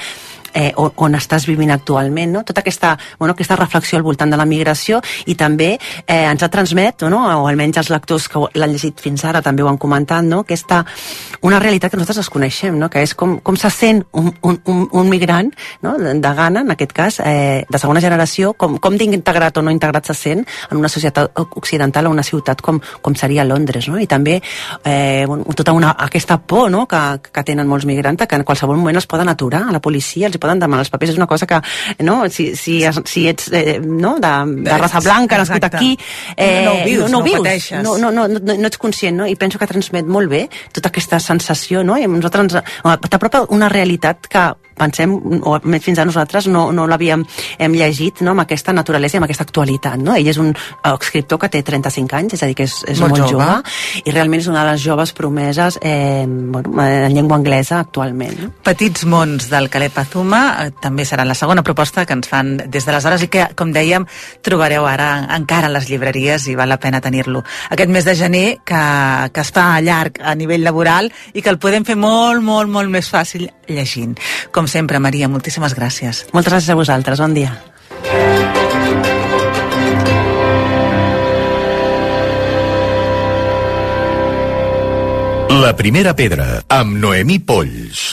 eh, 0.58 0.74
on, 0.76 0.91
on 1.06 1.15
estàs 1.17 1.46
vivint 1.48 1.72
actualment, 1.72 2.34
no? 2.34 2.43
Tota 2.48 2.63
aquesta, 2.63 2.96
bueno, 3.20 3.36
aquesta 3.36 3.56
reflexió 3.60 4.00
al 4.00 4.06
voltant 4.06 4.32
de 4.34 4.39
la 4.39 4.46
migració 4.50 5.00
i 5.30 5.36
també 5.38 5.76
eh, 5.78 6.24
ens 6.24 6.43
ha 6.43 6.50
transmet, 6.50 7.06
no? 7.12 7.22
o 7.43 7.48
almenys 7.48 7.78
els 7.84 7.91
lectors 7.93 8.28
que 8.32 8.41
l'han 8.58 8.74
llegit 8.74 9.02
fins 9.04 9.24
ara 9.28 9.43
també 9.46 9.63
ho 9.63 9.70
han 9.70 9.78
comentat, 9.78 10.26
no? 10.26 10.41
aquesta, 10.48 10.84
una 11.46 11.60
realitat 11.62 11.93
que 11.93 12.00
nosaltres 12.00 12.24
desconeixem, 12.24 12.78
no? 12.80 12.89
que 12.89 13.04
és 13.06 13.13
com, 13.17 13.38
com 13.46 13.60
se 13.60 13.70
sent 13.74 14.04
un, 14.17 14.32
un, 14.41 14.60
un, 14.65 14.84
un 14.91 15.12
migrant 15.12 15.52
no? 15.86 15.93
de, 15.98 16.34
Ghana, 16.38 16.65
en 16.65 16.74
aquest 16.74 16.93
cas, 16.96 17.20
eh, 17.24 17.63
de 17.70 17.82
segona 17.82 18.02
generació, 18.02 18.54
com, 18.58 18.80
com 18.82 18.98
d'integrat 18.98 19.62
o 19.62 19.65
no 19.65 19.74
integrat 19.74 20.10
se 20.10 20.17
sent 20.17 20.43
en 20.72 20.82
una 20.82 20.89
societat 20.89 21.38
occidental 21.62 22.10
o 22.10 22.15
una 22.15 22.26
ciutat 22.26 22.62
com, 22.65 22.82
com 23.02 23.15
seria 23.15 23.46
Londres. 23.46 23.88
No? 23.91 24.00
I 24.02 24.10
també 24.10 24.39
eh, 24.39 25.24
bueno, 25.28 25.46
tota 25.56 25.76
una, 25.78 25.93
aquesta 26.08 26.39
por 26.41 26.72
no? 26.74 26.86
que, 26.89 27.04
que 27.30 27.46
tenen 27.46 27.70
molts 27.70 27.86
migrants, 27.86 28.26
que 28.28 28.41
en 28.41 28.46
qualsevol 28.48 28.80
moment 28.80 28.98
es 28.98 29.08
poden 29.10 29.30
aturar 29.30 29.67
a 29.67 29.76
la 29.76 29.84
policia, 29.84 30.28
els 30.28 30.38
poden 30.47 30.63
demanar 30.63 30.86
els 30.86 30.93
papers, 30.93 31.13
és 31.13 31.19
una 31.19 31.27
cosa 31.29 31.47
que, 31.49 31.60
no? 32.07 32.19
si, 32.33 32.49
si, 32.55 32.79
si 33.05 33.25
ets 33.29 33.51
eh, 33.51 33.77
no? 33.83 34.17
de, 34.23 34.33
de 34.67 34.77
raça 34.79 35.03
blanca, 35.03 35.39
nascut 35.41 35.67
aquí... 35.69 35.93
Eh, 36.36 36.63
no 36.65 36.77
ho 36.77 36.86
vius, 36.86 37.03
no, 37.05 37.10
no, 37.10 37.19
no 37.19 37.25
vius, 37.25 37.43
pateixes. 37.43 37.83
no, 37.83 37.97
no, 38.01 38.12
no, 38.12 38.27
no, 38.31 38.55
no 38.55 38.71
ets 38.71 38.79
conscient, 38.81 39.19
no? 39.19 39.27
i 39.27 39.36
penso 39.39 39.60
que 39.60 39.69
transmet 39.69 40.07
molt 40.07 40.31
bé 40.31 40.45
tota 40.75 40.91
aquesta 40.93 41.19
sensació, 41.23 41.83
no? 41.83 41.99
i 41.99 42.07
nosaltres 42.07 42.63
t'apropa 43.12 43.45
una 43.53 43.69
realitat 43.71 44.31
que 44.31 44.47
pensem, 44.77 45.13
o 45.41 45.57
fins 45.81 45.99
a 45.99 46.05
nosaltres 46.05 46.47
no, 46.51 46.67
no 46.75 46.86
l'havíem 46.89 47.23
hem 47.57 47.75
llegit 47.77 48.21
no? 48.25 48.33
amb 48.36 48.45
aquesta 48.45 48.75
naturalesa 48.75 49.17
i 49.17 49.21
amb 49.21 49.27
aquesta 49.27 49.47
actualitat. 49.47 49.97
No? 50.03 50.15
Ell 50.15 50.29
és 50.29 50.39
un 50.41 50.53
eh, 50.53 50.93
escriptor 50.93 51.41
que 51.41 51.51
té 51.53 51.63
35 51.65 52.17
anys, 52.19 52.38
és 52.38 52.45
a 52.45 52.49
dir, 52.49 52.57
que 52.57 52.67
és, 52.69 52.77
és 52.93 53.01
Molt 53.01 53.17
molt, 53.17 53.25
jove. 53.33 53.47
jove. 53.49 54.03
i 54.05 54.13
realment 54.15 54.43
és 54.43 54.49
una 54.51 54.63
de 54.63 54.75
les 54.75 54.83
joves 54.83 55.13
promeses 55.17 55.79
eh, 55.81 56.25
bueno, 56.27 56.75
en 56.83 57.15
llengua 57.15 57.39
anglesa 57.41 57.81
actualment. 57.81 58.38
No? 58.43 58.51
Petits 58.67 59.07
mons 59.10 59.49
del 59.51 59.71
Caleb 59.73 59.97
Azuma 60.03 60.37
eh, 60.38 60.71
també 60.82 61.06
serà 61.06 61.26
la 61.28 61.36
segona 61.38 61.63
proposta 61.65 62.06
que 62.06 62.15
ens 62.17 62.30
fan 62.30 62.56
des 62.58 62.88
d'aleshores 62.88 63.26
i 63.26 63.30
que, 63.34 63.47
com 63.58 63.71
dèiem, 63.76 64.08
trobareu 64.45 64.88
ara 64.89 65.10
encara 65.36 65.69
a 65.69 65.73
les 65.73 65.89
llibreries 65.89 66.47
i 66.47 66.56
val 66.60 66.71
la 66.71 66.80
pena 66.82 67.02
tenir-lo. 67.04 67.43
Aquest 67.73 67.93
mes 67.93 68.06
de 68.08 68.15
gener 68.15 68.45
que, 68.65 68.84
que 69.34 69.45
es 69.45 69.54
fa 69.54 69.69
llarg 69.82 70.21
a 70.21 70.36
nivell 70.36 70.65
laboral 70.65 71.12
i 71.34 71.41
que 71.41 71.54
el 71.54 71.62
podem 71.62 71.86
fer 71.88 71.97
molt, 72.00 72.43
molt, 72.43 72.71
molt 72.71 72.93
més 72.93 73.10
fàcil 73.12 73.47
llegint. 73.67 74.17
Com 74.52 74.67
sempre, 74.67 75.00
Maria, 75.04 75.30
moltíssimes 75.32 75.76
gràcies. 75.78 76.26
Moltes 76.34 76.54
gràcies 76.54 76.73
a 76.73 76.80
vosaltres, 76.80 77.23
bon 77.23 77.38
dia. 77.38 77.56
La 85.58 85.71
primera 85.76 86.13
pedra, 86.13 86.62
amb 86.69 87.00
Noemí 87.02 87.39
Polls. 87.39 88.04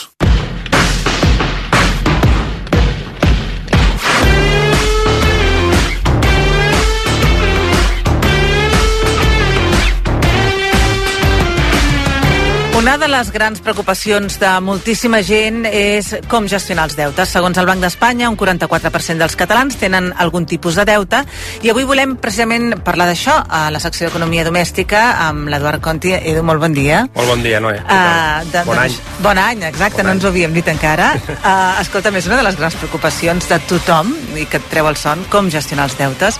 Una 12.85 12.94
de 12.97 13.07
les 13.11 13.29
grans 13.33 13.59
preocupacions 13.59 14.37
de 14.39 14.49
moltíssima 14.63 15.19
gent 15.25 15.65
és 15.67 16.13
com 16.31 16.45
gestionar 16.47 16.85
els 16.87 16.95
deutes. 16.95 17.27
Segons 17.27 17.57
el 17.59 17.67
Banc 17.67 17.81
d'Espanya, 17.83 18.29
un 18.31 18.37
44% 18.39 19.19
dels 19.19 19.35
catalans 19.35 19.75
tenen 19.75 20.13
algun 20.21 20.45
tipus 20.47 20.77
de 20.79 20.85
deute 20.87 21.19
i 21.65 21.71
avui 21.73 21.83
volem 21.83 22.13
precisament 22.21 22.77
parlar 22.87 23.09
d'això 23.09 23.35
a 23.43 23.65
la 23.73 23.81
secció 23.83 24.07
d'Economia 24.07 24.45
Domèstica 24.47 25.01
amb 25.25 25.49
l'Eduard 25.51 25.83
Conti. 25.83 26.13
Edu, 26.15 26.43
molt 26.47 26.63
bon 26.63 26.77
dia. 26.77 27.01
Molt 27.17 27.33
bon 27.33 27.43
dia, 27.43 27.59
Noé. 27.59 27.81
Uh, 27.83 28.45
de, 28.53 28.63
bon 28.69 28.79
any. 28.79 28.95
Doncs, 28.95 29.19
bon 29.25 29.41
any, 29.43 29.65
exacte, 29.67 29.99
Bon 29.99 30.07
no 30.07 30.13
any. 30.13 30.21
ens 30.21 30.27
ho 30.27 30.31
havíem 30.31 30.55
dit 30.55 30.71
encara. 30.71 31.11
Uh, 31.35 31.75
escolta, 31.83 32.15
és 32.15 32.31
una 32.31 32.39
de 32.39 32.47
les 32.47 32.59
grans 32.59 32.79
preocupacions 32.79 33.51
de 33.51 33.59
tothom 33.67 34.15
i 34.39 34.47
que 34.47 34.61
et 34.61 34.71
treu 34.71 34.87
el 34.87 34.95
son, 34.95 35.25
com 35.33 35.51
gestionar 35.51 35.89
els 35.89 35.97
deutes. 35.99 36.39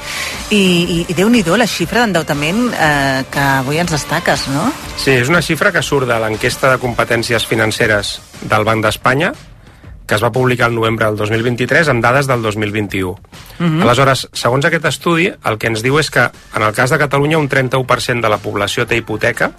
I, 0.56 0.56
i, 0.56 1.00
i 1.10 1.20
déu-n'hi-do 1.20 1.60
la 1.60 1.68
xifra 1.68 2.06
d'endeutament 2.06 2.70
uh, 2.72 3.22
que 3.28 3.46
avui 3.60 3.84
ens 3.84 3.92
destaques, 3.92 4.48
no? 4.56 4.70
Sí, 4.96 5.12
és 5.20 5.28
una 5.28 5.44
xifra 5.44 5.76
que 5.76 5.84
surt 5.84 6.08
de 6.08 6.16
l'enquesta 6.24 6.45
de 6.46 6.78
competències 6.78 7.42
financeres 7.50 8.20
del 8.46 8.64
Banc 8.68 8.84
d'Espanya, 8.86 9.32
que 10.06 10.14
es 10.14 10.22
va 10.22 10.30
publicar 10.32 10.68
el 10.70 10.76
novembre 10.76 11.08
del 11.08 11.18
2023 11.18 11.90
amb 11.90 12.04
dades 12.04 12.28
del 12.30 12.44
2021. 12.44 13.16
Mhm. 13.58 13.82
Aleshores, 13.82 14.28
segons 14.32 14.66
aquest 14.66 14.86
estudi, 14.86 15.32
el 15.44 15.58
que 15.58 15.68
ens 15.68 15.82
diu 15.82 15.98
és 15.98 16.12
que 16.12 16.30
en 16.56 16.62
el 16.62 16.74
cas 16.74 16.92
de 16.92 17.00
Catalunya 17.00 17.40
un 17.40 17.50
31% 17.50 18.22
de 18.22 18.30
la 18.30 18.38
població 18.38 18.86
té 18.86 18.96
hipoteca 18.96 19.52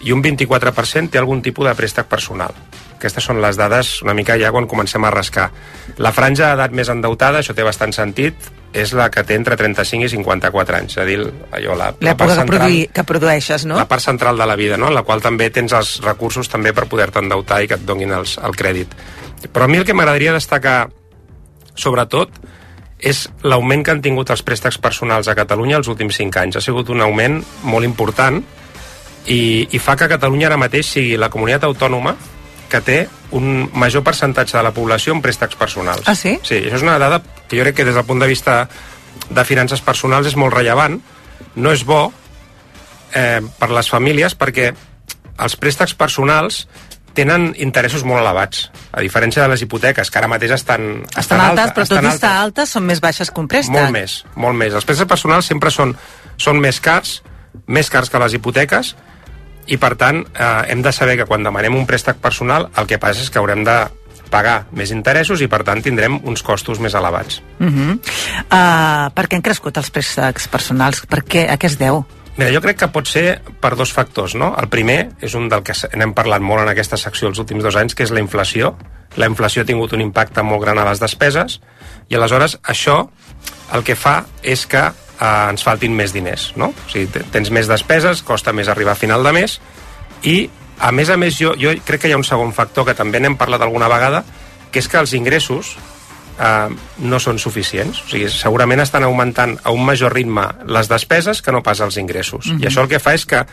i 0.00 0.12
un 0.12 0.22
24% 0.22 1.10
té 1.10 1.18
algun 1.18 1.42
tipus 1.42 1.68
de 1.68 1.74
préstec 1.74 2.06
personal. 2.06 2.54
Aquestes 2.96 3.24
són 3.24 3.42
les 3.42 3.56
dades 3.56 4.00
una 4.00 4.14
mica 4.14 4.38
ja 4.38 4.50
quan 4.52 4.66
comencem 4.66 5.04
a 5.04 5.10
rascar. 5.10 5.50
La 5.98 6.12
franja 6.12 6.48
d'edat 6.48 6.72
més 6.72 6.88
endeutada, 6.88 7.40
això 7.40 7.52
té 7.52 7.62
bastant 7.62 7.92
sentit, 7.92 8.34
és 8.74 8.92
la 8.98 9.06
que 9.14 9.22
té 9.22 9.36
entre 9.38 9.56
35 9.56 10.08
i 10.08 10.10
54 10.10 10.78
anys, 10.80 10.96
és 10.96 11.02
a 11.02 11.06
dir, 11.06 11.20
allò, 11.54 11.76
la, 11.78 11.92
la 12.02 12.16
part 12.18 12.34
central 12.34 12.48
produï, 12.50 12.80
que 12.92 13.04
produeixes, 13.06 13.66
no? 13.70 13.78
la 13.78 13.86
part 13.90 14.02
central 14.02 14.40
de 14.40 14.48
la 14.50 14.56
vida, 14.58 14.76
no? 14.80 14.90
en 14.90 14.98
la 14.98 15.04
qual 15.06 15.22
també 15.22 15.48
tens 15.54 15.72
els 15.78 15.94
recursos 16.02 16.50
també 16.50 16.74
per 16.74 16.88
poder-te 16.90 17.22
endeutar 17.22 17.62
i 17.62 17.70
que 17.70 17.78
et 17.78 17.86
donin 17.86 18.12
els, 18.18 18.34
el 18.42 18.58
crèdit. 18.58 18.92
Però 19.46 19.68
a 19.68 19.70
mi 19.70 19.78
el 19.78 19.86
que 19.86 19.94
m'agradaria 19.94 20.34
destacar, 20.34 20.88
sobretot, 21.78 22.34
és 22.98 23.24
l'augment 23.44 23.84
que 23.84 23.94
han 23.94 24.02
tingut 24.02 24.30
els 24.32 24.42
préstecs 24.42 24.78
personals 24.82 25.28
a 25.28 25.36
Catalunya 25.38 25.78
els 25.78 25.90
últims 25.92 26.16
5 26.18 26.40
anys. 26.40 26.58
Ha 26.58 26.64
sigut 26.64 26.90
un 26.90 27.02
augment 27.04 27.42
molt 27.62 27.86
important 27.86 28.40
i, 29.26 29.68
i 29.70 29.78
fa 29.78 29.94
que 30.00 30.08
Catalunya 30.10 30.48
ara 30.50 30.60
mateix 30.60 30.88
sigui 30.96 31.18
la 31.20 31.30
comunitat 31.30 31.68
autònoma 31.68 32.16
que 32.74 32.82
té 32.82 32.98
un 33.34 33.68
major 33.78 34.02
percentatge 34.06 34.56
de 34.58 34.64
la 34.66 34.72
població 34.74 35.14
en 35.14 35.22
préstecs 35.22 35.58
personals. 35.58 36.08
Ah, 36.10 36.16
sí? 36.18 36.36
Sí, 36.42 36.58
això 36.58 36.80
és 36.80 36.86
una 36.86 36.98
dada 36.98 37.20
que 37.46 37.58
jo 37.58 37.62
crec 37.66 37.78
que 37.78 37.86
des 37.86 37.94
del 37.94 38.06
punt 38.08 38.22
de 38.22 38.30
vista 38.30 38.64
de 39.30 39.44
finances 39.46 39.82
personals 39.84 40.26
és 40.26 40.34
molt 40.36 40.54
rellevant. 40.56 40.98
No 41.54 41.70
és 41.74 41.84
bo 41.86 42.08
eh, 43.14 43.40
per 43.60 43.70
les 43.70 43.90
famílies 43.90 44.34
perquè 44.38 44.72
els 45.44 45.56
préstecs 45.58 45.94
personals 45.98 46.64
tenen 47.14 47.52
interessos 47.62 48.02
molt 48.02 48.18
elevats, 48.24 48.68
a 48.90 49.02
diferència 49.02 49.44
de 49.44 49.52
les 49.52 49.62
hipoteques, 49.62 50.10
que 50.10 50.18
ara 50.18 50.26
mateix 50.30 50.56
estan, 50.56 51.04
Estan 51.14 51.38
altes, 51.44 51.70
però 51.76 51.86
tot 51.86 52.00
estan 52.00 52.08
i 52.10 52.10
estar 52.10 52.32
altes 52.42 52.74
són 52.74 52.88
més 52.88 52.98
baixes 53.02 53.30
que 53.30 53.38
un 53.38 53.46
préstec. 53.50 53.70
molt 53.76 53.94
més, 53.94 54.24
molt 54.34 54.58
més. 54.58 54.74
Els 54.74 54.86
préstecs 54.88 55.08
personals 55.08 55.46
sempre 55.46 55.70
són, 55.70 55.94
són 56.42 56.58
més 56.58 56.80
cars, 56.82 57.20
més 57.70 57.90
cars 57.90 58.10
que 58.10 58.18
les 58.18 58.34
hipoteques, 58.34 58.96
i 59.66 59.78
per 59.80 59.94
tant 60.00 60.22
eh, 60.24 60.72
hem 60.72 60.82
de 60.82 60.92
saber 60.92 61.16
que 61.18 61.26
quan 61.28 61.44
demanem 61.44 61.76
un 61.76 61.86
préstec 61.86 62.20
personal 62.22 62.68
el 62.76 62.88
que 62.90 62.98
passa 63.00 63.22
és 63.24 63.30
que 63.30 63.40
haurem 63.40 63.64
de 63.64 63.78
pagar 64.34 64.64
més 64.74 64.90
interessos 64.94 65.42
i 65.44 65.48
per 65.50 65.62
tant 65.66 65.82
tindrem 65.84 66.18
uns 66.26 66.42
costos 66.42 66.80
més 66.82 66.94
elevats. 66.94 67.40
Uh 67.60 67.66
-huh. 67.66 67.94
uh, 67.94 69.12
per 69.14 69.28
què 69.28 69.36
han 69.36 69.42
crescut 69.42 69.76
els 69.76 69.90
préstecs 69.90 70.48
personals? 70.48 71.04
Per 71.06 71.22
què? 71.22 71.48
A 71.50 71.56
què 71.58 71.66
es 71.66 71.78
deu? 71.78 72.04
Mira, 72.36 72.50
jo 72.50 72.60
crec 72.60 72.80
que 72.80 72.88
pot 72.88 73.06
ser 73.06 73.42
per 73.60 73.76
dos 73.76 73.92
factors, 73.92 74.34
no? 74.34 74.56
El 74.58 74.66
primer 74.68 75.10
és 75.20 75.34
un 75.34 75.48
del 75.48 75.62
que 75.62 75.72
n'hem 75.94 76.14
parlat 76.14 76.42
molt 76.42 76.62
en 76.62 76.68
aquesta 76.68 76.96
secció 76.96 77.28
els 77.28 77.38
últims 77.38 77.62
dos 77.62 77.76
anys, 77.76 77.94
que 77.94 78.02
és 78.02 78.10
la 78.10 78.18
inflació. 78.18 78.76
La 79.16 79.26
inflació 79.26 79.62
ha 79.62 79.64
tingut 79.64 79.92
un 79.92 80.00
impacte 80.00 80.42
molt 80.42 80.62
gran 80.62 80.78
a 80.78 80.84
les 80.84 80.98
despeses 80.98 81.60
i 82.08 82.16
aleshores 82.16 82.58
això 82.64 83.08
el 83.72 83.84
que 83.84 83.94
fa 83.94 84.24
és 84.42 84.66
que 84.66 84.90
eh, 85.24 85.48
ens 85.54 85.64
faltin 85.64 85.96
més 85.96 86.12
diners, 86.12 86.50
no? 86.60 86.68
O 86.74 86.90
sigui, 86.92 87.08
te- 87.14 87.24
tens 87.32 87.48
més 87.54 87.70
despeses, 87.70 88.20
costa 88.22 88.52
més 88.52 88.68
arribar 88.68 88.92
a 88.92 89.00
final 89.00 89.24
de 89.24 89.32
mes 89.32 89.56
i, 90.28 90.36
a 90.84 90.92
més 90.92 91.08
a 91.10 91.16
més, 91.16 91.38
jo, 91.40 91.54
jo 91.56 91.72
crec 91.86 92.04
que 92.04 92.08
hi 92.12 92.14
ha 92.16 92.20
un 92.20 92.26
segon 92.28 92.52
factor 92.52 92.84
que 92.88 92.94
també 92.98 93.20
n'hem 93.22 93.36
parlat 93.40 93.62
alguna 93.64 93.88
vegada, 93.88 94.24
que 94.72 94.80
és 94.82 94.88
que 94.90 94.98
els 94.98 95.12
ingressos 95.14 95.76
eh, 96.40 96.68
no 96.98 97.20
són 97.22 97.38
suficients. 97.38 98.00
O 98.04 98.10
sigui, 98.10 98.26
segurament 98.32 98.82
estan 98.82 99.04
augmentant 99.06 99.54
a 99.62 99.70
un 99.70 99.84
major 99.86 100.12
ritme 100.12 100.48
les 100.66 100.88
despeses 100.90 101.40
que 101.42 101.52
no 101.54 101.62
pas 101.62 101.80
els 101.80 101.96
ingressos. 102.02 102.48
Mhm. 102.50 102.62
I 102.64 102.66
això 102.70 102.82
el 102.82 102.90
que 102.90 102.98
fa 102.98 103.14
és 103.14 103.24
que 103.26 103.44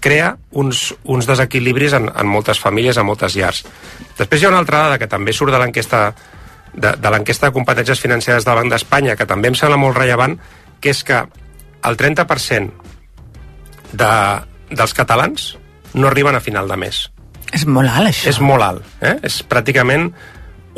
crea 0.00 0.30
uns, 0.56 0.94
uns 1.04 1.26
desequilibris 1.28 1.92
en, 1.98 2.06
en 2.08 2.26
moltes 2.26 2.58
famílies, 2.58 2.96
en 2.96 3.04
moltes 3.04 3.34
llars. 3.36 3.66
Després 4.16 4.40
hi 4.40 4.46
ha 4.46 4.52
una 4.54 4.62
altra 4.64 4.78
dada 4.86 4.98
que 4.98 5.06
també 5.06 5.34
surt 5.36 5.52
de 5.52 5.58
l'enquesta 5.60 6.14
de, 6.72 6.94
de 6.96 7.10
l'enquesta 7.10 7.48
de 7.50 7.52
competències 7.52 8.00
financeres 8.00 8.44
del 8.46 8.54
Banc 8.56 8.70
d'Espanya, 8.72 9.16
que 9.18 9.26
també 9.28 9.50
em 9.50 9.56
sembla 9.58 9.76
molt 9.76 9.98
rellevant, 9.98 10.38
que 10.80 10.92
és 10.92 11.02
que 11.04 11.22
el 11.86 11.96
30% 11.96 12.70
de, 13.92 14.12
dels 14.70 14.94
catalans 14.96 15.54
no 15.94 16.08
arriben 16.08 16.36
a 16.36 16.42
final 16.44 16.68
de 16.70 16.78
mes. 16.80 17.04
És 17.52 17.66
molt 17.66 17.90
alt, 17.90 18.12
això. 18.12 18.28
És 18.30 18.40
molt 18.40 18.62
alt. 18.62 18.90
Eh? 19.02 19.16
És 19.26 19.40
pràcticament 19.46 20.10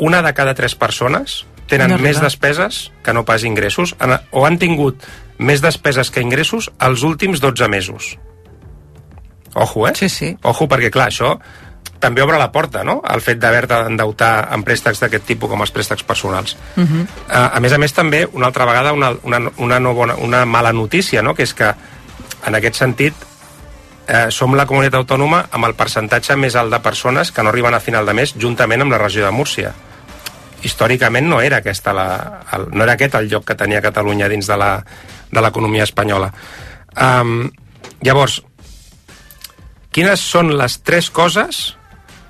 una 0.01 0.23
de 0.25 0.33
cada 0.33 0.55
tres 0.57 0.75
persones 0.75 1.43
tenen 1.69 1.93
No 1.93 1.99
més 2.01 2.19
despeses 2.21 2.89
que 3.05 3.13
no 3.15 3.23
pas 3.25 3.43
ingressos, 3.47 3.95
o 4.31 4.45
han 4.45 4.57
tingut 4.59 5.05
més 5.39 5.61
despeses 5.63 6.11
que 6.11 6.21
ingressos 6.21 6.69
els 6.83 7.03
últims 7.07 7.41
12 7.41 7.69
mesos. 7.71 8.13
Ojo, 9.53 9.87
eh? 9.87 9.93
Sí, 9.95 10.09
sí. 10.09 10.33
Ojo, 10.43 10.67
perquè, 10.67 10.89
clar, 10.93 11.07
això 11.11 11.37
també 12.03 12.21
obre 12.21 12.37
la 12.37 12.51
porta, 12.51 12.83
no?, 12.83 12.99
al 13.07 13.23
fet 13.23 13.39
d'haver-te 13.39 13.79
d'endeutar 13.85 14.49
en 14.51 14.63
préstecs 14.67 14.99
d'aquest 14.99 15.25
tipus, 15.31 15.49
com 15.49 15.63
els 15.63 15.71
préstecs 15.71 16.03
personals. 16.03 16.57
Uh 16.75 16.83
-huh. 16.83 17.01
Uh, 17.03 17.55
a 17.55 17.59
més 17.59 17.73
a 17.73 17.77
més, 17.77 17.93
també, 17.93 18.27
una 18.33 18.47
altra 18.51 18.65
vegada, 18.65 18.91
una, 18.93 19.13
una, 19.23 19.39
una, 19.57 19.79
no 19.79 19.93
bona, 19.93 20.15
una 20.15 20.45
mala 20.45 20.73
notícia, 20.73 21.21
no?, 21.21 21.33
que 21.33 21.43
és 21.43 21.53
que, 21.53 21.73
en 22.45 22.55
aquest 22.55 22.75
sentit, 22.75 23.13
eh, 24.07 24.27
som 24.29 24.53
la 24.55 24.65
comunitat 24.65 24.99
autònoma 24.99 25.45
amb 25.51 25.65
el 25.65 25.75
percentatge 25.75 26.35
més 26.35 26.55
alt 26.55 26.71
de 26.73 26.79
persones 26.79 27.31
que 27.31 27.41
no 27.43 27.49
arriben 27.49 27.73
a 27.73 27.79
final 27.79 28.05
de 28.05 28.13
mes, 28.13 28.35
juntament 28.35 28.81
amb 28.81 28.91
la 28.91 28.97
regió 28.97 29.25
de 29.25 29.31
Múrcia. 29.31 29.73
històricament 30.63 31.27
no 31.27 31.41
era, 31.41 31.57
aquesta 31.57 31.91
la, 31.91 32.05
el, 32.55 32.69
no 32.71 32.83
era 32.85 32.93
aquest 32.93 33.15
el 33.15 33.27
lloc 33.27 33.43
que 33.43 33.55
tenia 33.55 33.81
Catalunya 33.81 34.29
dins 34.29 34.47
de 34.47 34.55
la- 34.57 34.83
de 35.29 35.41
l'economia 35.41 35.83
espanyola. 35.83 36.31
Um, 36.95 37.49
llavors, 38.01 38.41
quines 39.91 40.19
són 40.19 40.53
les 40.57 40.79
tres 40.83 41.09
coses 41.09 41.75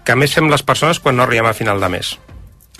que 0.03 0.15
més 0.15 0.33
fem 0.33 0.49
les 0.51 0.63
persones 0.63 0.99
quan 0.99 1.15
no 1.17 1.23
arribem 1.23 1.45
a 1.47 1.53
final 1.53 1.79
de 1.79 1.89
mes? 1.89 2.13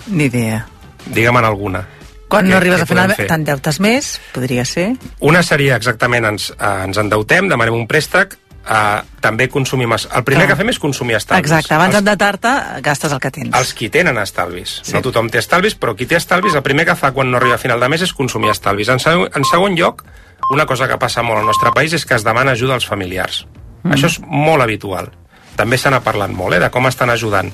Ni 0.06 0.24
idea. 0.30 0.66
Digue'm 1.06 1.36
en 1.38 1.44
alguna. 1.44 1.86
Quan 2.28 2.46
Què- 2.46 2.50
no 2.50 2.56
arribes 2.56 2.80
a 2.82 2.86
final, 2.86 3.04
podem 3.10 3.16
fer? 3.16 3.26
t'endeutes 3.28 3.80
més, 3.80 4.20
podria 4.32 4.64
ser. 4.64 4.94
Una 5.20 5.42
seria 5.42 5.76
exactament 5.76 6.24
ens, 6.26 6.50
eh, 6.50 6.84
ens 6.84 6.96
endeutem, 6.98 7.48
demanem 7.48 7.74
un 7.74 7.86
préstec, 7.86 8.36
eh, 8.68 9.02
també 9.20 9.48
consumim... 9.48 9.92
es- 9.92 10.08
El 10.12 10.24
primer 10.24 10.46
Clar. 10.46 10.56
que 10.56 10.62
fem 10.62 10.68
és 10.72 10.78
consumir 10.78 11.16
estalvis. 11.16 11.44
Exacte, 11.50 11.74
abans 11.74 11.94
els, 11.94 12.02
d'endetar-te 12.02 12.80
gastes 12.82 13.12
el 13.12 13.20
que 13.20 13.30
tens. 13.30 13.54
els 13.56 13.74
qui 13.74 13.88
tenen 13.90 14.18
estalvis. 14.18 14.80
Sí. 14.82 14.92
No 14.94 15.02
tothom 15.02 15.28
té 15.30 15.38
estalvis, 15.38 15.76
però 15.78 15.94
qui 15.94 16.06
té 16.06 16.16
estalvis, 16.16 16.54
el 16.54 16.62
primer 16.62 16.86
que 16.86 16.96
fa 16.96 17.12
quan 17.12 17.30
no 17.30 17.36
arriba 17.36 17.54
a 17.54 17.58
final 17.58 17.78
de 17.80 17.88
mes 17.88 18.02
és 18.02 18.12
consumir 18.12 18.50
estalvis. 18.50 18.88
En, 18.88 18.98
seg 18.98 19.28
en 19.36 19.44
segon 19.44 19.76
lloc, 19.76 20.02
una 20.50 20.66
cosa 20.66 20.88
que 20.88 20.98
passa 20.98 21.22
molt 21.22 21.40
al 21.40 21.46
nostre 21.46 21.70
país 21.72 21.92
és 21.92 22.04
que 22.06 22.14
es 22.16 22.24
demana 22.24 22.52
ajuda 22.52 22.74
als 22.74 22.86
familiars. 22.86 23.46
Mm. 23.84 23.92
Això 23.92 24.06
és 24.06 24.18
molt 24.26 24.62
habitual. 24.62 25.12
També 25.56 25.78
se 25.78 25.90
n'ha 25.90 26.02
parlat 26.04 26.32
molt, 26.34 26.56
eh, 26.56 26.62
de 26.62 26.70
com 26.74 26.86
estan 26.90 27.12
ajudant 27.14 27.52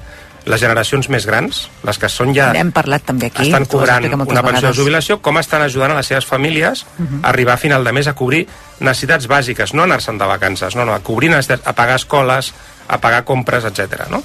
les 0.48 0.60
generacions 0.60 1.08
més 1.12 1.26
grans, 1.28 1.66
les 1.84 1.98
que 2.00 2.08
són 2.08 2.32
ja... 2.34 2.48
N'hem 2.54 2.70
parlat 2.72 3.04
també 3.10 3.28
aquí. 3.28 3.44
estan 3.44 3.66
cobrant 3.68 4.06
una 4.08 4.24
pensió 4.24 4.40
de 4.40 4.46
vegades. 4.48 4.76
jubilació, 4.78 5.18
com 5.20 5.38
estan 5.38 5.62
ajudant 5.66 5.92
a 5.92 5.98
les 5.98 6.08
seves 6.08 6.26
famílies 6.26 6.86
a 6.96 7.28
arribar 7.28 7.58
a 7.58 7.60
final 7.60 7.84
de 7.84 7.92
mes 7.92 8.08
a 8.08 8.14
cobrir 8.16 8.46
necessitats 8.80 9.28
bàsiques, 9.28 9.74
no 9.76 9.84
anar-se'n 9.84 10.18
de 10.18 10.28
vacances, 10.30 10.76
no, 10.76 10.86
no, 10.88 10.94
a 10.96 11.04
cobrir 11.04 11.30
necessitats, 11.30 11.66
a 11.68 11.74
pagar 11.76 11.98
escoles, 12.00 12.54
a 12.88 12.98
pagar 13.00 13.24
compres, 13.28 13.68
etc. 13.68 14.06
no? 14.10 14.22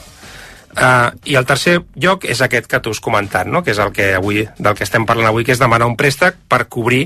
Uh, 0.76 1.12
I 1.24 1.38
el 1.40 1.46
tercer 1.48 1.78
lloc 2.04 2.26
és 2.28 2.42
aquest 2.44 2.68
que 2.68 2.82
tu 2.84 2.92
has 2.92 3.00
comentat, 3.00 3.48
no? 3.48 3.62
que 3.64 3.72
és 3.72 3.80
el 3.80 3.94
que 3.96 4.10
avui, 4.16 4.44
del 4.60 4.76
que 4.76 4.84
estem 4.84 5.06
parlant 5.08 5.30
avui, 5.30 5.46
que 5.48 5.54
és 5.56 5.62
demanar 5.62 5.88
un 5.88 5.96
préstec 5.96 6.36
per 6.52 6.66
cobrir 6.68 7.06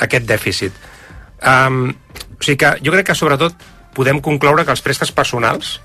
aquest 0.00 0.24
dèficit. 0.28 0.76
Um, 1.44 1.90
o 2.38 2.40
sigui 2.44 2.56
que 2.62 2.70
jo 2.80 2.94
crec 2.94 3.10
que 3.10 3.16
sobretot 3.18 3.56
podem 3.92 4.22
concloure 4.24 4.64
que 4.64 4.72
els 4.72 4.80
préstecs 4.80 5.12
personals, 5.12 5.76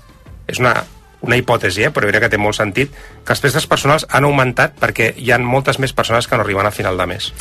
és 0.48 0.58
una, 0.62 0.74
una 1.20 1.38
hipòtesi, 1.38 1.84
eh, 1.86 1.92
però 1.94 2.06
jo 2.06 2.12
crec 2.12 2.26
que 2.26 2.32
té 2.34 2.40
molt 2.40 2.56
sentit, 2.58 2.92
que 3.24 3.34
els 3.34 3.42
préstecs 3.42 3.68
personals 3.70 4.06
han 4.08 4.26
augmentat 4.28 4.76
perquè 4.80 5.12
hi 5.16 5.32
ha 5.32 5.38
moltes 5.42 5.78
més 5.82 5.92
persones 5.92 6.28
que 6.28 6.36
no 6.36 6.46
arriben 6.46 6.66
a 6.66 6.74
final 6.74 6.98
de 6.98 7.06
mes. 7.10 7.32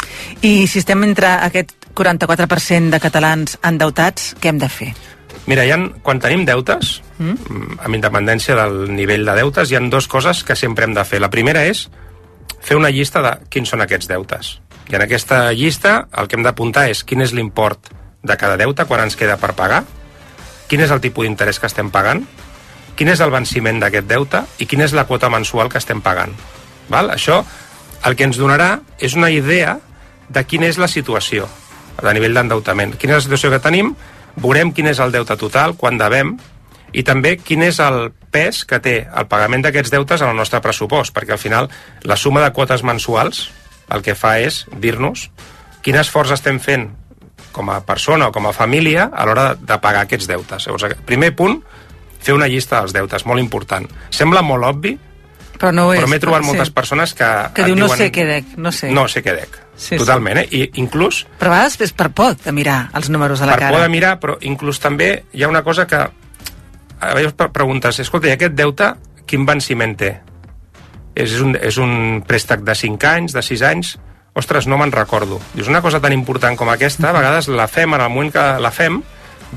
I 0.41 0.67
si 0.67 0.81
estem 0.83 1.03
entre 1.07 1.37
aquest 1.45 1.75
44% 1.97 2.93
de 2.93 3.01
catalans 3.01 3.57
endeutats, 3.65 4.33
què 4.41 4.51
hem 4.51 4.59
de 4.61 4.69
fer? 4.69 4.91
Mira, 5.47 5.63
ha, 5.63 5.77
quan 6.03 6.19
tenim 6.19 6.43
deutes, 6.45 6.97
mm? 7.19 7.77
amb 7.85 7.95
independència 7.95 8.57
del 8.59 8.91
nivell 8.91 9.23
de 9.25 9.37
deutes, 9.39 9.71
hi 9.71 9.77
han 9.79 9.89
dues 9.89 10.09
coses 10.11 10.43
que 10.43 10.57
sempre 10.59 10.85
hem 10.85 10.95
de 10.97 11.05
fer. 11.07 11.21
La 11.23 11.31
primera 11.31 11.63
és 11.65 11.87
fer 12.59 12.75
una 12.75 12.91
llista 12.91 13.21
de 13.23 13.37
quins 13.49 13.69
són 13.71 13.85
aquests 13.85 14.09
deutes. 14.11 14.57
I 14.91 14.97
en 14.97 15.03
aquesta 15.03 15.51
llista 15.55 16.01
el 16.19 16.27
que 16.27 16.35
hem 16.35 16.43
d'apuntar 16.43 16.87
és 16.91 17.03
quin 17.07 17.23
és 17.23 17.33
l'import 17.35 17.91
de 18.27 18.35
cada 18.39 18.57
deute, 18.59 18.83
quan 18.87 19.05
ens 19.05 19.15
queda 19.15 19.37
per 19.39 19.53
pagar, 19.55 19.83
quin 20.67 20.83
és 20.83 20.91
el 20.91 20.99
tipus 21.03 21.23
d'interès 21.23 21.59
que 21.59 21.69
estem 21.69 21.91
pagant, 21.95 22.25
quin 22.97 23.13
és 23.13 23.21
el 23.21 23.31
venciment 23.33 23.79
d'aquest 23.81 24.09
deute 24.09 24.43
i 24.57 24.65
quina 24.65 24.87
és 24.87 24.95
la 24.97 25.05
quota 25.05 25.29
mensual 25.29 25.69
que 25.69 25.77
estem 25.77 26.01
pagant. 26.01 26.33
Val? 26.89 27.11
Això 27.13 27.43
el 28.07 28.17
que 28.17 28.25
ens 28.25 28.39
donarà 28.41 28.79
és 28.99 29.15
una 29.17 29.29
idea 29.33 29.77
de 30.29 30.43
quina 30.43 30.67
és 30.67 30.79
la 30.81 30.89
situació 30.89 31.47
a 32.01 32.13
nivell 32.13 32.35
d'endeutament. 32.37 32.95
Quina 32.97 33.15
és 33.15 33.23
la 33.23 33.27
situació 33.27 33.51
que 33.53 33.63
tenim, 33.63 33.93
veurem 34.37 34.73
quin 34.73 34.89
és 34.89 34.99
el 35.01 35.13
deute 35.13 35.37
total, 35.37 35.75
quan 35.77 35.97
devem, 35.97 36.35
i 36.93 37.03
també 37.03 37.35
quin 37.37 37.63
és 37.65 37.79
el 37.83 38.11
pes 38.31 38.63
que 38.65 38.79
té 38.83 38.97
el 39.07 39.27
pagament 39.29 39.65
d'aquests 39.65 39.93
deutes 39.93 40.21
en 40.21 40.31
el 40.31 40.37
nostre 40.37 40.61
pressupost, 40.63 41.13
perquè 41.13 41.35
al 41.35 41.41
final 41.41 41.69
la 42.03 42.17
suma 42.17 42.43
de 42.43 42.53
quotes 42.55 42.83
mensuals 42.83 43.47
el 43.93 44.03
que 44.03 44.15
fa 44.15 44.37
és 44.43 44.65
dir-nos 44.81 45.29
quin 45.83 45.97
esforç 45.99 46.33
estem 46.35 46.59
fent 46.59 46.89
com 47.55 47.69
a 47.71 47.81
persona 47.85 48.27
o 48.29 48.33
com 48.35 48.47
a 48.47 48.53
família 48.53 49.07
a 49.13 49.25
l'hora 49.25 49.53
de 49.55 49.77
pagar 49.81 50.05
aquests 50.05 50.27
deutes. 50.29 50.67
Llavors, 50.67 50.97
primer 51.07 51.33
punt, 51.35 51.61
fer 52.19 52.33
una 52.35 52.47
llista 52.47 52.79
dels 52.81 52.93
deutes, 52.95 53.25
molt 53.25 53.39
important. 53.41 53.87
Sembla 54.09 54.41
molt 54.41 54.65
obvi, 54.65 54.97
Però 55.57 55.71
no 55.73 55.87
és. 55.93 55.97
però 55.99 56.07
m'he 56.11 56.19
trobat 56.21 56.43
sí. 56.43 56.47
moltes 56.51 56.69
persones 56.69 57.13
que... 57.17 57.27
Que 57.55 57.63
diu, 57.65 57.75
no 57.75 57.87
diuen, 57.87 57.97
sé 57.97 58.11
què 58.13 58.25
dec, 58.27 58.51
no 58.61 58.71
sé. 58.71 58.91
No 58.93 59.07
sé 59.09 59.23
què 59.25 59.33
dec. 59.33 59.55
Sí, 59.77 59.95
sí. 59.95 59.97
Totalment, 59.97 60.37
eh? 60.43 60.47
I 60.51 60.67
inclús 60.81 61.23
Però 61.39 61.49
a 61.51 61.55
vegades 61.55 61.79
és 61.81 61.93
per 61.97 62.11
por 62.13 62.35
de 62.37 62.51
mirar 62.53 62.89
els 62.97 63.09
números 63.09 63.41
a 63.41 63.47
la 63.49 63.53
per 63.55 63.63
cara. 63.63 63.73
por 63.77 63.81
de 63.85 63.89
mirar, 63.89 64.19
però 64.21 64.35
inclús 64.41 64.79
també 64.79 65.23
hi 65.33 65.43
ha 65.43 65.49
una 65.49 65.63
cosa 65.65 65.85
que 65.89 65.97
a 65.97 67.13
vegades 67.13 67.33
pre- 67.33 67.49
preguntes, 67.53 67.99
escolta, 67.99 68.27
i 68.29 68.35
aquest 68.37 68.53
deute 68.57 68.91
quin 69.25 69.45
venciment 69.45 69.95
té? 69.97 70.11
És 71.17 71.39
un, 71.41 71.55
és 71.57 71.77
un 71.81 72.21
préstec 72.27 72.61
de 72.61 72.75
5 72.77 73.07
anys, 73.09 73.33
de 73.33 73.41
6 73.41 73.61
anys? 73.65 73.95
Ostres, 74.37 74.67
no 74.69 74.77
me'n 74.77 74.91
recordo. 74.93 75.39
Dius, 75.55 75.67
una 75.67 75.81
cosa 75.81 75.97
tan 75.99 76.13
important 76.13 76.55
com 76.57 76.69
aquesta, 76.69 77.09
a 77.09 77.13
vegades 77.17 77.47
la 77.49 77.65
fem, 77.67 77.93
en 77.97 78.01
el 78.05 78.09
moment 78.13 78.29
que 78.35 78.45
la 78.61 78.69
fem, 78.69 79.01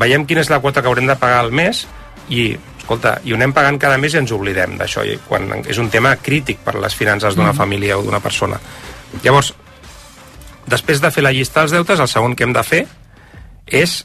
veiem 0.01 0.25
quina 0.25 0.40
és 0.40 0.49
la 0.49 0.61
quota 0.64 0.81
que 0.81 0.88
haurem 0.88 1.07
de 1.11 1.16
pagar 1.20 1.40
al 1.44 1.53
mes 1.53 1.85
i, 2.30 2.44
escolta, 2.78 3.18
i 3.24 3.32
ho 3.32 3.38
anem 3.38 3.52
pagant 3.54 3.78
cada 3.82 3.98
mes 3.98 4.14
i 4.14 4.20
ens 4.22 4.32
oblidem 4.34 4.76
d'això, 4.78 5.04
quan 5.28 5.50
és 5.66 5.78
un 5.82 5.90
tema 5.90 6.14
crític 6.16 6.62
per 6.64 6.76
les 6.80 6.96
finances 6.96 7.36
d'una 7.36 7.54
família 7.56 7.98
o 7.98 8.04
d'una 8.06 8.22
persona. 8.22 8.60
Llavors, 9.24 9.52
després 10.70 11.02
de 11.02 11.10
fer 11.10 11.24
la 11.26 11.34
llista 11.34 11.60
dels 11.60 11.74
deutes, 11.74 12.00
el 12.00 12.08
segon 12.08 12.36
que 12.36 12.46
hem 12.46 12.54
de 12.54 12.64
fer 12.66 12.84
és 13.66 14.04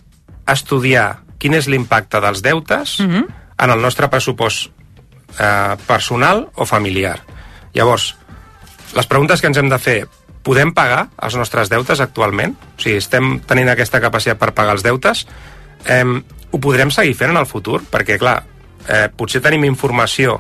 estudiar 0.50 1.22
quin 1.42 1.54
és 1.58 1.70
l'impacte 1.70 2.22
dels 2.22 2.42
deutes 2.42 3.00
mm 3.00 3.10
-hmm. 3.10 3.26
en 3.64 3.70
el 3.70 3.82
nostre 3.82 4.10
pressupost 4.10 4.72
eh, 5.40 5.76
personal 5.88 6.50
o 6.56 6.66
familiar. 6.66 7.20
Llavors, 7.74 8.16
les 8.96 9.08
preguntes 9.08 9.42
que 9.42 9.48
ens 9.48 9.58
hem 9.58 9.70
de 9.70 9.80
fer, 9.80 10.08
podem 10.44 10.74
pagar 10.74 11.10
els 11.22 11.36
nostres 11.36 11.70
deutes 11.70 12.00
actualment? 12.00 12.56
O 12.78 12.82
sigui, 12.82 12.98
estem 12.98 13.40
tenint 13.48 13.70
aquesta 13.70 14.02
capacitat 14.02 14.38
per 14.38 14.54
pagar 14.54 14.78
els 14.78 14.84
deutes? 14.84 15.26
Eh, 15.86 16.04
ho 16.52 16.60
podrem 16.62 16.92
seguir 16.92 17.16
fent 17.18 17.34
en 17.34 17.42
el 17.42 17.50
futur? 17.50 17.82
Perquè, 17.92 18.18
clar, 18.22 18.40
eh, 18.88 19.08
potser 19.16 19.42
tenim 19.44 19.66
informació 19.68 20.40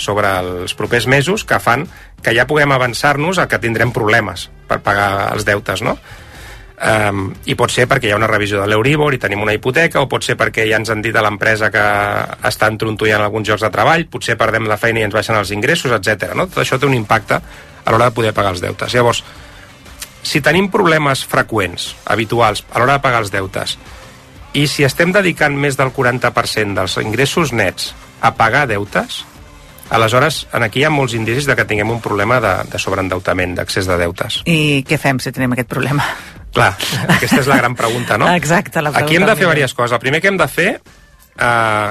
sobre 0.00 0.30
els 0.40 0.74
propers 0.74 1.06
mesos 1.06 1.44
que 1.44 1.60
fan 1.60 1.84
que 2.24 2.32
ja 2.36 2.46
puguem 2.48 2.72
avançar-nos 2.72 3.38
a 3.38 3.46
que 3.48 3.60
tindrem 3.60 3.92
problemes 3.92 4.48
per 4.68 4.80
pagar 4.84 5.30
els 5.34 5.44
deutes, 5.48 5.82
no? 5.84 5.96
Um, 6.80 7.26
I 7.44 7.52
pot 7.60 7.68
ser 7.68 7.84
perquè 7.84 8.08
hi 8.08 8.12
ha 8.14 8.16
una 8.16 8.28
revisió 8.28 8.56
de 8.56 8.66
l'Euribor 8.70 9.12
i 9.12 9.18
tenim 9.20 9.42
una 9.44 9.52
hipoteca, 9.52 10.00
o 10.00 10.08
pot 10.08 10.24
ser 10.24 10.38
perquè 10.40 10.64
ja 10.64 10.78
ens 10.80 10.88
han 10.88 11.02
dit 11.04 11.16
a 11.16 11.20
l'empresa 11.20 11.68
que 11.72 11.82
estan 12.48 12.78
trontollant 12.80 13.20
alguns 13.26 13.50
llocs 13.50 13.66
de 13.66 13.68
treball, 13.74 14.06
potser 14.08 14.38
perdem 14.40 14.68
la 14.68 14.78
feina 14.80 15.02
i 15.02 15.04
ens 15.04 15.16
baixen 15.16 15.36
els 15.36 15.52
ingressos, 15.52 15.92
etc. 15.92 16.32
No? 16.32 16.48
Tot 16.48 16.62
això 16.64 16.80
té 16.80 16.88
un 16.88 16.96
impacte 16.96 17.36
a 17.36 17.92
l'hora 17.92 18.08
de 18.08 18.16
poder 18.16 18.32
pagar 18.32 18.54
els 18.54 18.64
deutes. 18.64 18.96
Llavors, 18.96 19.20
si 20.24 20.40
tenim 20.40 20.70
problemes 20.72 21.26
freqüents, 21.28 21.90
habituals, 22.08 22.64
a 22.72 22.80
l'hora 22.80 22.96
de 22.96 23.04
pagar 23.04 23.20
els 23.26 23.32
deutes, 23.34 23.76
i 24.52 24.66
si 24.66 24.84
estem 24.86 25.12
dedicant 25.14 25.56
més 25.56 25.76
del 25.78 25.92
40% 25.94 26.74
dels 26.78 26.96
ingressos 27.02 27.52
nets 27.54 27.92
a 28.20 28.32
pagar 28.34 28.66
deutes, 28.70 29.22
aleshores 29.90 30.44
en 30.54 30.66
aquí 30.66 30.82
hi 30.82 30.86
ha 30.88 30.92
molts 30.94 31.14
indicis 31.18 31.46
de 31.46 31.56
que 31.58 31.66
tinguem 31.68 31.90
un 31.90 32.00
problema 32.02 32.40
de, 32.42 32.54
de 32.70 32.78
sobreendeutament, 32.82 33.54
d'accés 33.58 33.88
de 33.90 33.98
deutes. 34.00 34.40
I 34.50 34.82
què 34.86 34.98
fem 34.98 35.20
si 35.22 35.32
tenim 35.34 35.54
aquest 35.54 35.70
problema? 35.70 36.06
Clar, 36.54 36.72
aquesta 37.06 37.42
és 37.44 37.50
la 37.50 37.60
gran 37.60 37.76
pregunta, 37.78 38.18
no? 38.18 38.30
Exacte, 38.40 38.82
la 38.82 38.90
Aquí 38.90 39.16
hem 39.16 39.22
pregunta 39.22 39.34
de 39.34 39.38
fer 39.38 39.50
diverses 39.50 39.76
coses. 39.78 39.94
El 39.94 40.02
primer 40.02 40.22
que 40.22 40.30
hem 40.32 40.38
de 40.40 40.48
fer 40.50 40.70
eh, 40.74 41.90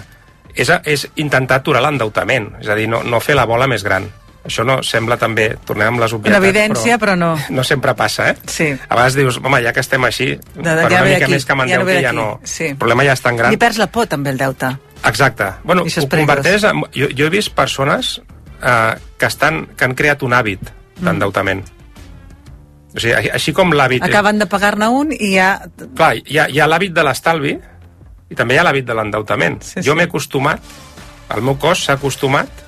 és, 0.56 0.72
és 0.84 1.06
intentar 1.24 1.62
aturar 1.62 1.84
l'endeutament, 1.86 2.52
és 2.64 2.68
a 2.68 2.76
dir, 2.76 2.90
no, 2.92 3.04
no 3.04 3.22
fer 3.24 3.38
la 3.40 3.48
bola 3.48 3.68
més 3.72 3.86
gran. 3.88 4.10
Això 4.48 4.64
no 4.64 4.78
sembla 4.88 5.18
també, 5.20 5.50
tornem 5.68 5.90
amb 5.92 6.00
les 6.00 6.14
Una 6.16 6.20
obvietats, 6.22 6.46
evidència, 6.46 6.96
però, 6.98 7.16
no. 7.20 7.34
no 7.52 7.64
sempre 7.68 7.92
passa, 7.94 8.30
eh? 8.32 8.36
Sí. 8.48 8.70
A 8.72 8.96
vegades 8.96 9.18
dius, 9.20 9.38
home, 9.44 9.60
ja 9.66 9.74
que 9.76 9.82
estem 9.84 10.06
així, 10.08 10.30
De- 10.56 10.64
per 10.64 10.86
ja 10.88 11.02
una 11.02 11.02
mica 11.10 11.26
aquí, 11.26 11.34
més 11.34 11.44
que 11.46 11.52
ja 11.52 11.56
no 11.58 11.66
m'endeuti, 11.66 11.98
ja, 12.06 12.14
no... 12.16 12.28
sí. 12.48 12.70
El 12.72 12.78
problema 12.80 13.04
ja 13.04 13.18
és 13.18 13.22
tan 13.26 13.36
gran. 13.36 13.52
I 13.54 13.60
perds 13.60 13.78
la 13.82 13.88
por 13.92 14.08
també, 14.08 14.32
el 14.32 14.38
deute. 14.40 14.70
Exacte. 15.04 15.50
Bueno, 15.64 15.84
ho 15.84 16.08
converteix... 16.08 16.64
En, 16.72 16.86
jo, 16.96 17.10
jo 17.18 17.28
he 17.28 17.34
vist 17.34 17.52
persones 17.54 18.22
eh, 18.64 18.96
que, 19.20 19.26
estan, 19.28 19.66
que 19.76 19.86
han 19.90 19.94
creat 20.00 20.24
un 20.24 20.34
hàbit 20.38 20.72
d'endeutament. 21.04 21.66
O 22.96 22.98
sigui, 23.00 23.14
així- 23.20 23.34
així 23.36 23.54
com 23.54 23.76
l'hàbit... 23.76 24.02
Acaben 24.08 24.40
de 24.40 24.48
pagar-ne 24.50 24.88
un 24.88 25.12
i 25.14 25.34
ja... 25.36 25.52
Clar, 26.00 26.14
hi 26.26 26.40
ha, 26.40 26.48
hi 26.50 26.64
ha 26.64 26.68
l'hàbit 26.72 26.96
de 26.96 27.04
l'estalvi 27.06 27.54
i 28.32 28.36
també 28.40 28.56
hi 28.56 28.64
ha 28.64 28.66
l'hàbit 28.66 28.88
de 28.88 28.96
l'endeutament. 28.98 29.60
Sí, 29.68 29.84
jo 29.84 29.92
sí. 29.92 29.98
m'he 30.00 30.08
acostumat, 30.10 30.64
el 31.36 31.44
meu 31.46 31.60
cos 31.62 31.84
s'ha 31.86 32.00
acostumat 32.00 32.66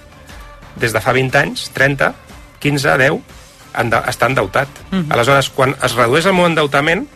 des 0.76 0.94
de 0.94 1.02
fa 1.02 1.12
20 1.14 1.36
anys, 1.38 1.70
30, 1.74 2.14
15, 2.60 2.98
10, 2.98 3.20
ende 3.78 4.02
estar 4.08 4.30
endeutat. 4.30 4.68
Mm. 4.92 4.98
-hmm. 5.00 5.14
Aleshores, 5.14 5.50
quan 5.50 5.76
es 5.84 5.96
redueix 5.96 6.26
el 6.26 6.34
meu 6.34 6.46
endeutament, 6.46 7.08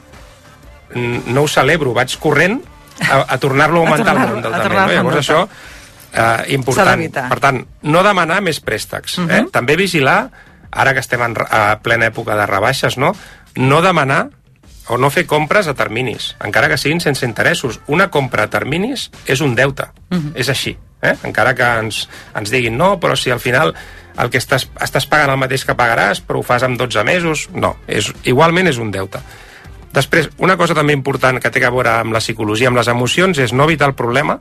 mm, 0.94 1.18
no 1.34 1.42
ho 1.44 1.48
celebro, 1.48 1.94
vaig 1.94 2.18
corrent 2.20 2.62
a, 3.10 3.26
a 3.34 3.38
tornar-lo 3.38 3.82
a 3.82 3.88
augmentar 3.88 4.14
el 4.16 4.20
meu 4.20 4.30
tornar-lo- 4.30 4.36
a 4.36 4.38
endeutament. 4.38 4.74
No? 4.74 4.80
a 4.80 4.94
Llavors 4.96 5.18
això, 5.18 5.48
eh, 6.14 6.54
important. 6.54 7.02
Per 7.30 7.40
tant, 7.40 7.66
no 7.82 8.04
demanar 8.04 8.42
més 8.42 8.60
préstecs. 8.62 9.18
eh? 9.20 9.22
Mhm. 9.42 9.50
També 9.52 9.76
vigilar, 9.76 10.30
ara 10.72 10.94
que 10.94 11.00
estem 11.00 11.22
en, 11.22 11.36
a 11.50 11.80
plena 11.82 12.08
època 12.08 12.36
de 12.36 12.46
rebaixes, 12.46 12.98
no? 12.98 13.16
no 13.56 13.82
demanar 13.82 14.30
o 14.88 14.98
no 14.98 15.10
fer 15.10 15.26
compres 15.26 15.68
a 15.68 15.74
terminis, 15.74 16.36
encara 16.44 16.68
que 16.70 16.78
siguin 16.78 17.00
sense 17.02 17.26
interessos. 17.26 17.80
Una 17.88 18.10
compra 18.12 18.44
a 18.44 18.48
terminis 18.50 19.10
és 19.26 19.42
un 19.42 19.56
deute, 19.56 19.86
Mhm. 20.10 20.32
és 20.36 20.50
així. 20.50 20.78
Eh? 21.06 21.14
Encara 21.28 21.54
que 21.58 21.70
ens, 21.84 22.06
ens 22.36 22.52
diguin 22.52 22.78
no, 22.78 22.96
però 23.00 23.16
si 23.20 23.32
al 23.32 23.44
final 23.44 23.76
el 24.18 24.32
que 24.32 24.40
estàs, 24.40 24.68
estàs 24.82 25.08
pagant 25.12 25.34
el 25.34 25.40
mateix 25.42 25.66
que 25.68 25.76
pagaràs, 25.78 26.22
però 26.24 26.40
ho 26.40 26.46
fas 26.46 26.64
en 26.64 26.78
12 26.80 27.04
mesos. 27.08 27.48
No, 27.54 27.76
és, 27.88 28.12
igualment 28.24 28.72
és 28.72 28.80
un 28.82 28.92
deute. 28.94 29.22
Després, 29.96 30.30
una 30.44 30.58
cosa 30.60 30.76
també 30.76 30.96
important 30.96 31.40
que 31.40 31.52
té 31.52 31.64
a 31.64 31.72
veure 31.72 32.00
amb 32.02 32.16
la 32.16 32.24
psicologia, 32.24 32.68
amb 32.72 32.80
les 32.80 32.92
emocions, 32.92 33.40
és 33.40 33.54
no 33.56 33.68
evitar 33.68 33.88
el 33.92 33.96
problema, 33.96 34.40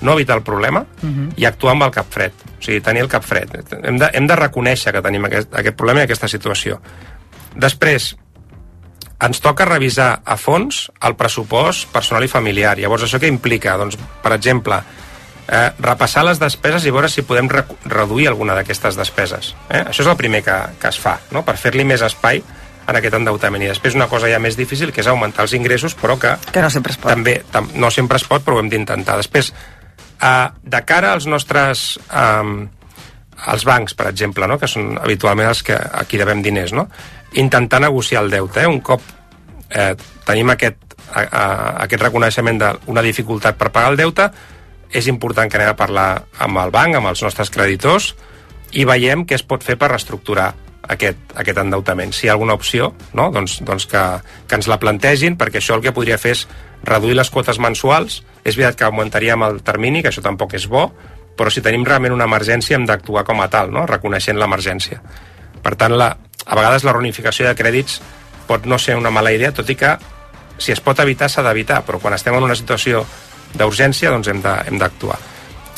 no 0.00 0.14
evitar 0.14 0.36
el 0.38 0.44
problema 0.46 0.84
uh 1.02 1.08
-huh. 1.08 1.32
i 1.36 1.44
actuar 1.44 1.72
amb 1.72 1.82
el 1.82 1.90
cap 1.90 2.06
fred. 2.10 2.32
O 2.58 2.62
sigui, 2.62 2.80
tenir 2.80 3.02
el 3.02 3.08
cap 3.08 3.24
fred. 3.24 3.50
Hem 3.82 3.98
de, 3.98 4.10
hem 4.12 4.26
de 4.26 4.36
reconèixer 4.36 4.92
que 4.92 5.02
tenim 5.02 5.24
aquest, 5.24 5.54
aquest 5.54 5.76
problema 5.76 6.00
i 6.00 6.02
aquesta 6.04 6.28
situació. 6.28 6.80
Després, 7.56 8.16
ens 9.20 9.40
toca 9.40 9.64
revisar 9.64 10.20
a 10.24 10.36
fons 10.36 10.90
el 11.02 11.16
pressupost 11.16 11.88
personal 11.92 12.24
i 12.24 12.28
familiar. 12.28 12.78
Llavors, 12.78 13.02
això 13.02 13.18
què 13.18 13.26
implica? 13.26 13.76
Doncs, 13.76 13.98
per 14.22 14.32
exemple, 14.32 14.82
eh, 15.48 15.72
repassar 15.80 16.24
les 16.28 16.40
despeses 16.40 16.86
i 16.86 16.92
veure 16.94 17.10
si 17.10 17.24
podem 17.26 17.48
re 17.50 17.64
reduir 17.88 18.28
alguna 18.28 18.56
d'aquestes 18.58 18.98
despeses. 19.00 19.54
Eh? 19.68 19.82
Això 19.88 20.04
és 20.04 20.10
el 20.10 20.18
primer 20.20 20.42
que, 20.46 20.56
que 20.80 20.92
es 20.92 21.00
fa, 21.00 21.18
no? 21.34 21.44
per 21.46 21.56
fer-li 21.60 21.86
més 21.88 22.04
espai 22.04 22.42
en 22.88 22.96
aquest 22.96 23.18
endeutament. 23.18 23.64
I 23.64 23.72
després 23.72 23.96
una 23.98 24.08
cosa 24.08 24.30
ja 24.30 24.40
més 24.40 24.56
difícil, 24.56 24.92
que 24.92 25.02
és 25.04 25.10
augmentar 25.10 25.44
els 25.44 25.56
ingressos, 25.56 25.96
però 25.98 26.18
que... 26.20 26.34
Que 26.52 26.64
no 26.64 26.70
sempre 26.72 26.94
es 26.94 27.00
pot. 27.00 27.12
També, 27.12 27.40
tam 27.52 27.68
no 27.76 27.90
sempre 27.92 28.20
es 28.20 28.24
pot, 28.28 28.44
però 28.44 28.56
ho 28.56 28.62
hem 28.62 28.70
d'intentar. 28.72 29.18
Després, 29.20 29.52
eh, 30.20 30.48
de 30.62 30.82
cara 30.88 31.14
als 31.16 31.28
nostres... 31.28 31.94
Eh, 32.08 32.74
als 33.46 33.62
bancs, 33.62 33.94
per 33.94 34.08
exemple, 34.08 34.48
no? 34.50 34.58
que 34.58 34.66
són 34.66 34.96
habitualment 34.98 35.46
els 35.46 35.62
que 35.62 35.76
aquí 35.76 36.18
devem 36.18 36.42
diners, 36.42 36.72
no? 36.74 36.88
intentar 37.38 37.78
negociar 37.80 38.24
el 38.24 38.32
deute. 38.32 38.64
Eh? 38.64 38.66
Un 38.66 38.80
cop 38.82 39.02
eh, 39.70 39.92
tenim 40.26 40.50
aquest, 40.50 40.96
a, 41.12 41.22
a, 41.22 41.44
aquest 41.84 42.02
reconeixement 42.02 42.58
d'una 42.58 43.04
dificultat 43.04 43.58
per 43.60 43.70
pagar 43.70 43.92
el 43.92 44.00
deute, 44.00 44.26
és 44.92 45.08
important 45.10 45.50
que 45.50 45.58
anem 45.58 45.74
a 45.74 45.76
parlar 45.76 46.08
amb 46.44 46.62
el 46.62 46.72
banc, 46.72 46.96
amb 46.96 47.10
els 47.10 47.22
nostres 47.22 47.50
creditors, 47.52 48.14
i 48.72 48.84
veiem 48.88 49.24
què 49.26 49.36
es 49.36 49.44
pot 49.44 49.64
fer 49.64 49.76
per 49.80 49.90
reestructurar 49.92 50.52
aquest, 50.88 51.20
aquest 51.36 51.60
endeutament. 51.60 52.12
Si 52.12 52.26
hi 52.26 52.30
ha 52.30 52.36
alguna 52.36 52.56
opció, 52.56 52.92
no? 53.16 53.28
doncs, 53.32 53.58
doncs 53.64 53.86
que, 53.88 54.02
que 54.48 54.58
ens 54.58 54.68
la 54.68 54.80
plantegin, 54.80 55.36
perquè 55.40 55.60
això 55.60 55.76
el 55.76 55.84
que 55.84 55.94
podria 55.96 56.18
fer 56.20 56.34
és 56.36 56.46
reduir 56.84 57.16
les 57.18 57.30
quotes 57.30 57.60
mensuals. 57.60 58.22
És 58.44 58.56
veritat 58.56 58.78
que 58.78 58.88
augmentaríem 58.88 59.44
el 59.44 59.62
termini, 59.62 60.02
que 60.02 60.12
això 60.12 60.24
tampoc 60.24 60.54
és 60.56 60.68
bo, 60.70 60.88
però 61.38 61.52
si 61.52 61.62
tenim 61.62 61.84
realment 61.86 62.16
una 62.16 62.26
emergència 62.26 62.76
hem 62.78 62.86
d'actuar 62.88 63.24
com 63.28 63.42
a 63.44 63.48
tal, 63.52 63.72
no? 63.74 63.86
reconeixent 63.86 64.38
l'emergència. 64.40 65.02
Per 65.62 65.74
tant, 65.78 65.94
la, 65.98 66.14
a 66.46 66.58
vegades 66.58 66.86
la 66.86 66.94
reunificació 66.96 67.46
de 67.46 67.56
crèdits 67.58 68.00
pot 68.48 68.64
no 68.66 68.78
ser 68.80 68.96
una 68.96 69.12
mala 69.12 69.34
idea, 69.34 69.52
tot 69.52 69.68
i 69.68 69.76
que 69.76 69.96
si 70.58 70.72
es 70.72 70.80
pot 70.82 70.98
evitar 70.98 71.28
s'ha 71.30 71.44
d'evitar, 71.46 71.84
però 71.86 72.00
quan 72.02 72.16
estem 72.16 72.34
en 72.34 72.48
una 72.48 72.56
situació 72.58 73.04
d'urgència 73.54 74.10
doncs 74.10 74.28
hem 74.28 74.78
d'actuar. 74.78 75.18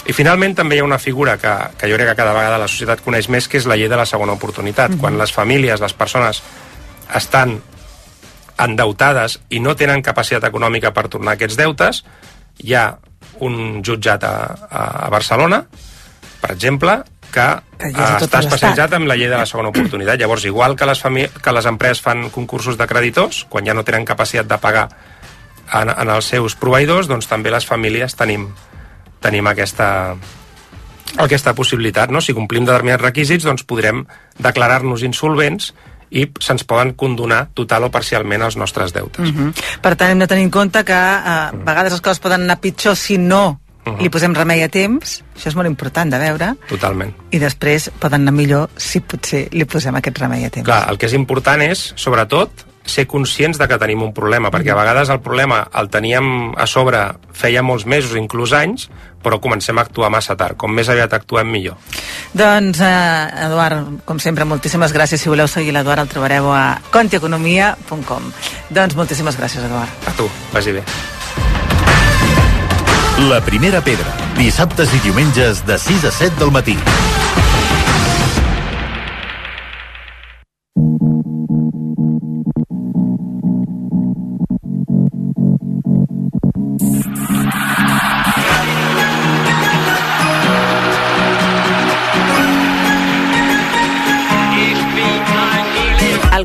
I 0.09 0.15
finalment 0.17 0.57
també 0.57 0.77
hi 0.77 0.81
ha 0.81 0.87
una 0.87 0.99
figura 0.99 1.37
que, 1.39 1.53
que 1.79 1.91
jo 1.91 1.99
crec 1.99 2.09
que 2.13 2.19
cada 2.23 2.33
vegada 2.35 2.59
la 2.59 2.69
societat 2.69 3.03
coneix 3.05 3.29
més, 3.29 3.47
que 3.49 3.61
és 3.61 3.69
la 3.69 3.77
llei 3.77 3.89
de 3.89 3.99
la 4.01 4.07
segona 4.09 4.33
oportunitat. 4.33 4.91
Mm 4.91 4.95
-hmm. 4.95 5.01
Quan 5.01 5.19
les 5.19 5.33
famílies, 5.33 5.81
les 5.81 5.93
persones 5.93 6.43
estan 7.15 7.61
endeutades 8.59 9.41
i 9.51 9.61
no 9.61 9.77
tenen 9.77 10.03
capacitat 10.03 10.45
econòmica 10.45 10.93
per 10.93 11.09
tornar 11.09 11.33
aquests 11.33 11.57
deutes, 11.57 12.05
hi 12.59 12.75
ha 12.75 12.99
un 13.41 13.83
jutjat 13.83 14.25
a, 14.25 14.35
a 14.71 15.09
Barcelona, 15.11 15.65
per 16.41 16.51
exemple, 16.53 17.03
que, 17.31 17.47
que 17.79 18.07
està 18.27 18.41
especialitzat 18.43 18.93
en 18.99 19.07
la 19.09 19.17
llei 19.17 19.31
de 19.31 19.39
la 19.39 19.47
segona 19.47 19.71
oportunitat. 19.71 20.19
Llavors, 20.21 20.45
igual 20.45 20.77
que 20.77 20.87
les, 20.87 21.03
que 21.43 21.53
les 21.53 21.67
empreses 21.67 22.03
fan 22.03 22.29
concursos 22.35 22.77
de 22.77 22.87
creditors, 22.91 23.45
quan 23.49 23.67
ja 23.67 23.75
no 23.75 23.85
tenen 23.87 24.05
capacitat 24.05 24.49
de 24.51 24.59
pagar 24.59 24.89
en, 25.73 25.91
en 25.91 26.11
els 26.11 26.27
seus 26.33 26.57
proveïdors, 26.57 27.09
doncs 27.11 27.29
també 27.31 27.51
les 27.51 27.67
famílies 27.67 28.15
tenim, 28.19 28.49
tenim 29.21 29.47
aquesta, 29.47 30.17
aquesta 31.17 31.55
possibilitat. 31.55 32.11
No? 32.11 32.21
Si 32.21 32.35
complim 32.37 32.67
determinats 32.67 33.03
requisits, 33.03 33.47
doncs 33.47 33.65
podrem 33.69 34.05
declarar-nos 34.39 35.05
insolvents 35.07 35.73
i 36.11 36.27
se'ns 36.43 36.67
poden 36.67 36.95
condonar 36.99 37.45
total 37.55 37.87
o 37.87 37.91
parcialment 37.95 38.43
els 38.43 38.57
nostres 38.59 38.93
deutes. 38.93 39.31
Uh 39.31 39.35
-huh. 39.35 39.81
Per 39.81 39.95
tant, 39.97 40.11
hem 40.11 40.19
de 40.19 40.27
tenir 40.27 40.45
en 40.45 40.51
compte 40.51 40.85
que 40.85 40.93
eh, 40.93 40.97
a 40.97 41.53
vegades 41.55 41.93
les 41.93 42.01
coses 42.01 42.19
poden 42.19 42.43
anar 42.43 42.61
pitjor 42.61 42.97
si 42.97 43.19
no 43.19 43.61
uh 43.87 43.93
-huh. 43.93 44.03
li 44.03 44.09
posem 44.09 44.35
remei 44.35 44.63
a 44.63 44.69
temps, 44.69 45.23
això 45.37 45.49
és 45.49 45.55
molt 45.55 45.69
important 45.69 46.11
de 46.11 46.19
veure. 46.19 46.55
Totalment. 46.69 47.15
I 47.31 47.39
després 47.39 47.91
poden 47.99 48.21
anar 48.23 48.33
millor 48.33 48.71
si 48.77 49.01
potser 49.01 49.49
li 49.53 49.65
posem 49.65 49.95
aquest 49.95 50.19
remei 50.19 50.45
a 50.45 50.51
temps. 50.51 50.65
Clar, 50.65 50.91
el 50.91 50.99
que 50.99 51.07
és 51.07 51.13
important 51.13 51.63
és, 51.63 51.93
sobretot, 51.97 52.51
ser 52.85 53.07
conscients 53.07 53.59
de 53.59 53.69
que 53.69 53.79
tenim 53.79 54.03
un 54.03 54.13
problema, 54.17 54.51
perquè 54.51 54.73
a 54.73 54.79
vegades 54.79 55.11
el 55.13 55.21
problema 55.23 55.63
el 55.79 55.91
teníem 55.93 56.53
a 56.57 56.67
sobre 56.67 57.03
feia 57.37 57.63
molts 57.63 57.87
mesos, 57.87 58.17
inclús 58.19 58.55
anys, 58.57 58.89
però 59.23 59.41
comencem 59.41 59.79
a 59.79 59.85
actuar 59.85 60.11
massa 60.11 60.37
tard. 60.37 60.57
Com 60.57 60.73
més 60.75 60.89
aviat 60.89 61.13
actuem, 61.13 61.51
millor. 61.51 61.77
Doncs, 62.33 62.81
eh, 62.81 63.47
Eduard, 63.47 64.01
com 64.05 64.19
sempre, 64.19 64.45
moltíssimes 64.45 64.95
gràcies. 64.97 65.21
Si 65.21 65.29
voleu 65.29 65.49
seguir 65.49 65.75
l'Eduard, 65.77 66.01
el 66.01 66.09
trobareu 66.09 66.51
a 66.53 66.81
contieconomia.com. 66.91 68.33
Doncs 68.71 68.97
moltíssimes 68.97 69.39
gràcies, 69.39 69.65
Eduard. 69.65 70.09
A 70.09 70.17
tu, 70.17 70.29
vagi 70.53 70.73
bé. 70.73 70.85
La 73.29 73.43
primera 73.45 73.83
pedra, 73.85 74.15
dissabtes 74.39 74.95
i 74.97 75.03
diumenges 75.05 75.67
de 75.67 75.77
6 75.79 76.07
a 76.09 76.11
7 76.23 76.41
del 76.41 76.51
matí. 76.51 76.79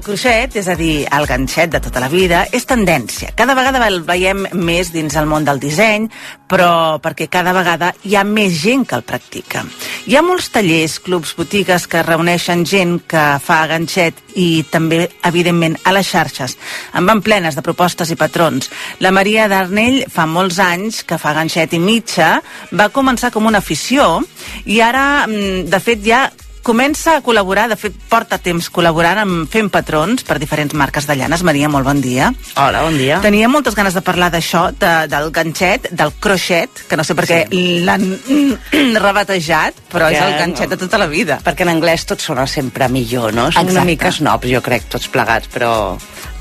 Cruixet, 0.05 0.55
és 0.59 0.67
a 0.69 0.75
dir, 0.77 1.05
el 1.09 1.25
ganxet 1.25 1.71
de 1.73 1.81
tota 1.81 2.01
la 2.03 2.09
vida, 2.11 2.43
és 2.53 2.67
tendència. 2.69 3.31
Cada 3.37 3.55
vegada 3.57 3.81
el 3.89 4.03
veiem 4.05 4.45
més 4.53 4.91
dins 4.93 5.15
el 5.17 5.25
món 5.29 5.47
del 5.47 5.59
disseny, 5.59 6.05
però 6.47 6.99
perquè 7.01 7.27
cada 7.31 7.55
vegada 7.55 7.91
hi 8.05 8.15
ha 8.15 8.23
més 8.27 8.59
gent 8.61 8.85
que 8.85 8.99
el 8.99 9.05
practica. 9.07 9.63
Hi 10.05 10.15
ha 10.15 10.23
molts 10.25 10.51
tallers, 10.53 10.99
clubs, 11.01 11.33
botigues 11.37 11.87
que 11.89 12.03
reuneixen 12.05 12.63
gent 12.69 12.99
que 13.09 13.25
fa 13.41 13.63
ganxet 13.71 14.21
i 14.37 14.63
també, 14.69 15.07
evidentment, 15.25 15.79
a 15.83 15.95
les 15.95 16.07
xarxes. 16.13 16.57
En 16.93 17.09
van 17.09 17.23
plenes 17.25 17.57
de 17.57 17.65
propostes 17.65 18.13
i 18.13 18.19
patrons. 18.19 18.69
La 19.01 19.13
Maria 19.15 19.49
d'Arnell 19.49 20.03
fa 20.11 20.27
molts 20.29 20.61
anys 20.61 21.01
que 21.07 21.17
fa 21.17 21.33
ganxet 21.33 21.73
i 21.73 21.81
mitja, 21.81 22.35
va 22.71 22.91
començar 22.93 23.33
com 23.33 23.49
una 23.49 23.63
afició 23.63 24.21
i 24.65 24.81
ara, 24.85 25.25
mm, 25.25 25.69
de 25.71 25.79
fet, 25.81 26.03
ja 26.05 26.27
comença 26.65 27.13
a 27.19 27.21
col·laborar, 27.21 27.67
de 27.69 27.77
fet 27.77 27.95
porta 28.09 28.39
temps 28.41 28.67
col·laborant 28.73 29.21
amb 29.21 29.51
fent 29.53 29.69
patrons 29.71 30.25
per 30.25 30.39
diferents 30.41 30.73
marques 30.73 31.05
de 31.05 31.15
llanes. 31.19 31.43
Maria, 31.45 31.69
molt 31.69 31.85
bon 31.85 32.01
dia. 32.01 32.31
Hola, 32.57 32.81
bon 32.87 32.97
dia. 32.97 33.19
Tenia 33.23 33.49
moltes 33.51 33.77
ganes 33.77 33.93
de 33.93 34.01
parlar 34.05 34.31
d'això, 34.33 34.65
de, 34.73 34.93
del 35.11 35.29
ganxet, 35.35 35.91
del 35.93 36.15
crochet, 36.19 36.81
que 36.89 36.97
no 36.97 37.05
sé 37.05 37.15
per 37.17 37.27
què 37.29 37.39
sí. 37.51 37.61
l'han 37.85 38.07
rebatejat, 39.05 39.77
però 39.93 40.09
perquè, 40.09 40.17
és 40.17 40.25
el 40.25 40.39
ganxet 40.41 40.73
de 40.73 40.79
tota 40.81 41.01
la 41.01 41.09
vida. 41.11 41.37
Perquè 41.45 41.67
en 41.67 41.75
anglès 41.75 42.07
tot 42.09 42.25
sona 42.25 42.47
sempre 42.49 42.89
millor, 42.89 43.29
no? 43.37 43.47
Exacte. 43.53 43.75
una 43.77 43.85
mica 43.85 44.11
snobs, 44.15 44.49
jo 44.49 44.63
crec, 44.65 44.89
tots 44.97 45.11
plegats, 45.13 45.51
però, 45.53 45.71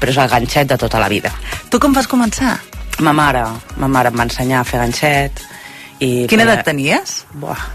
però 0.00 0.16
és 0.16 0.22
el 0.24 0.32
ganxet 0.32 0.72
de 0.72 0.80
tota 0.80 1.04
la 1.04 1.12
vida. 1.12 1.34
Tu 1.68 1.82
com 1.82 1.92
vas 1.92 2.08
començar? 2.08 2.56
Ma 3.04 3.12
mare, 3.12 3.44
ma 3.76 3.92
mare 3.92 4.08
em 4.08 4.16
va 4.16 4.28
ensenyar 4.30 4.64
a 4.64 4.66
fer 4.68 4.80
ganxet. 4.86 5.44
I 6.00 6.10
Quina 6.32 6.48
edat 6.48 6.64
tenies? 6.64 7.22
Buah, 7.36 7.68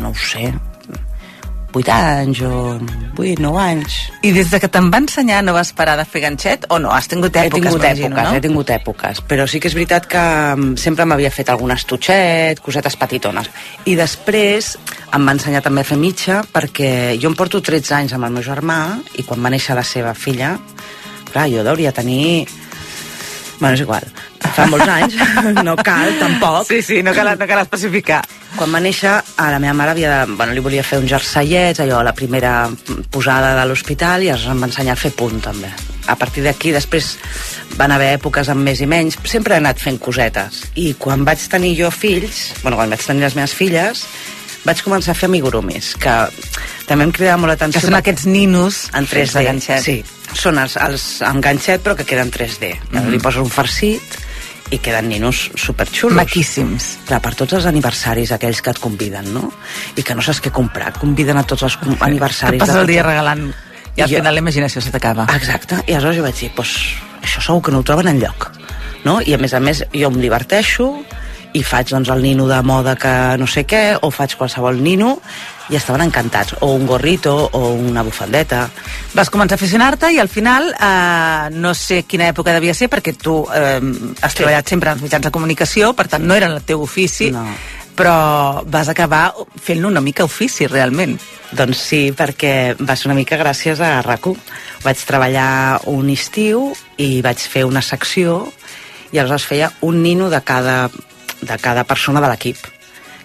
no 0.00 0.14
ho 0.14 0.16
sé, 0.16 0.48
8 1.72 1.92
anys 1.94 2.40
o 2.42 2.78
8, 3.16 3.40
9 3.42 3.60
anys. 3.62 3.98
I 4.26 4.32
des 4.34 4.50
de 4.50 4.60
que 4.62 4.68
te'n 4.72 4.90
va 4.90 5.00
ensenyar 5.02 5.40
no 5.44 5.54
vas 5.54 5.72
parar 5.76 5.96
de 6.00 6.04
fer 6.08 6.24
ganxet 6.24 6.66
o 6.68 6.78
no? 6.82 6.90
Has 6.94 7.08
tingut 7.10 7.36
èpoques, 7.36 7.46
he 7.46 7.60
tingut 7.60 7.84
èpoques, 7.86 8.14
no? 8.14 8.34
he 8.34 8.42
tingut 8.44 8.72
èpoques, 8.74 9.22
però 9.30 9.46
sí 9.50 9.60
que 9.60 9.70
és 9.70 9.76
veritat 9.78 10.08
que 10.10 10.22
mm, 10.22 10.76
sempre 10.80 11.06
m'havia 11.06 11.30
fet 11.34 11.52
algun 11.52 11.74
estuixet, 11.74 12.62
cosetes 12.64 12.98
petitones. 13.00 13.50
I 13.86 13.94
després 13.98 14.74
em 15.14 15.26
va 15.26 15.36
ensenyar 15.36 15.62
també 15.66 15.84
a 15.84 15.90
fer 15.90 15.98
mitja 16.00 16.40
perquè 16.54 17.18
jo 17.20 17.30
em 17.30 17.38
porto 17.38 17.62
13 17.62 17.94
anys 18.00 18.16
amb 18.16 18.26
el 18.26 18.34
meu 18.38 18.46
germà 18.46 18.80
i 19.18 19.26
quan 19.26 19.42
va 19.42 19.52
néixer 19.52 19.78
la 19.78 19.86
seva 19.86 20.14
filla, 20.14 20.56
clar, 21.30 21.46
jo 21.52 21.62
hauria 21.62 21.94
tenir 21.94 22.48
Bueno, 23.60 23.76
és 23.76 23.82
igual. 23.84 24.06
Fa 24.56 24.64
molts 24.72 24.88
anys, 24.88 25.16
no 25.66 25.76
cal, 25.76 26.14
tampoc. 26.18 26.64
Sí, 26.70 26.80
sí, 26.82 27.02
no 27.04 27.12
cal, 27.14 27.34
no 27.38 27.46
cal 27.46 27.62
especificar. 27.62 28.22
Quan 28.56 28.72
va 28.74 28.80
néixer, 28.82 29.12
a 29.12 29.50
la 29.52 29.60
meva 29.62 29.76
mare 29.76 29.92
havia 29.92 30.10
de, 30.10 30.34
bueno, 30.34 30.56
li 30.56 30.64
volia 30.64 30.82
fer 30.82 30.98
uns 30.98 31.12
jerseiets, 31.12 31.82
allò, 31.84 32.00
la 32.02 32.16
primera 32.16 32.54
posada 33.12 33.52
de 33.60 33.68
l'hospital, 33.68 34.24
i 34.26 34.32
es 34.32 34.48
va 34.48 34.56
ensenyar 34.66 34.96
a 34.96 35.00
fer 35.00 35.12
punt, 35.14 35.38
també. 35.44 35.70
A 36.10 36.16
partir 36.18 36.42
d'aquí, 36.42 36.72
després 36.74 37.12
van 37.78 37.92
haver 37.94 38.14
èpoques 38.16 38.48
amb 38.50 38.64
més 38.66 38.80
i 38.82 38.88
menys, 38.90 39.20
sempre 39.28 39.54
he 39.54 39.62
anat 39.62 39.78
fent 39.78 40.00
cosetes. 40.02 40.64
I 40.80 40.94
quan 40.98 41.22
vaig 41.28 41.44
tenir 41.52 41.76
jo 41.78 41.92
fills, 41.94 42.48
bueno, 42.64 42.80
quan 42.80 42.90
vaig 42.90 43.04
tenir 43.06 43.28
les 43.28 43.36
meves 43.38 43.54
filles, 43.54 44.06
vaig 44.64 44.82
començar 44.84 45.12
a 45.12 45.18
fer 45.18 45.26
amigurumis, 45.30 45.94
que 46.00 46.14
també 46.86 47.04
em 47.04 47.12
cridava 47.12 47.38
molt 47.40 47.50
l'atenció. 47.54 47.80
Que 47.80 47.86
són 47.86 47.94
aquests 47.98 48.26
ninos 48.26 48.88
en 48.94 49.06
3D. 49.06 49.32
de 49.38 49.44
ganxet. 49.44 49.82
Sí, 49.84 50.04
són 50.34 50.58
els, 50.58 50.76
els 50.76 51.22
amb 51.26 51.42
ganxet 51.44 51.82
però 51.82 51.96
que 51.96 52.04
queden 52.04 52.30
3D. 52.30 52.74
Mm 52.90 52.98
-hmm. 52.98 53.10
Li 53.10 53.18
poses 53.18 53.40
un 53.40 53.50
farcit 53.50 54.02
i 54.70 54.78
queden 54.78 55.08
ninos 55.08 55.50
superxulos. 55.56 56.14
Maquíssims. 56.16 56.98
Clar, 57.06 57.20
per 57.20 57.34
tots 57.34 57.52
els 57.54 57.66
aniversaris 57.66 58.30
aquells 58.32 58.62
que 58.62 58.70
et 58.70 58.78
conviden, 58.78 59.32
no? 59.34 59.52
I 59.96 60.02
que 60.02 60.14
no 60.14 60.22
saps 60.22 60.40
què 60.42 60.50
comprar, 60.50 60.88
et 60.88 60.98
conviden 60.98 61.36
a 61.38 61.42
tots 61.42 61.62
els 61.62 61.76
com- 61.76 61.96
aniversaris. 62.00 62.52
Que 62.60 62.66
passes 62.66 62.76
el 62.80 62.86
dia 62.86 63.02
regalant 63.02 63.52
i 63.96 64.00
al 64.02 64.08
jo- 64.08 64.16
final 64.16 64.34
la 64.34 64.38
imaginació 64.40 64.80
se 64.80 64.90
t'acaba. 64.90 65.26
Exacte, 65.34 65.82
i 65.86 65.92
aleshores 65.92 66.16
jo 66.16 66.22
vaig 66.22 66.34
dir, 66.38 66.50
pues, 66.54 66.68
això 67.22 67.40
segur 67.42 67.62
que 67.62 67.72
no 67.72 67.78
ho 67.78 67.82
troben 67.82 68.06
enlloc. 68.06 68.50
No? 69.04 69.20
I 69.22 69.34
a 69.34 69.38
més 69.38 69.52
a 69.54 69.60
més 69.60 69.84
jo 69.92 70.08
em 70.08 70.20
diverteixo 70.20 71.02
i 71.52 71.62
faig 71.66 71.88
doncs, 71.90 72.08
el 72.12 72.22
nino 72.22 72.46
de 72.46 72.60
moda 72.62 72.94
que 72.96 73.36
no 73.38 73.46
sé 73.50 73.64
què, 73.66 73.98
o 74.00 74.10
faig 74.14 74.36
qualsevol 74.38 74.78
nino, 74.82 75.16
i 75.70 75.76
estaven 75.78 76.02
encantats. 76.02 76.56
O 76.60 76.72
un 76.74 76.86
gorrito, 76.86 77.32
o 77.52 77.72
una 77.74 78.02
bufandeta. 78.02 78.68
Vas 79.14 79.30
començar 79.30 79.54
a 79.54 79.60
aficionar-te 79.60 80.12
i 80.14 80.18
al 80.18 80.28
final, 80.28 80.70
eh, 80.74 81.50
no 81.54 81.74
sé 81.74 82.02
quina 82.04 82.28
època 82.30 82.54
devia 82.54 82.74
ser, 82.74 82.88
perquè 82.90 83.16
tu 83.16 83.44
eh, 83.54 83.80
has 84.22 84.32
Sí. 84.32 84.36
treballat 84.38 84.68
sempre 84.68 84.90
als 84.90 85.02
mitjans 85.02 85.24
de 85.24 85.30
comunicació, 85.30 85.92
per 85.94 86.08
tant 86.08 86.24
no 86.24 86.34
era 86.34 86.46
el 86.46 86.62
teu 86.62 86.82
ofici, 86.82 87.30
No. 87.30 87.46
però 87.96 88.62
vas 88.66 88.88
acabar 88.88 89.34
fent-ne 89.60 89.86
una 89.86 90.00
mica 90.00 90.24
ofici, 90.24 90.66
realment. 90.66 91.18
Doncs 91.52 91.76
sí, 91.78 92.12
perquè 92.16 92.76
va 92.78 92.94
ser 92.96 93.08
una 93.10 93.14
mica 93.18 93.36
gràcies 93.36 93.80
a 93.80 94.00
RAC1. 94.02 94.36
Vaig 94.84 94.96
treballar 95.04 95.80
un 95.86 96.08
estiu 96.10 96.72
i 96.96 97.20
vaig 97.22 97.38
fer 97.38 97.64
una 97.64 97.82
secció 97.82 98.52
i 99.12 99.18
aleshores 99.18 99.44
feia 99.44 99.72
un 99.82 100.02
nino 100.02 100.30
de 100.30 100.40
cada, 100.42 100.90
de 101.42 101.58
cada 101.58 101.84
persona 101.84 102.20
de 102.20 102.28
l'equip. 102.30 102.60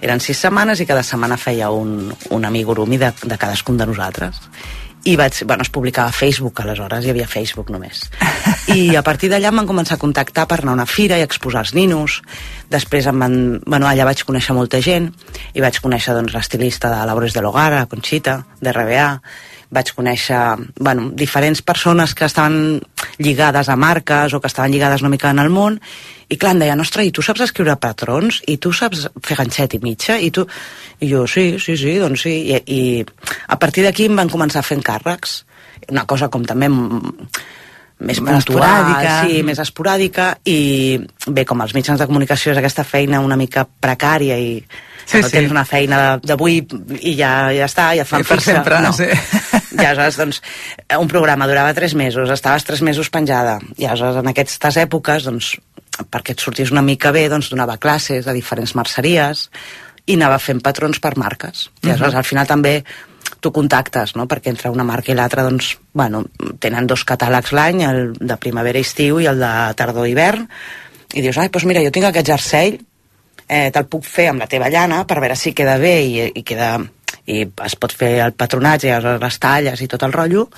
Eren 0.03 0.21
sis 0.21 0.37
setmanes 0.37 0.81
i 0.81 0.87
cada 0.87 1.03
setmana 1.03 1.37
feia 1.39 1.71
un, 1.71 2.11
un 2.31 2.45
amigurumi 2.45 2.99
de, 3.01 3.11
de 3.23 3.37
cadascun 3.37 3.77
de 3.77 3.87
nosaltres. 3.89 4.41
I 5.05 5.13
vaig, 5.19 5.37
bueno, 5.45 5.61
es 5.61 5.69
publicava 5.69 6.09
a 6.09 6.15
Facebook, 6.17 6.59
aleshores 6.61 7.05
hi 7.05 7.11
havia 7.11 7.27
Facebook 7.29 7.69
només. 7.69 8.07
I 8.73 8.95
a 8.97 9.03
partir 9.05 9.29
d'allà 9.29 9.51
em 9.51 9.59
van 9.61 9.67
començar 9.69 9.99
a 9.99 10.01
contactar 10.01 10.47
per 10.49 10.59
anar 10.63 10.73
a 10.73 10.77
una 10.79 10.87
fira 10.89 11.19
i 11.21 11.25
exposar 11.25 11.61
els 11.61 11.75
ninos. 11.77 12.23
Després 12.73 13.05
em 13.11 13.21
van, 13.21 13.35
bueno, 13.67 13.85
allà 13.85 14.07
vaig 14.09 14.23
conèixer 14.25 14.55
molta 14.57 14.81
gent 14.81 15.11
i 15.53 15.61
vaig 15.61 15.77
conèixer 15.83 16.17
doncs, 16.17 16.33
l'estilista 16.33 16.89
de 16.89 17.03
Labores 17.05 17.37
de 17.37 17.45
l'Hogar, 17.45 17.69
la 17.75 17.85
Conxita, 17.91 18.39
de 18.61 18.73
RBA. 18.73 19.11
Vaig 19.75 19.91
conèixer 19.97 20.41
bueno, 20.79 21.09
diferents 21.13 21.61
persones 21.65 22.15
que 22.15 22.25
estaven 22.25 22.79
lligades 23.19 23.69
a 23.69 23.75
marques 23.75 24.33
o 24.33 24.39
que 24.41 24.47
estaven 24.47 24.71
lligades 24.71 25.03
una 25.03 25.11
mica 25.11 25.31
en 25.33 25.41
el 25.43 25.51
món 25.51 25.79
i 26.29 26.37
clar, 26.41 26.55
em 26.55 26.63
deien, 26.63 26.81
ostres, 26.81 27.05
i 27.05 27.11
tu 27.13 27.21
saps 27.21 27.43
escriure 27.45 27.75
patrons? 27.77 28.39
I 28.49 28.57
tu 28.57 28.71
saps 28.73 29.05
fer 29.21 29.37
ganxet 29.37 29.75
i 29.77 29.81
mitja? 29.83 30.17
I, 30.17 30.31
tu... 30.33 30.47
I 31.03 31.09
jo, 31.11 31.25
sí, 31.29 31.59
sí, 31.61 31.75
sí, 31.77 31.97
doncs 32.01 32.23
sí. 32.25 32.33
I, 32.49 32.61
i 32.65 32.79
a 33.51 33.59
partir 33.61 33.85
d'aquí 33.85 34.07
em 34.09 34.17
van 34.17 34.31
començar 34.31 34.63
a 34.63 34.65
fer 34.65 34.79
encàrrecs. 34.79 35.43
Una 35.91 36.07
cosa 36.09 36.31
com 36.33 36.47
també 36.47 36.71
Més 37.95 38.19
puntual, 38.19 38.41
esporàdica. 38.41 39.11
sí, 39.23 39.43
més 39.47 39.59
esporàdica, 39.63 40.25
i 40.51 40.57
bé, 41.31 41.45
com 41.47 41.61
els 41.63 41.71
mitjans 41.77 42.01
de 42.01 42.07
comunicació 42.09 42.51
és 42.51 42.59
aquesta 42.59 42.83
feina 42.83 43.21
una 43.23 43.37
mica 43.39 43.63
precària 43.63 44.35
i 44.35 44.57
Sí, 45.05 45.21
no 45.21 45.29
sí. 45.29 45.35
tens 45.37 45.53
una 45.53 45.65
feina 45.69 45.99
d'avui 46.17 46.59
i 46.99 47.13
ja, 47.17 47.51
ja 47.53 47.67
està, 47.69 47.91
ja 47.97 48.03
et 48.05 48.09
fan 48.09 48.23
I 48.23 48.27
per 48.27 48.39
fixa. 48.39 48.57
sempre, 48.57 48.81
no. 48.81 48.91
sí. 48.95 49.07
I 49.75 49.83
aleshores, 49.83 50.17
doncs, 50.17 50.41
un 50.97 51.09
programa 51.11 51.47
durava 51.49 51.73
tres 51.77 51.93
mesos, 51.99 52.29
estaves 52.33 52.65
tres 52.65 52.81
mesos 52.85 53.11
penjada, 53.13 53.59
i 53.77 53.85
aleshores 53.85 54.21
en 54.21 54.31
aquestes 54.31 54.79
èpoques, 54.81 55.27
doncs, 55.29 55.55
perquè 56.11 56.35
et 56.35 56.43
sortís 56.43 56.73
una 56.73 56.83
mica 56.85 57.11
bé, 57.15 57.27
doncs 57.31 57.51
donava 57.53 57.77
classes 57.81 58.27
a 58.27 58.35
diferents 58.35 58.75
merceries 58.75 59.49
i 60.05 60.15
anava 60.17 60.39
fent 60.41 60.61
patrons 60.63 60.99
per 61.01 61.15
marques. 61.21 61.69
I 61.83 61.91
aleshores, 61.91 62.17
al 62.17 62.27
final 62.27 62.49
també 62.49 62.79
tu 63.41 63.51
contactes, 63.53 64.15
no? 64.17 64.25
perquè 64.29 64.49
entre 64.53 64.71
una 64.73 64.85
marca 64.87 65.11
i 65.11 65.15
l'altra 65.17 65.45
doncs, 65.45 65.75
bueno, 65.93 66.23
tenen 66.61 66.87
dos 66.89 67.05
catàlegs 67.05 67.53
l'any, 67.53 67.83
el 67.85 68.01
de 68.17 68.37
primavera-estiu 68.41 69.21
i 69.21 69.29
el 69.29 69.41
de 69.41 69.53
tardor-hivern, 69.77 70.47
i 71.13 71.21
dius, 71.21 71.37
ai, 71.37 71.51
doncs 71.53 71.67
mira, 71.69 71.83
jo 71.85 71.93
tinc 71.93 72.09
aquest 72.09 72.31
jersei, 72.33 72.77
eh, 73.47 73.69
te'l 73.71 73.85
puc 73.89 74.03
fer 74.05 74.29
amb 74.31 74.39
la 74.41 74.47
teva 74.47 74.69
llana 74.69 75.03
per 75.07 75.19
veure 75.19 75.35
si 75.35 75.53
queda 75.53 75.77
bé 75.77 75.95
i, 76.05 76.31
i 76.35 76.43
queda 76.43 76.79
i 77.25 77.41
es 77.65 77.75
pot 77.75 77.93
fer 77.93 78.19
el 78.21 78.33
patronatge, 78.37 78.99
les 79.21 79.39
talles 79.41 79.81
i 79.81 79.87
tot 79.89 80.03
el 80.05 80.13
rotllo, 80.13 80.49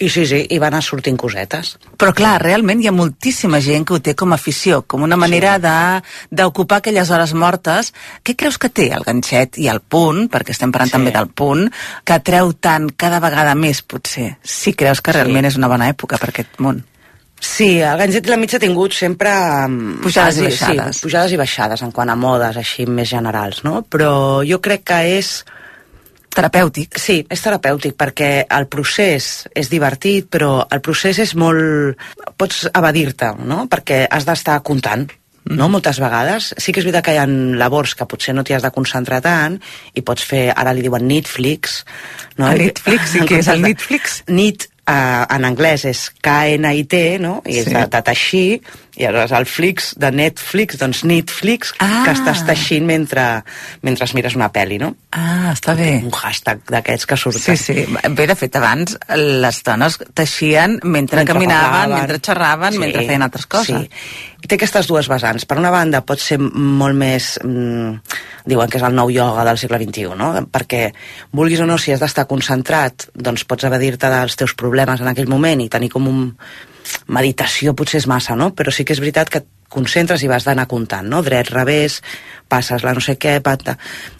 i 0.00 0.08
sí, 0.08 0.22
sí, 0.24 0.38
i 0.48 0.56
van 0.56 0.72
anar 0.72 0.80
sortint 0.80 1.18
cosetes. 1.20 1.74
Però 2.00 2.14
clar, 2.16 2.38
realment 2.40 2.80
hi 2.80 2.86
ha 2.88 2.92
moltíssima 2.96 3.58
gent 3.60 3.84
que 3.84 3.92
ho 3.92 3.98
té 4.00 4.14
com 4.16 4.32
a 4.32 4.38
afició, 4.40 4.78
com 4.88 5.02
una 5.04 5.18
manera 5.20 5.58
de- 5.60 6.00
d'ocupar 6.30 6.78
aquelles 6.78 7.10
hores 7.12 7.34
mortes. 7.34 7.92
Què 8.24 8.32
creus 8.34 8.56
que 8.56 8.70
té 8.72 8.86
el 8.96 9.04
ganxet 9.04 9.58
i 9.60 9.68
el 9.68 9.82
punt, 9.82 10.30
perquè 10.32 10.54
estem 10.56 10.72
parlant 10.72 10.88
Sí. 10.88 10.96
també 10.96 11.12
del 11.12 11.28
punt, 11.28 11.68
que 12.02 12.18
treu 12.20 12.54
tant 12.54 12.88
cada 12.96 13.20
vegada 13.20 13.54
més, 13.54 13.82
potser? 13.82 14.38
Si 14.42 14.72
creus 14.72 15.02
que 15.02 15.12
Sí. 15.12 15.18
realment 15.18 15.44
és 15.44 15.56
una 15.60 15.68
bona 15.68 15.90
època 15.92 16.16
per 16.18 16.30
aquest 16.30 16.56
món. 16.60 16.82
Sí, 17.40 17.78
el 17.80 17.96
ganxet 17.96 18.26
i 18.28 18.30
la 18.30 18.36
mitja 18.36 18.58
ha 18.58 18.62
tingut 18.62 18.92
sempre... 18.92 19.30
mm, 19.66 20.00
Pujades 20.04 20.36
i 20.38 20.44
baixades. 20.44 20.98
Sí, 20.98 21.06
pujades 21.06 21.32
i 21.32 21.38
baixades 21.40 21.82
en 21.86 21.92
quant 21.96 22.12
a 22.12 22.16
modes 22.20 22.58
així 22.60 22.84
més 22.86 23.08
generals, 23.08 23.62
no? 23.64 23.80
Però 23.88 24.12
jo 24.46 24.60
crec 24.60 24.84
que 24.92 25.00
és... 25.16 25.32
Terapèutic. 26.30 26.94
Sí, 27.00 27.16
és 27.26 27.40
terapèutic 27.42 27.96
perquè 27.98 28.44
el 28.54 28.68
procés 28.70 29.48
és 29.58 29.66
divertit, 29.72 30.28
però 30.30 30.60
el 30.70 30.78
procés 30.84 31.18
és 31.24 31.32
molt... 31.34 31.98
Pots 32.38 32.68
evadir-te, 32.70 33.32
no? 33.50 33.64
Perquè 33.72 34.04
has 34.06 34.28
d'estar 34.28 34.60
comptant, 34.62 35.08
no? 35.50 35.66
Moltes 35.72 35.98
vegades. 35.98 36.52
Sí 36.62 36.70
que 36.70 36.78
és 36.84 36.86
veritat 36.86 37.08
que 37.08 37.16
hi 37.16 37.18
ha 37.18 37.26
labors 37.26 37.96
que 37.98 38.06
potser 38.06 38.36
no 38.36 38.44
t'hi 38.46 38.54
has 38.54 38.62
de 38.62 38.70
concentrar 38.70 39.18
tant 39.24 39.58
i 39.98 40.04
pots 40.06 40.22
fer, 40.28 40.44
ara 40.54 40.70
li 40.76 40.84
diuen 40.86 41.08
Netflix, 41.10 41.80
no? 42.38 42.52
El 42.52 42.66
Netflix, 42.68 43.16
En 43.18 43.26
què 43.26 43.40
és 43.42 43.48
el 43.50 43.64
de- 43.64 43.72
Netflix? 43.72 44.20
Eh, 44.90 45.24
en 45.36 45.44
anglès 45.46 45.84
és 45.86 46.00
K-N-I-T, 46.24 46.94
no? 47.22 47.36
I 47.46 47.60
és 47.60 47.68
Sí. 47.68 47.74
de, 47.76 47.84
de 47.92 48.00
teixir, 48.02 48.60
i 49.00 49.06
aleshores 49.08 49.32
el 49.38 49.46
flix 49.48 49.90
de 49.96 50.10
Netflix, 50.12 50.76
doncs 50.80 51.02
Netflix, 51.08 51.72
Ah. 51.80 52.02
que 52.04 52.12
estàs 52.12 52.42
teixint 52.46 52.84
mentre, 52.86 53.24
mentre 53.82 54.06
mires 54.14 54.34
una 54.36 54.50
pel·li, 54.52 54.76
no? 54.82 54.92
Ah, 55.16 55.54
està 55.54 55.74
bé. 55.78 56.02
Un 56.04 56.12
hashtag 56.12 56.60
d'aquests 56.68 57.06
que 57.08 57.16
surten. 57.16 57.56
Sí, 57.56 57.56
sí. 57.56 57.86
Bé, 58.16 58.26
de 58.28 58.36
fet, 58.36 58.56
abans 58.60 58.98
les 59.16 59.62
dones 59.64 59.96
teixien 60.14 60.78
mentre, 60.82 61.22
Mentre 61.22 61.32
caminaven, 61.32 61.70
parlaven. 61.70 61.96
mentre 61.98 62.18
xerraven, 62.20 62.72
Sí, 62.76 62.78
mentre 62.82 63.06
feien 63.06 63.22
altres 63.22 63.46
coses. 63.46 63.86
Sí. 63.88 64.46
Té 64.48 64.56
aquestes 64.56 64.86
dues 64.88 65.08
vessants. 65.08 65.44
Per 65.46 65.58
una 65.60 65.70
banda, 65.70 66.00
pot 66.04 66.18
ser 66.20 66.38
molt 66.40 66.96
més... 66.96 67.38
Mm, 67.44 67.98
diuen 68.50 68.70
que 68.72 68.78
és 68.80 68.84
el 68.86 68.94
nou 68.96 69.10
ioga 69.12 69.44
del 69.44 69.58
segle 69.60 69.78
XXI, 69.78 70.14
no? 70.16 70.30
Perquè, 70.50 70.90
vulguis 71.36 71.60
o 71.60 71.66
no, 71.68 71.76
si 71.78 71.92
has 71.92 72.00
d'estar 72.00 72.24
concentrat, 72.26 73.08
doncs 73.14 73.44
pots 73.44 73.64
evadir-te 73.68 74.08
dels 74.10 74.36
teus 74.40 74.54
problemes 74.56 75.00
en 75.04 75.08
aquell 75.12 75.28
moment 75.28 75.60
i 75.60 75.68
tenir 75.68 75.90
com 75.92 76.08
un... 76.08 76.22
Meditació 77.08 77.74
potser 77.74 77.98
és 78.02 78.06
massa, 78.10 78.36
no? 78.38 78.52
Però 78.54 78.72
sí 78.72 78.84
que 78.84 78.94
és 78.96 79.00
veritat 79.02 79.30
que 79.30 79.42
et 79.42 79.46
concentres 79.70 80.22
i 80.22 80.28
vas 80.30 80.44
d'anar 80.46 80.66
comptant, 80.70 81.06
no? 81.06 81.22
Dret, 81.22 81.50
revés, 81.54 82.00
passes 82.50 82.82
la 82.86 82.94
no 82.96 83.00
sé 83.04 83.16
què, 83.18 83.38
pata... 83.44 83.76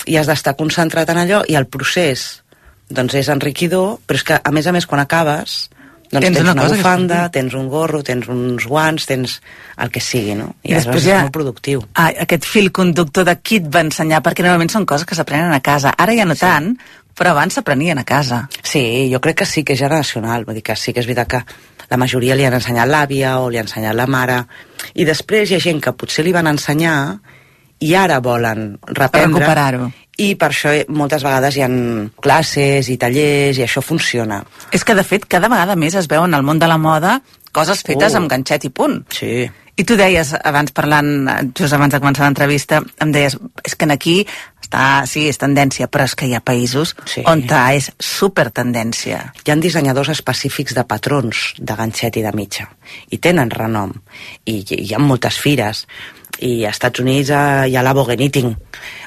I 0.06 0.16
has 0.20 0.28
d'estar 0.30 0.54
concentrat 0.58 1.10
en 1.10 1.18
allò 1.24 1.42
i 1.48 1.56
el 1.58 1.66
procés 1.66 2.42
doncs 2.90 3.14
és 3.18 3.28
enriquidor, 3.30 3.98
però 4.06 4.18
és 4.18 4.24
que, 4.26 4.38
a 4.42 4.50
més 4.54 4.66
a 4.66 4.72
més, 4.74 4.86
quan 4.86 4.98
acabes, 5.02 5.68
doncs 6.10 6.24
Tens 6.24 6.36
tens, 6.36 6.40
una 6.42 6.52
una, 6.56 6.62
que 6.66 6.74
bufanda, 6.76 7.18
sortir. 7.24 7.32
tens 7.36 7.54
un 7.54 7.68
gorro, 7.70 8.00
tens 8.02 8.26
uns 8.30 8.64
guants, 8.66 9.06
tens 9.06 9.36
el 9.78 9.90
que 9.94 10.00
sigui, 10.02 10.34
no? 10.34 10.48
I, 10.64 10.72
I 10.72 10.78
després 10.80 11.04
ja- 11.04 11.20
és 11.20 11.28
molt 11.28 11.36
productiu. 11.36 11.84
Ah, 11.94 12.08
aquest 12.26 12.48
fil 12.50 12.72
conductor 12.74 13.24
de 13.28 13.36
qui 13.38 13.60
et 13.62 13.68
va 13.70 13.84
ensenyar, 13.86 14.18
perquè 14.26 14.42
normalment 14.42 14.72
són 14.74 14.86
coses 14.90 15.06
que 15.06 15.14
s'aprenen 15.14 15.54
a 15.54 15.60
casa. 15.62 15.94
Ara 15.96 16.16
ja 16.18 16.26
no 16.26 16.34
sí. 16.34 16.42
tant, 16.42 16.72
però 17.14 17.30
abans 17.36 17.54
s'aprenien 17.54 17.98
a 18.02 18.04
casa. 18.08 18.48
Sí, 18.62 19.06
jo 19.12 19.20
crec 19.22 19.38
que 19.44 19.46
sí 19.46 19.62
que 19.62 19.74
és 19.78 19.82
generacional, 19.84 20.44
vull 20.48 20.58
dir 20.58 20.66
que 20.66 20.74
sí 20.74 20.92
que 20.92 20.98
és 21.04 21.06
veritat 21.06 21.28
que 21.30 21.44
la 21.90 21.98
majoria 21.98 22.36
li 22.38 22.44
han 22.46 22.54
ensenyat 22.54 22.88
l'àvia 22.88 23.38
o 23.42 23.48
li 23.50 23.58
ha 23.58 23.64
ensenyat 23.66 23.96
la 23.98 24.06
mare, 24.06 24.44
i 24.94 25.04
després 25.04 25.50
hi 25.50 25.58
ha 25.58 25.62
gent 25.62 25.80
que 25.82 25.92
potser 25.92 26.24
li 26.24 26.32
van 26.32 26.46
ensenyar 26.50 27.18
i 27.80 27.94
ara 27.96 28.20
volen 28.20 28.78
reprendre. 28.86 29.40
Recuperar-ho. 29.40 29.90
I 30.20 30.34
per 30.36 30.50
això 30.50 30.72
moltes 30.92 31.22
vegades 31.24 31.56
hi 31.56 31.62
han 31.64 32.10
classes 32.20 32.90
i 32.92 32.98
tallers 33.00 33.58
i 33.58 33.64
això 33.64 33.80
funciona. 33.80 34.42
És 34.70 34.84
que, 34.84 34.94
de 34.94 35.04
fet, 35.06 35.24
cada 35.24 35.48
vegada 35.48 35.76
més 35.80 35.96
es 35.96 36.08
veu 36.10 36.26
en 36.26 36.36
el 36.36 36.44
món 36.44 36.60
de 36.60 36.68
la 36.68 36.76
moda 36.78 37.20
coses 37.52 37.82
fetes 37.82 38.14
Oh. 38.14 38.18
amb 38.18 38.30
ganxet 38.30 38.64
i 38.64 38.70
punt. 38.70 39.04
Sí. 39.10 39.50
I 39.76 39.84
tu 39.84 39.96
deies, 39.96 40.34
abans 40.44 40.72
parlant, 40.76 41.52
just 41.56 41.72
abans 41.72 41.94
de 41.94 42.00
començar 42.02 42.26
l'entrevista, 42.26 42.82
em 43.00 43.12
deies, 43.12 43.38
és 43.64 43.74
que 43.74 43.88
aquí 43.90 44.26
està, 44.70 45.04
sí, 45.06 45.26
és 45.28 45.38
tendència, 45.38 45.88
però 45.90 46.04
és 46.06 46.14
que 46.14 46.26
hi 46.26 46.34
ha 46.34 46.40
països 46.40 46.94
Sí. 47.04 47.22
on 47.26 47.42
és 47.74 47.90
super 47.98 48.50
tendència. 48.50 49.32
Hi 49.44 49.50
han 49.50 49.60
dissenyadors 49.60 50.08
específics 50.08 50.74
de 50.74 50.84
patrons 50.84 51.54
de 51.58 51.74
ganxet 51.74 52.16
i 52.16 52.22
de 52.22 52.32
mitja 52.32 52.68
i 53.10 53.18
tenen 53.18 53.50
renom 53.50 53.92
i 54.46 54.62
hi 54.62 54.80
hi 54.80 54.94
ha 54.94 54.98
moltes 54.98 55.38
fires 55.38 55.86
i 56.38 56.64
als 56.64 56.76
Estats 56.78 57.00
Units 57.00 57.28
hi 57.30 57.76
ha 57.76 57.82
la 57.82 57.92
Vogue 57.92 58.16
Knitting 58.16 58.54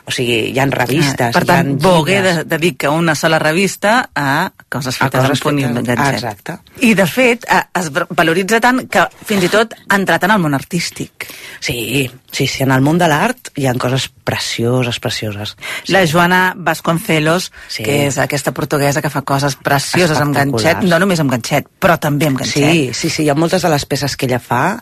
o 0.05 0.11
sigui, 0.11 0.51
hi 0.51 0.59
ha 0.59 0.65
revistes 0.67 1.30
Ah, 1.30 1.32
per 1.32 1.45
tant, 1.47 1.69
hi 1.71 1.78
ha 1.80 1.88
Vogue 1.88 2.21
de, 2.21 2.34
dedica 2.43 2.91
una 2.91 3.15
sola 3.15 3.39
revista 3.39 4.09
a 4.13 4.51
coses 4.69 4.97
A 5.01 5.05
fetes 5.05 5.21
coses 5.21 5.39
amb 5.39 5.43
punt 5.47 5.59
i 5.59 5.63
amb 5.63 5.80
ganxet. 5.80 6.13
exacte. 6.19 6.57
I, 6.82 6.93
de 6.93 7.05
fet, 7.07 7.45
eh, 7.47 7.61
es 7.80 7.89
valoritza 8.09 8.59
tant 8.59 8.84
que 8.91 9.05
fins 9.26 9.43
i 9.47 9.49
tot 9.53 9.74
ha 9.88 9.95
entrat 9.95 10.24
en 10.28 10.32
el 10.36 10.41
món 10.43 10.53
artístic. 10.57 11.28
Sí, 11.63 12.09
sí, 12.32 12.47
sí, 12.47 12.63
en 12.63 12.71
el 12.76 12.82
món 12.84 12.97
de 12.99 13.07
l'art 13.07 13.53
hi 13.55 13.65
ha 13.69 13.74
coses 13.80 14.09
precioses, 14.24 14.99
precioses. 14.99 15.55
La 15.88 16.05
Joana 16.05 16.53
Vasconcelos, 16.57 17.51
Sí. 17.69 17.84
que 17.84 18.07
és 18.07 18.17
aquesta 18.17 18.51
portuguesa 18.51 19.01
que 19.01 19.09
fa 19.09 19.21
coses 19.21 19.55
precioses 19.55 20.19
amb 20.19 20.36
ganxet, 20.36 20.84
no 20.84 20.99
només 20.99 21.19
amb 21.24 21.32
ganxet, 21.32 21.67
però 21.80 21.97
també 21.99 22.28
amb 22.28 22.38
ganxet. 22.43 22.71
Sí, 22.71 22.89
sí, 22.93 23.09
sí, 23.09 23.24
hi 23.24 23.30
ha 23.30 23.36
moltes 23.36 23.61
de 23.63 23.69
les 23.69 23.86
peces 23.86 24.17
que 24.17 24.26
ella 24.26 24.39
fa 24.39 24.82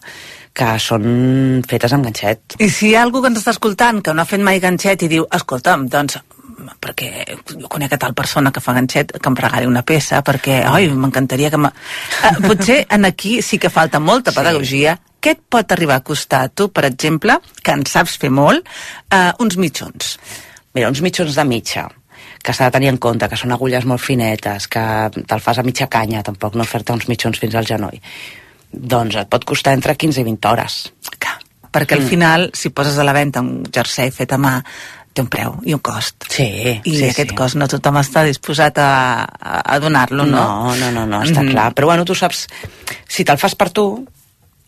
que 0.53 0.73
són 0.83 1.61
fetes 1.67 1.93
amb 1.95 2.05
ganxet. 2.09 2.57
I 2.59 2.67
si 2.69 2.89
hi 2.91 2.95
ha 2.95 3.03
algú 3.05 3.21
que 3.23 3.29
ens 3.31 3.39
està 3.39 3.53
escoltant 3.55 4.01
que 4.03 4.13
no 4.13 4.21
ha 4.23 4.29
fet 4.29 4.41
mai 4.43 4.59
ganxet 4.59 5.03
i 5.05 5.09
diu, 5.11 5.27
escolta'm, 5.31 5.87
doncs 5.91 6.19
perquè 6.81 7.37
jo 7.49 7.67
conec 7.71 7.93
a 7.95 7.97
tal 7.97 8.13
persona 8.13 8.51
que 8.53 8.61
fa 8.61 8.73
ganxet 8.75 9.13
que 9.17 9.29
em 9.31 9.35
regali 9.37 9.65
una 9.65 9.81
peça 9.87 10.19
perquè, 10.25 10.59
oi, 10.69 10.89
m'encantaria 10.93 11.49
que... 11.49 11.57
me- 11.57 11.71
Eh, 12.27 12.35
potser 12.47 12.85
en 12.89 13.05
aquí 13.05 13.41
sí 13.41 13.57
que 13.57 13.69
falta 13.69 13.99
molta 13.99 14.31
pedagogia. 14.35 14.97
Què 15.21 15.31
et 15.35 15.41
pot 15.49 15.71
arribar 15.71 15.95
a 16.01 16.03
costar 16.05 16.43
a 16.45 16.49
tu, 16.49 16.69
per 16.73 16.83
exemple, 16.85 17.39
que 17.63 17.71
en 17.73 17.85
saps 17.85 18.17
fer 18.21 18.29
molt, 18.33 18.65
eh, 19.13 19.31
uns 19.39 19.57
mitjons? 19.57 20.15
Mira, 20.73 20.89
uns 20.89 21.01
mitjons 21.01 21.35
de 21.35 21.45
mitja, 21.45 21.87
que 22.43 22.53
s'ha 22.53 22.69
de 22.69 22.75
tenir 22.77 22.89
en 22.89 22.97
compte, 22.97 23.27
que 23.29 23.37
són 23.37 23.51
agulles 23.53 23.85
molt 23.85 24.01
finetes, 24.01 24.67
que 24.67 24.81
te'l 25.13 25.41
fas 25.43 25.59
a 25.61 25.63
mitja 25.65 25.87
canya, 25.87 26.23
tampoc 26.25 26.55
no 26.57 26.63
fer-te 26.65 26.93
uns 26.93 27.07
mitjons 27.09 27.37
fins 27.41 27.55
al 27.55 27.65
genoll. 27.69 27.99
Doncs 28.71 29.15
et 29.19 29.29
pot 29.29 29.43
costar 29.45 29.73
entre 29.75 29.95
15 29.95 30.21
i 30.21 30.23
20 30.23 30.47
hores. 30.51 30.77
Clar, 31.19 31.37
perquè 31.71 31.97
al 31.99 32.05
final, 32.07 32.49
si 32.53 32.69
poses 32.71 32.97
a 32.97 33.03
la 33.03 33.13
venda 33.13 33.41
un 33.43 33.63
jersei 33.73 34.11
fet 34.11 34.31
a 34.33 34.37
mà, 34.41 34.57
té 35.11 35.21
un 35.21 35.27
preu 35.27 35.57
i 35.67 35.73
un 35.75 35.81
cost. 35.83 36.23
Sí, 36.31 36.45
I 36.83 36.95
sí, 36.95 37.03
aquest 37.09 37.33
sí. 37.33 37.35
cost 37.35 37.57
no 37.59 37.67
tothom 37.67 37.97
està 37.99 38.23
disposat 38.23 38.77
a, 38.79 39.25
a, 39.27 39.79
donar-lo, 39.83 40.23
no? 40.25 40.45
No, 40.71 40.75
no, 40.79 40.91
no, 40.95 41.05
no 41.05 41.19
està 41.25 41.43
Mhm. 41.43 41.51
clar. 41.51 41.73
Però 41.75 41.85
bueno, 41.91 42.05
tu 42.05 42.15
saps, 42.15 42.47
si 43.07 43.25
te'l 43.27 43.37
fas 43.37 43.55
per 43.55 43.69
tu, 43.75 44.05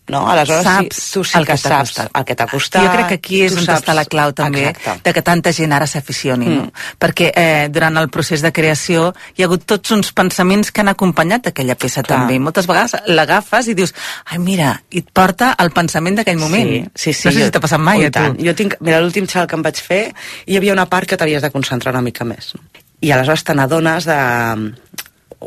no? 0.08 0.26
Aleshores 0.28 0.64
saps 0.64 0.96
sí, 0.96 1.12
tu 1.14 1.24
sí 1.24 1.38
el 1.38 1.46
que, 1.46 1.52
que 1.52 1.58
saps 1.58 1.90
costat. 1.94 2.10
el 2.18 2.24
que 2.28 2.34
t'ha 2.36 2.46
costat. 2.46 2.82
Jo 2.84 2.90
crec 2.92 3.06
que 3.08 3.14
aquí 3.14 3.42
és 3.46 3.54
on 3.56 3.64
saps- 3.64 3.80
està 3.82 3.94
la 3.96 4.04
clau 4.04 4.32
també 4.36 4.66
Exacte. 4.68 5.00
de 5.04 5.12
que 5.16 5.22
tanta 5.22 5.52
gent 5.52 5.72
ara 5.72 5.86
s'aficioni, 5.86 6.46
no? 6.46 6.62
Mm. 6.64 6.72
Perquè 7.00 7.30
eh, 7.34 7.68
durant 7.72 7.96
el 7.96 8.10
procés 8.10 8.42
de 8.44 8.52
creació 8.52 9.14
hi 9.36 9.42
ha 9.42 9.46
hagut 9.46 9.64
tots 9.64 9.90
uns 9.96 10.12
pensaments 10.12 10.70
que 10.70 10.80
han 10.82 10.88
acompanyat 10.92 11.46
aquella 11.48 11.74
peça 11.74 12.02
Clar. 12.02 12.18
també. 12.20 12.38
Moltes 12.38 12.66
vegades 12.68 12.96
l'agafes 13.06 13.68
i 13.68 13.74
dius, 13.74 13.94
ai 14.26 14.38
mira, 14.38 14.74
i 14.90 14.98
et 15.04 15.08
porta 15.12 15.54
el 15.58 15.70
pensament 15.70 16.16
d'aquell 16.20 16.38
moment. 16.38 16.90
Sí, 16.94 17.12
sí, 17.12 17.20
sí. 17.22 17.28
no 17.28 17.32
sé 17.34 17.44
si 17.46 17.50
t'ha 17.50 17.60
passat 17.64 17.80
mai 17.80 18.02
i 18.02 18.04
a 18.06 18.10
tu. 18.10 18.18
tant. 18.20 18.36
Jo 18.44 18.54
tinc, 18.54 18.76
mira, 18.80 19.00
l'últim 19.00 19.26
xal 19.26 19.46
que 19.46 19.56
em 19.56 19.62
vaig 19.62 19.80
fer, 19.80 20.12
hi 20.46 20.56
havia 20.56 20.72
una 20.76 20.86
part 20.86 21.08
que 21.08 21.16
t'havies 21.16 21.42
de 21.42 21.50
concentrar 21.50 21.94
una 21.94 22.02
mica 22.02 22.24
més. 22.24 22.52
No? 22.54 22.60
I 23.04 23.10
aleshores 23.12 23.42
te 23.44 23.52
n'adones 23.52 24.04
de... 24.08 24.16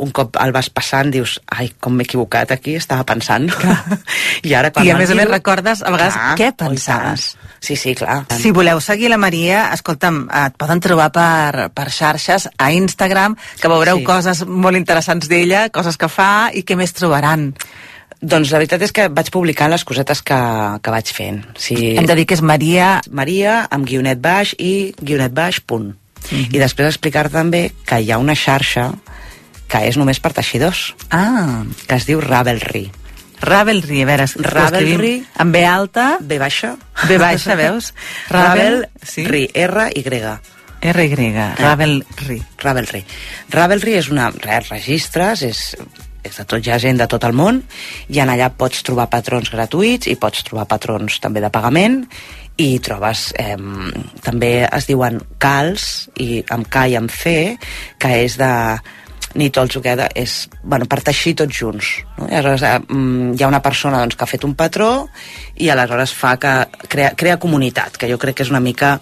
Un 0.03 0.11
cop 0.15 0.37
el 0.41 0.53
vas 0.55 0.69
passant, 0.69 1.09
dius, 1.13 1.37
ai, 1.53 1.71
com 1.79 1.95
m'he 1.97 2.05
equivocat 2.07 2.51
aquí, 2.53 2.75
estava 2.77 3.05
pensant. 3.07 3.49
I 4.47 4.53
ara 4.57 4.71
quan 4.71 4.85
I 4.85 4.93
a 4.93 4.97
més 4.99 5.11
a 5.11 5.17
més 5.17 5.29
recordes 5.29 5.81
a 5.81 5.91
vegades 5.93 6.17
Clar, 6.17 6.35
què 6.39 6.51
pensaves. 6.57 7.27
Sí, 7.59 7.75
sí, 7.75 7.95
clar. 7.97 8.21
Si 8.37 8.53
voleu 8.55 8.79
seguir 8.83 9.09
la 9.09 9.17
Maria, 9.17 9.67
escolta'm, 9.75 10.23
et 10.45 10.57
poden 10.59 10.81
trobar 10.83 11.09
per, 11.15 11.67
per 11.73 11.89
xarxes, 11.93 12.49
a 12.57 12.71
Instagram, 12.75 13.37
que 13.61 13.71
veureu 13.71 13.97
Sí. 13.97 14.07
coses 14.07 14.45
molt 14.45 14.77
interessants 14.77 15.27
d'ella, 15.27 15.67
coses 15.73 15.97
que 15.97 16.09
fa, 16.11 16.49
i 16.53 16.63
què 16.63 16.77
més 16.77 16.93
trobaran? 16.93 17.51
Doncs 18.17 18.49
la 18.49 18.57
veritat 18.57 18.81
és 18.81 18.93
que 18.93 19.09
vaig 19.13 19.29
publicant 19.33 19.69
les 19.69 19.83
cosetes 19.85 20.23
que, 20.25 20.37
que 20.81 20.93
vaig 20.93 21.09
fent. 21.13 21.43
Si... 21.57 21.75
Hem 21.97 22.07
de 22.09 22.15
dir 22.17 22.25
que 22.25 22.37
és 22.37 22.41
Maria... 22.41 22.97
Maria 23.13 23.67
amb 23.69 23.85
guionet 23.85 24.21
baix 24.21 24.55
i 24.57 24.93
guionet 25.01 25.35
baix 25.37 25.59
punt. 25.61 25.91
Mhm. 26.31 26.49
I 26.55 26.59
després 26.59 26.89
explicar 26.89 27.27
també 27.29 27.69
que 27.85 28.01
hi 28.01 28.11
ha 28.11 28.17
una 28.17 28.35
xarxa 28.35 28.89
que 29.67 29.83
és 29.87 29.97
només 29.99 30.19
per 30.23 30.33
teixidors, 30.33 30.93
Ah, 31.11 31.63
que 31.87 31.95
es 31.95 32.05
diu 32.07 32.21
Ravelry. 32.21 32.87
Ravelry, 33.41 34.01
a 34.01 34.05
veure, 34.09 34.25
Ravelry. 34.41 35.25
amb 35.37 35.53
B 35.53 35.63
alta, 35.65 36.17
B 36.21 36.39
baixa? 36.39 36.75
B 37.07 37.17
baixa, 37.21 37.55
veus? 37.55 37.93
Ravelry, 38.29 38.87
sí? 39.03 39.25
R-Y. 39.27 39.93
R-Y, 40.81 41.33
Ravelry. 41.57 42.41
Ravelry. 42.57 43.05
Ravelry 43.49 43.93
és 43.97 44.09
una... 44.09 44.31
Res, 44.31 44.69
registres, 44.69 45.41
és, 45.45 45.61
és 46.23 46.35
de 46.37 46.45
tot, 46.45 46.61
hi 46.65 46.71
ha 46.73 46.79
gent 46.81 46.97
de 47.01 47.07
tot 47.09 47.23
el 47.25 47.33
món, 47.37 47.61
i 48.09 48.19
en 48.21 48.29
allà 48.33 48.49
pots 48.57 48.81
trobar 48.85 49.07
patrons 49.09 49.49
gratuïts 49.53 50.09
i 50.09 50.15
pots 50.21 50.43
trobar 50.47 50.65
patrons 50.69 51.19
també 51.21 51.41
de 51.41 51.49
pagament, 51.53 52.03
i 52.57 52.79
trobes, 52.81 53.33
eh, 53.37 53.53
també 54.25 54.51
es 54.65 54.87
diuen 54.89 55.19
cals, 55.37 56.07
i 56.17 56.41
amb 56.49 56.65
K 56.73 56.87
i 56.89 56.95
amb 56.97 57.11
C, 57.13 57.57
que 58.01 58.15
és 58.23 58.37
de 58.41 58.51
Knit 59.37 59.57
All 59.61 59.69
Together, 59.69 60.07
és 60.17 60.47
bueno, 60.63 60.87
per 60.89 60.99
teixir 61.05 61.35
tots 61.37 61.53
junts. 61.61 61.91
No? 62.17 62.25
I 62.27 62.39
aleshores 62.39 62.63
eh, 62.65 62.79
mm, 62.89 63.35
hi 63.37 63.43
ha 63.45 63.49
una 63.51 63.61
persona 63.61 63.99
doncs, 64.01 64.17
que 64.17 64.25
ha 64.25 64.31
fet 64.31 64.43
un 64.47 64.55
patró 64.57 64.89
i 65.61 65.69
aleshores 65.69 66.13
fa 66.17 66.35
que 66.41 66.53
crea, 66.89 67.13
crea 67.15 67.37
comunitat, 67.37 67.97
que 68.01 68.09
jo 68.09 68.17
crec 68.17 68.39
que 68.39 68.47
és 68.47 68.51
una 68.53 68.59
mica 68.63 68.95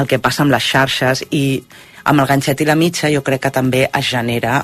el 0.00 0.08
que 0.08 0.18
passa 0.18 0.42
amb 0.46 0.54
les 0.54 0.64
xarxes 0.64 1.26
i 1.30 1.60
amb 2.08 2.24
el 2.24 2.26
ganxet 2.26 2.60
i 2.64 2.66
la 2.66 2.74
mitja 2.74 3.12
jo 3.12 3.20
crec 3.22 3.44
que 3.44 3.50
també 3.54 3.84
es 3.92 4.08
genera 4.08 4.62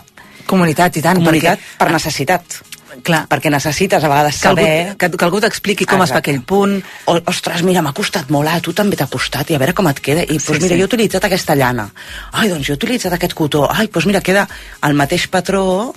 Comunitat, 0.49 0.97
i 0.97 1.03
tant. 1.05 1.19
comunitat 1.21 1.59
perquè- 1.61 1.77
per 1.79 1.91
necessitat. 1.93 2.61
Clar. 3.05 3.25
Perquè 3.31 3.51
necessites 3.53 4.03
a 4.05 4.09
vegades 4.11 4.41
Que 4.41 4.49
algú, 4.49 4.65
saber... 4.65 4.97
que, 4.99 5.11
que 5.15 5.25
algú 5.29 5.41
t'expliqui 5.45 5.87
com 5.89 6.03
es 6.05 6.13
fa 6.15 6.23
aquell 6.23 6.41
punt. 6.43 6.79
O, 7.07 7.19
ostres, 7.31 7.63
mira, 7.67 7.83
m'ha 7.85 7.95
costat 7.97 8.31
molt, 8.35 8.49
ah, 8.51 8.59
a 8.59 8.65
tu 8.65 8.75
també 8.77 8.99
t'ha 8.99 9.07
costat, 9.11 9.51
i 9.51 9.57
a 9.59 9.63
veure 9.63 9.77
com 9.77 9.89
et 9.91 10.01
queda. 10.01 10.25
I, 10.27 10.39
doncs, 10.39 10.49
Sí, 10.49 10.59
mira, 10.59 10.75
sí. 10.75 10.81
jo 10.81 10.87
he 10.87 10.91
utilitzat 10.91 11.29
aquesta 11.29 11.57
llana. 11.59 11.89
Ai, 12.33 12.49
doncs 12.51 12.67
jo 12.67 12.75
he 12.75 12.81
utilitzat 12.81 13.15
aquest 13.17 13.35
cotó. 13.39 13.67
Ai, 13.71 13.87
doncs 13.93 14.07
mira, 14.11 14.21
queda 14.25 14.49
el 14.89 14.95
mateix 14.99 15.29
patró, 15.31 15.95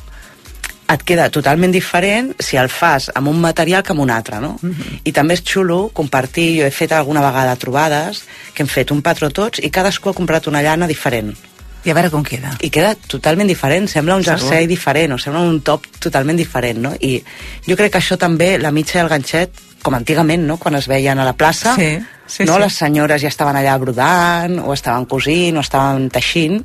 et 0.92 1.04
queda 1.08 1.30
totalment 1.32 1.72
diferent 1.72 2.34
si 2.44 2.58
el 2.60 2.68
fas 2.68 3.10
amb 3.16 3.30
un 3.32 3.40
material 3.40 3.84
que 3.84 3.94
amb 3.94 4.04
un 4.04 4.10
altre, 4.12 4.42
no? 4.44 4.58
I 5.08 5.14
també 5.16 5.38
és 5.38 5.44
xulo 5.48 5.86
compartir, 5.96 6.50
jo 6.60 6.66
he 6.68 6.74
fet 6.76 6.92
alguna 6.92 7.24
vegada 7.24 7.56
trobades, 7.56 8.26
que 8.54 8.66
hem 8.66 8.68
fet 8.72 8.92
un 8.92 9.00
patró 9.02 9.30
tots 9.32 9.64
i 9.64 9.72
cadascú 9.72 10.12
ha 10.12 10.18
comprat 10.18 10.48
una 10.52 10.62
llana 10.62 10.90
diferent. 10.92 11.32
I 11.86 11.90
a 11.90 11.96
veure 11.98 12.12
com 12.14 12.22
queda. 12.24 12.52
I 12.62 12.70
queda 12.70 12.94
totalment 13.10 13.48
diferent, 13.50 13.88
sembla 13.90 14.16
un 14.16 14.24
Segur. 14.24 14.38
jersei 14.40 14.68
diferent, 14.70 15.14
o 15.14 15.18
sembla 15.18 15.42
un 15.42 15.62
top 15.66 15.88
totalment 16.00 16.38
diferent, 16.38 16.78
no? 16.80 16.92
I 17.00 17.16
jo 17.68 17.76
crec 17.80 17.92
que 17.96 18.02
això 18.02 18.18
també, 18.22 18.58
la 18.62 18.70
mitja 18.72 19.00
i 19.00 19.02
el 19.02 19.10
ganxet, 19.10 19.52
com 19.82 19.96
antigament, 19.98 20.44
no?, 20.46 20.58
quan 20.62 20.76
es 20.78 20.86
veien 20.88 21.18
a 21.20 21.26
la 21.26 21.34
plaça, 21.34 21.74
Sí, 21.76 21.96
sí, 22.28 22.44
no? 22.46 22.54
sí. 22.56 22.60
les 22.62 22.74
senyores 22.78 23.22
ja 23.24 23.32
estaven 23.34 23.56
allà 23.58 23.80
brodant, 23.82 24.60
o 24.62 24.74
estaven 24.74 25.06
cosint, 25.10 25.58
o 25.58 25.62
estaven 25.66 26.10
teixint, 26.14 26.62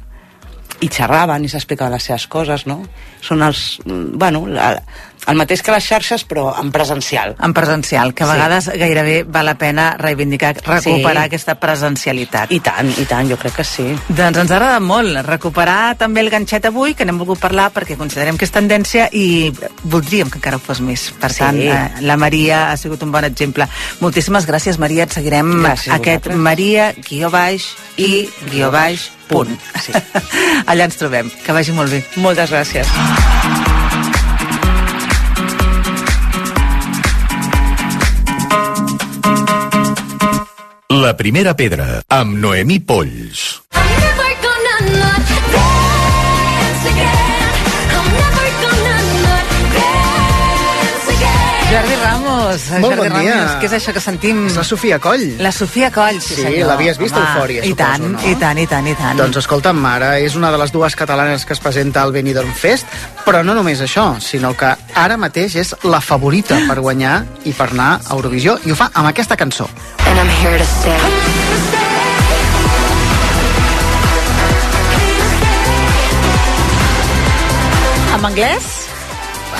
i 0.85 0.89
xerraven 0.93 1.45
i 1.45 1.49
s'explicaven 1.49 1.95
les 1.97 2.05
seves 2.05 2.27
coses, 2.29 2.67
no? 2.69 2.83
Són 3.25 3.41
els... 3.43 3.79
mm, 3.87 4.19
Bueno, 4.21 4.45
la, 4.47 4.75
el 5.27 5.37
mateix 5.37 5.63
que 5.63 5.73
les 5.73 5.85
xarxes, 5.85 6.25
però 6.29 6.53
en 6.61 6.71
presencial. 6.73 7.35
En 7.43 7.53
presencial, 7.55 8.15
que 8.15 8.25
a 8.25 8.27
Sí. 8.27 8.33
vegades 8.33 8.69
gairebé 8.69 9.25
val 9.25 9.47
la 9.47 9.57
pena 9.59 9.97
reivindicar, 9.99 10.55
recuperar 10.65 11.23
Sí. 11.23 11.27
aquesta 11.27 11.55
presencialitat. 11.57 12.53
I 12.53 12.61
tant, 12.61 12.91
i 12.99 13.05
tant, 13.05 13.29
jo 13.31 13.37
crec 13.37 13.55
que 13.55 13.65
sí. 13.65 13.95
Doncs 14.09 14.39
ens 14.39 14.51
agrada 14.51 14.81
molt 14.81 15.25
recuperar 15.27 15.97
també 15.97 16.21
el 16.21 16.31
ganxet 16.31 16.65
avui, 16.67 16.95
que 16.95 17.05
n'hem 17.05 17.19
volgut 17.19 17.39
parlar 17.39 17.73
perquè 17.73 17.97
considerem 17.97 18.37
que 18.37 18.45
és 18.45 18.53
tendència 18.53 19.09
i 19.13 19.53
voldríem 19.85 20.31
que 20.31 20.39
encara 20.39 20.57
ho 20.57 20.61
fos 20.61 20.81
més. 20.81 21.13
Per 21.21 21.33
Sí. 21.33 21.39
tant, 21.39 21.59
eh, 21.61 21.91
la 22.01 22.17
Maria 22.17 22.71
ha 22.71 22.77
sigut 22.77 23.03
un 23.03 23.13
bon 23.13 23.25
exemple. 23.25 23.69
Moltíssimes 24.01 24.47
gràcies, 24.47 24.79
Maria. 24.79 25.05
Et 25.05 25.13
seguirem 25.13 25.63
Gràcies 25.63 25.93
aquest. 25.95 26.27
Maria, 26.35 26.93
guió 27.09 27.31
baix, 27.31 27.65
i 27.97 28.29
guió 28.51 28.71
baix, 28.71 29.11
punt. 29.29 29.59
Sí. 29.83 29.93
Allà 30.67 30.85
ens 30.85 30.97
trobem. 30.97 31.31
Que 31.45 31.53
vagi 31.53 31.73
molt 31.73 31.91
bé. 31.91 32.05
Moltes 32.17 32.51
gràcies. 32.51 32.87
La 40.97 41.13
primera 41.15 41.53
pedra, 41.55 42.01
amb 42.09 42.39
Noemí 42.41 42.79
Polls. 42.81 43.43
Jordi 51.77 51.97
Ramos. 52.01 52.63
Molt 52.81 52.97
Jordi 52.97 53.11
bon 53.11 53.21
dia. 53.21 53.35
Ramos, 53.37 53.57
què 53.61 53.69
és 53.69 53.75
això 53.77 53.93
que 53.93 54.01
sentim? 54.01 54.39
És 54.49 54.57
la 54.57 54.65
Sofia 54.65 54.97
Coll. 55.03 55.25
La 55.45 55.53
Sofia 55.53 55.91
Coll, 55.93 56.21
sí, 56.25 56.35
Sí, 56.35 56.43
senyor. 56.47 56.69
l'havies 56.71 56.97
vist 56.99 57.15
a 57.15 57.19
Home, 57.21 57.29
Eufòria, 57.35 57.65
I 57.65 57.69
suposo, 57.69 57.83
tant, 57.85 58.07
no? 58.15 58.23
i 58.31 58.35
tant, 58.41 58.59
i 58.59 58.67
tant, 58.67 58.89
i 58.89 58.95
tant. 58.97 59.19
Doncs 59.21 59.37
escolta'm, 59.43 59.85
ara 59.85 60.15
és 60.25 60.35
una 60.41 60.51
de 60.55 60.59
les 60.63 60.73
dues 60.73 60.97
catalanes 60.97 61.45
que 61.45 61.53
es 61.53 61.61
presenta 61.61 62.03
al 62.03 62.13
Benidorm 62.17 62.53
Fest, 62.55 62.87
però 63.27 63.45
no 63.45 63.55
només 63.55 63.81
això, 63.85 64.07
sinó 64.21 64.55
que 64.57 64.73
ara 64.95 65.17
mateix 65.21 65.57
és 65.57 65.75
la 65.85 66.01
favorita 66.01 66.63
per 66.67 66.81
guanyar 66.81 67.25
i 67.45 67.53
per 67.53 67.69
anar 67.77 68.01
a 68.07 68.15
Eurovisió, 68.17 68.59
i 68.65 68.73
ho 68.73 68.75
fa 68.79 68.91
amb 68.95 69.09
aquesta 69.13 69.37
cançó. 69.37 69.69
And 70.07 70.19
I'm 70.19 70.31
here 70.41 70.57
to 70.57 70.65
stay. 70.65 72.07
En 78.17 78.25
anglès? 78.25 78.86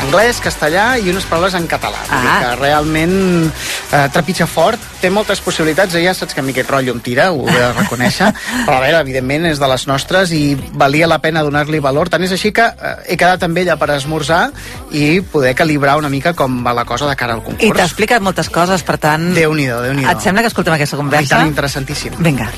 Anglès, 0.03 0.41
castellà 0.45 0.87
i 1.01 1.09
unes 1.11 1.25
paraules 1.29 1.55
en 1.59 1.67
català. 1.71 1.99
Ah. 2.11 2.37
que 2.43 2.51
realment 2.61 3.15
eh, 3.47 4.07
trepitja 4.13 4.47
fort, 4.51 4.81
té 5.01 5.11
moltes 5.11 5.41
possibilitats, 5.45 5.95
ja 6.03 6.13
saps 6.15 6.35
que 6.35 6.43
a 6.43 6.45
mi 6.45 6.53
aquest 6.55 6.71
rotllo 6.71 6.95
em 6.97 7.01
tira, 7.05 7.31
ho 7.33 7.47
he 7.49 7.55
de 7.57 7.71
reconèixer, 7.77 8.29
però 8.67 8.79
a 8.79 8.83
veure, 8.85 9.01
evidentment 9.01 9.47
és 9.51 9.61
de 9.63 9.69
les 9.71 9.87
nostres 9.89 10.33
i 10.37 10.43
valia 10.79 11.09
la 11.11 11.19
pena 11.23 11.43
donar-li 11.47 11.81
valor. 11.83 12.11
Tant 12.13 12.25
és 12.27 12.35
així 12.37 12.53
que 12.57 12.67
eh, 12.67 12.95
he 13.13 13.17
quedat 13.21 13.43
amb 13.47 13.59
ella 13.63 13.79
per 13.81 13.91
esmorzar 13.97 14.51
i 14.93 15.21
poder 15.21 15.55
calibrar 15.59 15.97
una 16.01 16.11
mica 16.13 16.35
com 16.37 16.61
va 16.67 16.75
la 16.77 16.85
cosa 16.89 17.09
de 17.09 17.17
cara 17.17 17.37
al 17.39 17.43
concurs. 17.45 17.65
I 17.65 17.73
t'ha 17.77 17.89
explicat 17.89 18.23
moltes 18.25 18.51
coses, 18.53 18.85
per 18.87 18.99
tant... 19.03 19.31
Déu-n'hi-do, 19.37 19.81
déu 19.87 19.97
nhi 19.97 20.07
Et 20.11 20.23
sembla 20.23 20.45
que 20.45 20.53
escoltem 20.53 20.77
aquesta 20.77 20.97
I 20.97 21.01
conversa? 21.03 21.37
tant, 21.39 21.51
interessantíssim. 21.51 22.17
Vinga. 22.23 22.49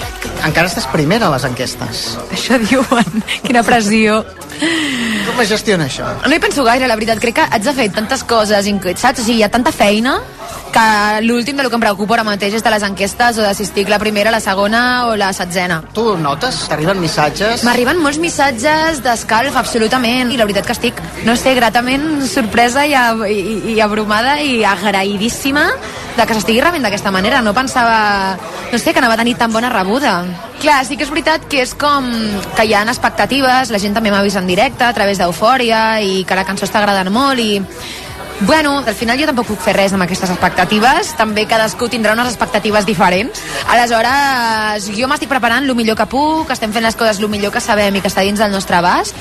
Encara 0.47 0.68
estàs 0.70 0.86
primera 0.93 1.28
a 1.28 1.34
les 1.36 1.47
enquestes. 1.49 2.05
Això 2.34 2.59
diuen. 2.62 3.22
Quina 3.47 3.62
pressió. 3.66 4.22
Com 4.59 5.42
es 5.42 5.50
gestiona 5.52 5.86
això? 5.86 6.09
No 6.26 6.34
hi 6.34 6.42
penso 6.42 6.64
gaire, 6.66 6.88
la 6.90 6.96
veritat. 6.98 7.20
Crec 7.22 7.38
que 7.38 7.46
haig 7.46 7.64
de 7.64 7.74
fer 7.76 7.88
tantes 7.94 8.24
coses, 8.26 8.70
saps? 8.96 9.22
O 9.22 9.24
sigui, 9.24 9.38
hi 9.38 9.46
ha 9.46 9.52
tanta 9.52 9.72
feina 9.74 10.18
que 10.72 11.20
l'últim 11.26 11.56
de 11.56 11.62
lo 11.62 11.70
que 11.70 11.76
em 11.76 11.82
preocupa 11.82 12.16
ara 12.16 12.24
mateix 12.26 12.54
és 12.58 12.64
de 12.64 12.72
les 12.72 12.84
enquestes 12.86 13.38
o 13.38 13.44
de 13.44 13.52
si 13.54 13.64
estic 13.66 13.90
la 13.90 13.98
primera, 13.98 14.32
la 14.34 14.40
segona 14.40 15.06
o 15.08 15.16
la 15.16 15.32
setzena. 15.36 15.80
Tu 15.94 16.04
notes? 16.20 16.64
T'arriben 16.70 17.00
missatges? 17.02 17.64
M'arriben 17.66 18.00
molts 18.02 18.20
missatges 18.22 19.02
d'escalf, 19.04 19.56
absolutament, 19.56 20.32
i 20.32 20.40
la 20.40 20.46
veritat 20.48 20.66
que 20.68 20.76
estic, 20.76 21.00
no 21.26 21.36
sé, 21.36 21.54
gratament 21.58 22.26
sorpresa 22.28 22.86
i, 22.86 22.94
i, 22.94 23.74
i 23.74 23.80
abrumada 23.84 24.38
i 24.42 24.62
agraïdíssima 24.66 25.66
de 26.18 26.26
que 26.26 26.34
s'estigui 26.34 26.62
rebent 26.64 26.84
d'aquesta 26.86 27.12
manera. 27.14 27.40
No 27.42 27.54
pensava, 27.54 28.36
no 28.72 28.78
sé, 28.78 28.92
que 28.92 29.02
anava 29.02 29.14
a 29.14 29.22
tenir 29.22 29.36
tan 29.38 29.52
bona 29.54 29.70
rebuda. 29.72 30.20
Clar, 30.58 30.80
sí 30.86 30.98
que 30.98 31.06
és 31.06 31.12
veritat 31.12 31.46
que 31.50 31.62
és 31.62 31.74
com 31.78 32.08
que 32.56 32.66
hi 32.66 32.74
ha 32.74 32.82
expectatives, 32.88 33.70
la 33.70 33.78
gent 33.78 33.94
també 33.94 34.10
m'ha 34.10 34.24
vist 34.26 34.40
en 34.40 34.48
directe 34.50 34.84
a 34.84 34.92
través 34.94 35.20
d'Eufòria 35.20 36.00
i 36.02 36.24
que 36.26 36.38
la 36.38 36.46
cançó 36.48 36.66
està 36.66 36.82
agradant 36.82 37.12
molt 37.14 37.38
i 37.38 37.62
Bueno, 38.41 38.78
al 38.86 38.95
final 38.95 39.18
jo 39.18 39.26
tampoc 39.26 39.49
puc 39.51 39.62
fer 39.64 39.72
res 39.74 39.93
amb 39.97 40.05
aquestes 40.05 40.30
expectatives, 40.30 41.11
també 41.18 41.43
cadascú 41.51 41.89
tindrà 41.91 42.12
unes 42.14 42.28
expectatives 42.30 42.86
diferents. 42.86 43.41
Aleshores, 43.74 44.86
jo 44.95 45.09
m'estic 45.11 45.30
preparant 45.32 45.66
el 45.66 45.74
millor 45.74 45.99
que 45.99 46.07
puc, 46.07 46.53
estem 46.55 46.72
fent 46.72 46.86
les 46.86 46.97
coses 46.97 47.18
el 47.18 47.28
millor 47.32 47.53
que 47.53 47.61
sabem 47.61 47.99
i 47.99 48.05
que 48.05 48.12
està 48.12 48.22
dins 48.22 48.39
del 48.39 48.55
nostre 48.55 48.78
abast, 48.78 49.18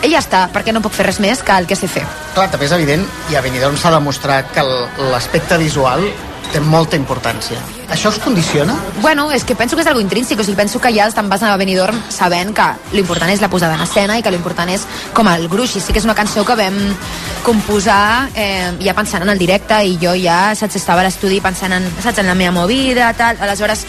i 0.00 0.12
ja 0.14 0.22
està, 0.22 0.46
perquè 0.54 0.72
no 0.72 0.80
puc 0.80 0.96
fer 0.96 1.04
res 1.10 1.20
més 1.20 1.42
que 1.44 1.52
el 1.52 1.68
que 1.68 1.76
sé 1.76 1.90
fer. 1.92 2.06
Clar, 2.34 2.48
també 2.48 2.70
és 2.70 2.72
evident, 2.72 3.04
i 3.28 3.36
a 3.36 3.44
Benidorm 3.44 3.76
s'ha 3.76 3.92
demostrat 3.92 4.48
que 4.54 4.64
l'aspecte 4.64 5.58
visual 5.60 6.06
té 6.52 6.60
molta 6.60 6.96
importància. 6.96 7.58
Això 7.92 8.10
us 8.12 8.18
condiciona? 8.20 8.74
Bueno, 9.00 9.30
és 9.32 9.44
que 9.44 9.56
penso 9.56 9.76
que 9.76 9.82
és 9.82 9.88
algo 9.88 10.00
intrínsec, 10.00 10.38
o 10.38 10.44
sigui, 10.44 10.56
penso 10.58 10.80
que 10.80 10.92
ja 10.92 11.08
te'n 11.14 11.28
vas 11.30 11.42
a 11.42 11.56
Benidorm 11.56 11.96
sabent 12.12 12.52
que 12.56 12.66
l'important 12.92 13.32
és 13.32 13.40
la 13.40 13.48
posada 13.48 13.78
en 13.78 13.84
escena 13.84 14.18
i 14.18 14.22
que 14.22 14.32
l'important 14.32 14.68
és 14.72 14.84
com 15.16 15.28
el 15.32 15.48
gruix, 15.48 15.76
i 15.76 15.80
sí 15.80 15.92
que 15.92 16.02
és 16.02 16.08
una 16.08 16.16
cançó 16.18 16.44
que 16.44 16.56
vam 16.58 16.78
composar 17.46 18.28
eh, 18.34 18.74
ja 18.84 18.94
pensant 18.94 19.24
en 19.24 19.32
el 19.32 19.40
directe 19.40 19.80
i 19.84 19.96
jo 20.00 20.14
ja, 20.18 20.54
saps, 20.58 20.76
estava 20.76 21.04
a 21.04 21.08
l'estudi 21.08 21.40
pensant 21.40 21.72
en, 21.72 21.88
saps, 22.02 22.20
en 22.20 22.28
la 22.28 22.36
meva 22.36 22.52
movida, 22.52 23.12
tal, 23.16 23.40
aleshores 23.40 23.86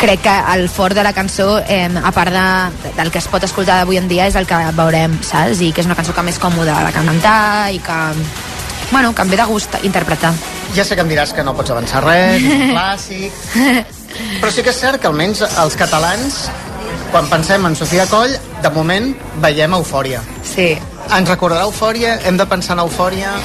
crec 0.00 0.22
que 0.24 0.36
el 0.54 0.68
fort 0.68 0.96
de 0.96 1.04
la 1.04 1.12
cançó, 1.12 1.60
eh, 1.60 1.88
a 2.02 2.12
part 2.12 2.32
de, 2.32 2.92
del 2.96 3.10
que 3.10 3.18
es 3.18 3.28
pot 3.28 3.44
escoltar 3.44 3.80
d'avui 3.80 4.00
en 4.00 4.08
dia, 4.08 4.26
és 4.26 4.36
el 4.38 4.46
que 4.48 4.58
veurem, 4.76 5.18
saps? 5.22 5.60
I 5.60 5.72
que 5.72 5.84
és 5.84 5.90
una 5.90 5.98
cançó 5.98 6.14
que 6.16 6.24
més 6.24 6.40
còmoda 6.40 6.80
de 6.86 6.94
cantar 6.96 7.70
i 7.74 7.78
que, 7.84 7.98
bueno, 8.90 9.14
que 9.14 9.22
em 9.22 9.30
ve 9.30 9.38
de 9.38 9.46
gust 9.48 9.76
interpretar. 9.82 10.32
Ja 10.76 10.84
sé 10.84 10.96
que 10.96 11.02
em 11.02 11.10
diràs 11.10 11.34
que 11.34 11.44
no 11.46 11.54
pots 11.56 11.72
avançar 11.74 12.04
res, 12.04 12.44
clàssic... 12.74 13.32
Però 14.40 14.50
sí 14.50 14.64
que 14.66 14.72
és 14.74 14.78
cert 14.80 14.98
que 15.00 15.06
almenys 15.06 15.44
els 15.46 15.76
catalans, 15.78 16.40
quan 17.12 17.28
pensem 17.30 17.66
en 17.66 17.76
Sofia 17.78 18.08
Coll, 18.10 18.34
de 18.62 18.72
moment 18.74 19.12
veiem 19.42 19.76
eufòria. 19.78 20.22
Sí. 20.42 20.72
Ens 21.14 21.30
recordarà 21.30 21.68
eufòria? 21.68 22.18
Hem 22.26 22.38
de 22.38 22.46
pensar 22.50 22.74
en 22.76 22.84
eufòria? 22.84 23.36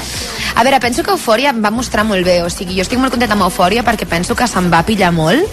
A 0.55 0.63
veure, 0.63 0.79
penso 0.79 1.03
que 1.03 1.11
Eufòria 1.11 1.49
em 1.51 1.57
va 1.59 1.71
mostrar 1.73 2.05
molt 2.07 2.23
bé, 2.23 2.37
o 2.45 2.49
sigui, 2.49 2.77
jo 2.77 2.83
estic 2.85 2.99
molt 2.99 3.11
contenta 3.11 3.35
amb 3.35 3.43
Eufòria 3.43 3.83
perquè 3.83 4.07
penso 4.07 4.37
que 4.39 4.47
se'n 4.47 4.69
va 4.71 4.85
pillar 4.87 5.09
molt 5.11 5.43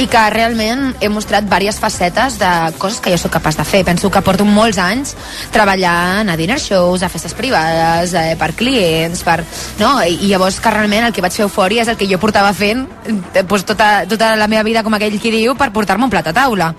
i 0.00 0.06
que 0.08 0.20
realment 0.32 0.94
he 1.04 1.10
mostrat 1.12 1.44
diverses 1.44 1.76
facetes 1.80 2.38
de 2.40 2.48
coses 2.80 3.02
que 3.04 3.10
jo 3.12 3.18
sóc 3.20 3.34
capaç 3.34 3.58
de 3.58 3.66
fer. 3.68 3.82
Penso 3.84 4.08
que 4.10 4.22
porto 4.24 4.46
molts 4.48 4.78
anys 4.80 5.12
treballant 5.52 6.30
a 6.32 6.36
dinner 6.40 6.56
shows, 6.60 7.02
a 7.02 7.10
festes 7.12 7.34
privades, 7.36 8.14
eh, 8.16 8.36
per 8.40 8.54
clients, 8.56 9.20
per... 9.26 9.42
No? 9.78 9.98
I, 10.00 10.16
I 10.24 10.30
llavors 10.32 10.56
que 10.60 10.72
realment 10.72 11.04
el 11.04 11.12
que 11.12 11.24
vaig 11.24 11.36
fer 11.36 11.44
Eufòria 11.44 11.84
és 11.84 11.92
el 11.92 11.98
que 12.00 12.08
jo 12.08 12.20
portava 12.22 12.54
fent 12.56 12.86
eh, 13.04 13.42
doncs 13.44 13.66
tota, 13.68 13.90
tota 14.08 14.32
la 14.40 14.48
meva 14.48 14.64
vida, 14.64 14.84
com 14.86 14.96
aquell 14.96 15.18
qui 15.20 15.34
diu, 15.34 15.52
per 15.58 15.68
portar-me 15.74 16.08
un 16.08 16.14
plat 16.14 16.32
a 16.32 16.34
taula. 16.36 16.72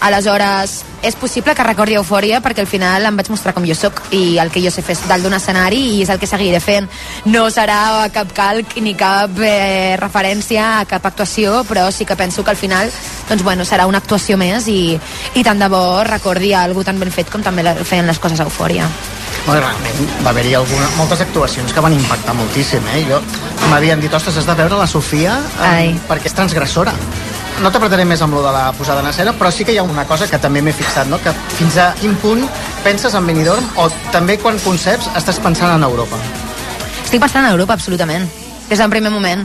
Aleshores, 0.00 0.78
és 1.02 1.16
possible 1.18 1.52
que 1.58 1.66
recordi 1.66 1.98
Eufòria 1.98 2.40
perquè 2.40 2.62
al 2.62 2.70
final 2.70 3.04
em 3.04 3.16
vaig 3.18 3.28
mostrar 3.34 3.52
com 3.52 3.66
jo 3.68 3.74
sóc 3.76 4.00
i 4.14 4.38
el 4.40 4.52
que 4.54 4.62
jo 4.64 4.70
sé 4.72 4.84
fer 4.86 4.96
dalt 5.10 5.26
d'un 5.26 5.34
escenari 5.36 5.80
i 5.98 6.02
és 6.06 6.12
el 6.14 6.20
que 6.22 6.30
seguiré 6.30 6.62
fent. 6.62 6.88
No 7.26 7.48
serà 7.50 8.08
cap 8.14 8.32
calc 8.32 8.78
ni 8.80 8.94
cap 8.96 9.36
eh, 9.42 9.98
referència 10.00 10.78
a 10.78 10.84
cap 10.88 11.04
actuació, 11.10 11.60
però 11.68 11.90
sí 11.92 12.06
que 12.08 12.16
penso 12.16 12.44
que 12.46 12.54
al 12.54 12.61
final 12.62 12.92
doncs, 13.28 13.42
bueno, 13.42 13.66
serà 13.68 13.86
una 13.90 14.00
actuació 14.02 14.38
més 14.40 14.68
i, 14.70 14.94
i 15.34 15.44
tant 15.46 15.60
de 15.60 15.68
bo 15.72 16.02
recordi 16.06 16.52
algú 16.54 16.84
tan 16.86 17.00
ben 17.02 17.12
fet 17.14 17.30
com 17.32 17.42
també 17.42 17.66
feien 17.82 18.08
les 18.08 18.22
coses 18.22 18.40
a 18.40 18.46
Eufòria. 18.48 18.88
Bueno, 19.46 19.60
realment 19.60 20.10
va 20.22 20.30
haver-hi 20.30 20.54
alguna, 20.54 20.86
moltes 20.98 21.22
actuacions 21.24 21.72
que 21.74 21.82
van 21.82 21.96
impactar 21.96 22.34
moltíssim, 22.38 22.84
eh? 22.94 23.02
Jo 23.08 23.18
m'havien 23.70 24.00
dit, 24.02 24.12
ostres, 24.14 24.36
has 24.38 24.46
de 24.46 24.54
veure 24.58 24.78
la 24.78 24.86
Sofia 24.90 25.38
eh, 25.72 25.94
perquè 26.08 26.30
és 26.30 26.36
transgressora. 26.36 26.94
No 27.62 27.70
t'apretaré 27.70 28.04
més 28.08 28.22
amb 28.24 28.34
lo 28.34 28.42
de 28.42 28.52
la 28.54 28.64
posada 28.74 29.02
en 29.02 29.10
escena, 29.10 29.34
però 29.38 29.50
sí 29.54 29.66
que 29.66 29.74
hi 29.74 29.78
ha 29.78 29.84
una 29.86 30.06
cosa 30.08 30.28
que 30.30 30.38
també 30.42 30.62
m'he 30.62 30.74
fixat, 30.74 31.10
no? 31.10 31.18
que 31.22 31.34
fins 31.58 31.76
a 31.78 31.92
quin 32.00 32.14
punt 32.22 32.46
penses 32.82 33.14
en 33.14 33.26
Benidorm 33.26 33.66
o 33.78 33.88
també 34.14 34.38
quan 34.42 34.58
conceps 34.64 35.10
estàs 35.18 35.38
pensant 35.42 35.74
en 35.74 35.86
Europa. 35.86 36.18
Estic 37.04 37.22
pensant 37.22 37.44
en 37.44 37.52
Europa, 37.52 37.76
absolutament. 37.78 38.28
Des 38.68 38.78
del 38.78 38.90
primer 38.90 39.12
moment. 39.14 39.44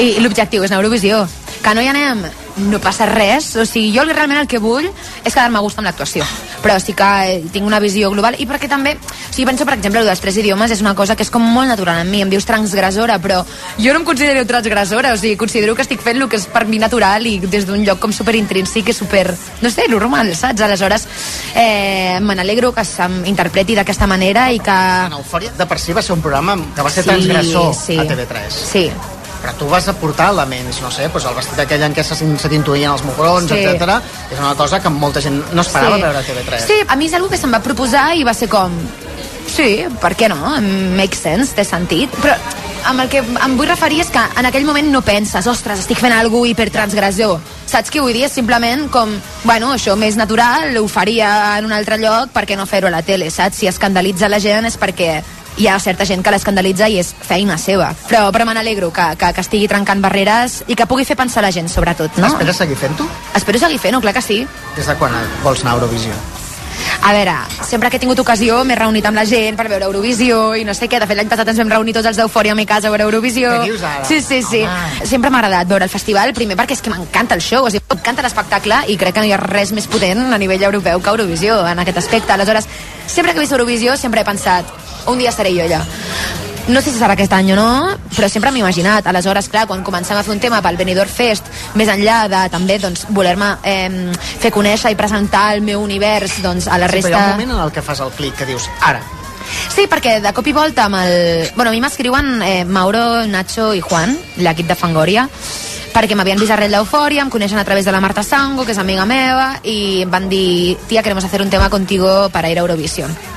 I 0.00 0.16
l'objectiu 0.24 0.64
és 0.64 0.70
anar 0.70 0.80
a 0.80 0.84
Eurovisió. 0.86 1.26
Que 1.62 1.74
no 1.76 1.82
hi 1.84 1.90
anem, 1.92 2.24
no 2.56 2.78
passa 2.80 3.06
res. 3.06 3.54
O 3.56 3.66
sigui, 3.66 3.92
jo 3.96 4.04
realment 4.04 4.40
el 4.42 4.48
que 4.48 4.58
vull 4.62 4.86
és 4.86 5.32
quedar-me 5.32 5.58
a 5.58 5.62
gust 5.64 5.78
amb 5.78 5.88
l'actuació. 5.88 6.24
Però 6.62 6.78
sí 6.80 6.94
que 6.94 7.08
eh, 7.26 7.42
tinc 7.52 7.66
una 7.66 7.80
visió 7.82 8.10
global 8.12 8.36
i 8.38 8.46
perquè 8.46 8.68
també, 8.70 8.94
o 8.96 9.32
sigui, 9.32 9.46
penso, 9.48 9.64
per 9.66 9.74
exemple, 9.78 10.00
el 10.00 10.06
dels 10.06 10.20
tres 10.20 10.36
idiomes 10.38 10.70
és 10.70 10.80
una 10.84 10.94
cosa 10.94 11.16
que 11.16 11.24
és 11.26 11.30
com 11.30 11.42
molt 11.42 11.68
natural 11.68 12.02
en 12.02 12.10
mi. 12.10 12.22
Em 12.22 12.30
dius 12.30 12.46
transgressora, 12.48 13.18
però 13.22 13.42
jo 13.78 13.92
no 13.92 14.00
em 14.00 14.06
considero 14.06 14.44
transgressora. 14.46 15.12
O 15.14 15.18
sigui, 15.20 15.36
considero 15.36 15.74
que 15.74 15.82
estic 15.82 16.02
fent 16.02 16.20
el 16.22 16.28
que 16.28 16.36
és 16.40 16.46
per 16.46 16.66
mi 16.66 16.78
natural 16.82 17.26
i 17.26 17.38
des 17.42 17.66
d'un 17.66 17.82
lloc 17.86 17.98
com 18.02 18.12
super 18.12 18.36
intrínsec 18.38 18.88
i 18.88 18.96
super, 18.96 19.26
no 19.62 19.70
sé, 19.70 19.88
normal, 19.88 20.34
saps? 20.36 20.60
Aleshores, 20.62 21.08
eh, 21.54 22.18
me 22.20 22.36
n'alegro 22.38 22.72
que 22.72 22.84
s'interpreti 22.84 23.74
d'aquesta 23.78 24.06
manera 24.06 24.50
i 24.52 24.60
que... 24.62 24.78
En 25.08 25.18
Eufòria, 25.18 25.52
de 25.58 25.66
per 25.66 25.78
si 25.80 25.92
va 25.92 26.02
ser 26.02 26.14
un 26.14 26.22
programa 26.22 26.56
que 26.76 26.82
va 26.82 26.90
ser 26.90 27.02
Sí, 27.02 27.10
transgressor 27.10 27.74
sí. 27.74 27.98
a 27.98 28.04
TV3. 28.04 28.62
Sí. 28.72 28.86
Però 29.42 29.52
tu 29.58 29.66
vas 29.68 29.88
aportar 29.90 30.30
elements, 30.30 30.80
no 30.82 30.90
sé, 30.94 31.08
doncs 31.10 31.24
el 31.26 31.34
vestit 31.34 31.58
aquell 31.64 31.82
en 31.82 31.94
què 31.94 32.04
se, 32.06 32.14
se 32.14 32.48
t'intuïen 32.48 32.92
els 32.92 33.02
mugrons, 33.02 33.50
Sí. 33.50 33.58
etc. 33.58 33.96
És 34.30 34.38
una 34.38 34.54
cosa 34.54 34.80
que 34.80 34.88
molta 34.88 35.20
gent 35.20 35.42
no 35.52 35.60
esperava 35.62 35.96
Sí. 35.96 36.02
veure 36.02 36.18
a 36.18 36.22
TV3. 36.22 36.66
Sí, 36.66 36.74
a 36.86 36.96
mi 36.96 37.06
és 37.06 37.12
una 37.18 37.28
que 37.28 37.36
se'm 37.36 37.52
va 37.52 37.60
proposar 37.60 38.14
i 38.16 38.22
va 38.24 38.34
ser 38.34 38.48
com... 38.48 38.70
Sí, 39.52 39.84
per 40.00 40.14
què 40.16 40.28
no? 40.30 40.54
Make 40.96 41.16
sense, 41.18 41.52
té 41.54 41.64
sentit. 41.64 42.08
Però 42.22 42.36
amb 42.86 43.00
el 43.02 43.08
que 43.10 43.18
em 43.18 43.56
vull 43.58 43.66
referir 43.68 44.00
és 44.00 44.08
que 44.10 44.22
en 44.38 44.46
aquell 44.46 44.64
moment 44.64 44.88
no 44.90 45.02
penses, 45.02 45.46
ostres, 45.46 45.80
estic 45.80 45.98
fent 45.98 46.12
alguna 46.14 46.48
hipertransgressor. 46.48 47.40
Saps 47.66 47.90
què 47.92 48.00
vull 48.00 48.12
dir? 48.14 48.24
És 48.24 48.32
simplement 48.32 48.88
com, 48.90 49.10
bueno, 49.44 49.72
això 49.74 49.96
més 49.96 50.16
natural, 50.16 50.76
ho 50.78 50.86
faria 50.88 51.58
en 51.58 51.66
un 51.66 51.72
altre 51.72 51.98
lloc, 51.98 52.30
per 52.30 52.46
què 52.46 52.56
no 52.56 52.64
fer-ho 52.66 52.86
a 52.88 52.90
la 52.94 53.02
tele, 53.02 53.28
saps? 53.30 53.56
Si 53.58 53.66
escandalitza 53.66 54.28
la 54.28 54.40
gent 54.40 54.64
és 54.66 54.78
perquè 54.78 55.22
hi 55.56 55.68
ha 55.68 55.78
certa 55.80 56.06
gent 56.08 56.22
que 56.24 56.32
l'escandalitza 56.34 56.88
i 56.88 56.98
és 57.02 57.12
feina 57.12 57.58
seva. 57.58 57.92
Però, 58.08 58.28
però 58.32 58.46
me 58.48 58.54
n'alegro 58.56 58.92
que, 58.92 59.08
que, 59.20 59.32
que 59.36 59.44
estigui 59.44 59.70
trencant 59.70 60.02
barreres 60.04 60.62
i 60.66 60.76
que 60.78 60.86
pugui 60.88 61.06
fer 61.08 61.16
pensar 61.18 61.44
la 61.44 61.52
gent, 61.54 61.70
sobretot, 61.72 62.20
no? 62.22 62.32
Esperes 62.32 62.62
seguir 62.64 62.78
fent-ho? 62.78 63.08
Espero 63.36 63.60
seguir 63.62 63.80
fent-ho, 63.82 64.00
clar 64.00 64.14
que 64.16 64.24
sí. 64.24 64.42
Des 64.76 64.86
de 64.88 64.96
quan 65.00 65.18
vols 65.44 65.64
anar 65.64 65.76
a 65.76 65.82
Eurovisió? 65.82 66.16
A 67.02 67.12
veure, 67.12 67.34
sempre 67.66 67.90
que 67.90 67.96
he 67.96 68.00
tingut 68.00 68.20
ocasió 68.22 68.60
m'he 68.64 68.76
reunit 68.78 69.06
amb 69.08 69.18
la 69.18 69.24
gent 69.26 69.56
per 69.58 69.66
veure 69.70 69.88
Eurovisió 69.88 70.54
i 70.58 70.62
no 70.64 70.74
sé 70.74 70.86
què. 70.90 71.00
De 71.02 71.08
fet, 71.10 71.18
l'any 71.18 71.30
passat 71.30 71.48
ens 71.50 71.58
vam 71.58 71.72
reunir 71.72 71.94
tots 71.96 72.06
els 72.10 72.18
d'Eufòria 72.20 72.54
a 72.54 72.58
mi 72.58 72.66
casa 72.66 72.88
a 72.88 72.92
veure 72.94 73.08
Eurovisió. 73.08 73.50
Què 73.58 73.72
dius 73.72 73.82
ara? 73.82 74.04
Sí, 74.06 74.20
sí, 74.22 74.38
sí. 74.46 74.62
Sempre 75.10 75.30
m'ha 75.30 75.42
agradat 75.42 75.70
veure 75.72 75.88
el 75.88 75.92
festival, 75.92 76.34
primer 76.36 76.56
perquè 76.58 76.76
és 76.78 76.84
que 76.84 76.92
m'encanta 76.94 77.34
el 77.38 77.42
show, 77.42 77.66
o 77.66 77.72
sigui, 77.74 77.84
m'encanta 77.90 78.22
l'espectacle 78.22 78.84
i 78.86 78.96
crec 79.00 79.16
que 79.16 79.24
no 79.24 79.30
hi 79.30 79.34
ha 79.34 79.40
res 79.42 79.74
més 79.74 79.88
potent 79.90 80.22
a 80.30 80.38
nivell 80.38 80.62
europeu 80.70 81.02
que 81.02 81.14
Eurovisió 81.16 81.58
en 81.66 81.82
aquest 81.82 81.98
aspecte. 82.04 82.32
Aleshores, 82.32 82.70
sempre 83.06 83.32
que 83.32 83.42
he 83.42 83.46
vist 83.46 83.58
Eurovisió 83.58 83.96
sempre 83.98 84.22
he 84.22 84.28
pensat, 84.28 84.70
un 85.06 85.18
dia 85.18 85.32
seré 85.32 85.54
jo 85.54 85.64
allà. 85.66 85.82
No 86.68 86.78
sé 86.80 86.92
si 86.92 86.98
serà 87.00 87.16
aquest 87.16 87.32
any 87.34 87.50
o 87.52 87.56
no, 87.58 87.70
però 88.14 88.28
sempre 88.30 88.52
m'he 88.54 88.60
imaginat. 88.62 89.06
Aleshores, 89.10 89.48
clar, 89.50 89.64
quan 89.66 89.82
comencem 89.82 90.16
a 90.16 90.22
fer 90.22 90.30
un 90.34 90.42
tema 90.42 90.60
pel 90.62 90.78
Benidorm 90.78 91.10
Fest, 91.10 91.48
més 91.74 91.90
enllà 91.90 92.28
de 92.30 92.42
també 92.52 92.78
doncs, 92.78 93.08
voler-me 93.10 93.56
eh, 93.66 94.12
fer 94.38 94.52
conèixer 94.54 94.92
i 94.94 94.98
presentar 94.98 95.48
el 95.56 95.66
meu 95.66 95.82
univers 95.82 96.38
doncs, 96.44 96.70
a 96.70 96.78
la 96.78 96.86
Sí, 96.86 97.02
però 97.02 97.10
hi 97.10 97.16
ha 97.16 97.18
resta... 97.18 97.26
un 97.32 97.40
moment 97.40 97.58
en 97.58 97.64
el 97.66 97.74
que 97.74 97.82
fas 97.82 98.04
el 98.04 98.14
clic, 98.14 98.38
que 98.38 98.46
dius, 98.46 98.70
ara, 98.80 99.02
Sí, 99.74 99.88
perquè 99.90 100.20
de 100.22 100.32
cop 100.32 100.46
i 100.46 100.54
volta 100.54 100.86
amb 100.86 101.00
el... 101.02 101.50
Bueno, 101.56 101.70
a 101.70 101.74
mi 101.74 101.80
m'escriuen 101.82 102.42
eh, 102.46 102.64
Mauro, 102.64 103.26
Nacho 103.26 103.72
i 103.74 103.82
Juan, 103.82 104.14
l'equip 104.38 104.68
de 104.70 104.78
Fangoria, 104.78 105.26
perquè 105.92 106.16
m'havien 106.16 106.40
vist 106.40 106.54
arrel 106.54 106.72
d'Eufòria, 106.76 107.24
em 107.24 107.32
coneixen 107.32 107.60
a 107.60 107.66
través 107.66 107.84
de 107.84 107.92
la 107.92 108.00
Marta 108.00 108.22
Sango, 108.22 108.64
que 108.64 108.76
és 108.76 108.80
amiga 108.80 109.06
meva, 109.08 109.54
i 109.64 110.02
em 110.06 110.10
van 110.14 110.30
dir, 110.32 110.78
tia, 110.88 111.02
queremos 111.02 111.24
hacer 111.24 111.42
un 111.42 111.50
tema 111.50 111.70
contigo 111.70 112.30
para 112.30 112.50
ir 112.50 112.58
a 112.58 112.66
Eurovisión. 112.66 113.31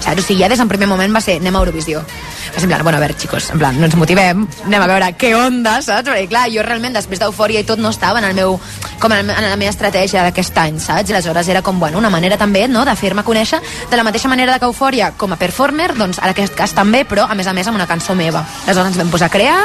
Saps? 0.00 0.22
O 0.22 0.24
sigui, 0.24 0.40
ja 0.42 0.48
des 0.48 0.58
del 0.60 0.68
primer 0.68 0.88
moment 0.88 1.14
va 1.14 1.20
ser, 1.24 1.36
anem 1.40 1.56
a 1.56 1.62
Eurovisió. 1.62 2.00
Va 2.00 2.56
ser 2.56 2.64
en 2.64 2.72
plan, 2.72 2.82
bueno, 2.82 2.98
a 2.98 3.00
veure, 3.04 3.16
xicos, 3.20 3.50
en 3.52 3.60
plan, 3.60 3.76
no 3.78 3.86
ens 3.86 3.96
motivem, 4.00 4.46
anem 4.66 4.82
a 4.82 4.88
veure 4.90 5.10
què 5.20 5.34
onda, 5.36 5.76
saps? 5.84 6.08
Perquè, 6.08 6.26
clar, 6.30 6.46
jo 6.52 6.64
realment, 6.66 6.96
després 6.96 7.20
d'Eufòria 7.20 7.60
i 7.62 7.68
tot, 7.68 7.78
no 7.82 7.92
estava 7.92 8.18
en 8.22 8.30
el 8.30 8.34
meu, 8.34 8.56
com 9.02 9.12
en, 9.14 9.28
la 9.30 9.58
meva 9.60 9.70
estratègia 9.70 10.24
d'aquest 10.26 10.56
any, 10.62 10.80
saps? 10.80 11.10
I 11.10 11.16
aleshores 11.16 11.52
era 11.52 11.62
com, 11.62 11.78
bueno, 11.80 12.00
una 12.00 12.10
manera 12.10 12.40
també, 12.40 12.66
no?, 12.68 12.84
de 12.88 12.96
fer-me 12.96 13.26
conèixer 13.26 13.60
de 13.90 14.00
la 14.00 14.06
mateixa 14.06 14.32
manera 14.32 14.58
que 14.58 14.70
Eufòria 14.70 15.12
com 15.20 15.36
a 15.36 15.38
performer, 15.40 15.92
doncs, 15.98 16.18
en 16.18 16.32
aquest 16.32 16.56
cas 16.58 16.74
també, 16.74 17.04
però, 17.04 17.28
a 17.28 17.38
més 17.38 17.46
a 17.46 17.54
més, 17.54 17.68
amb 17.68 17.78
una 17.78 17.88
cançó 17.90 18.16
meva. 18.18 18.44
Aleshores 18.64 18.94
ens 18.94 19.00
vam 19.04 19.14
posar 19.14 19.30
a 19.30 19.36
crear, 19.36 19.60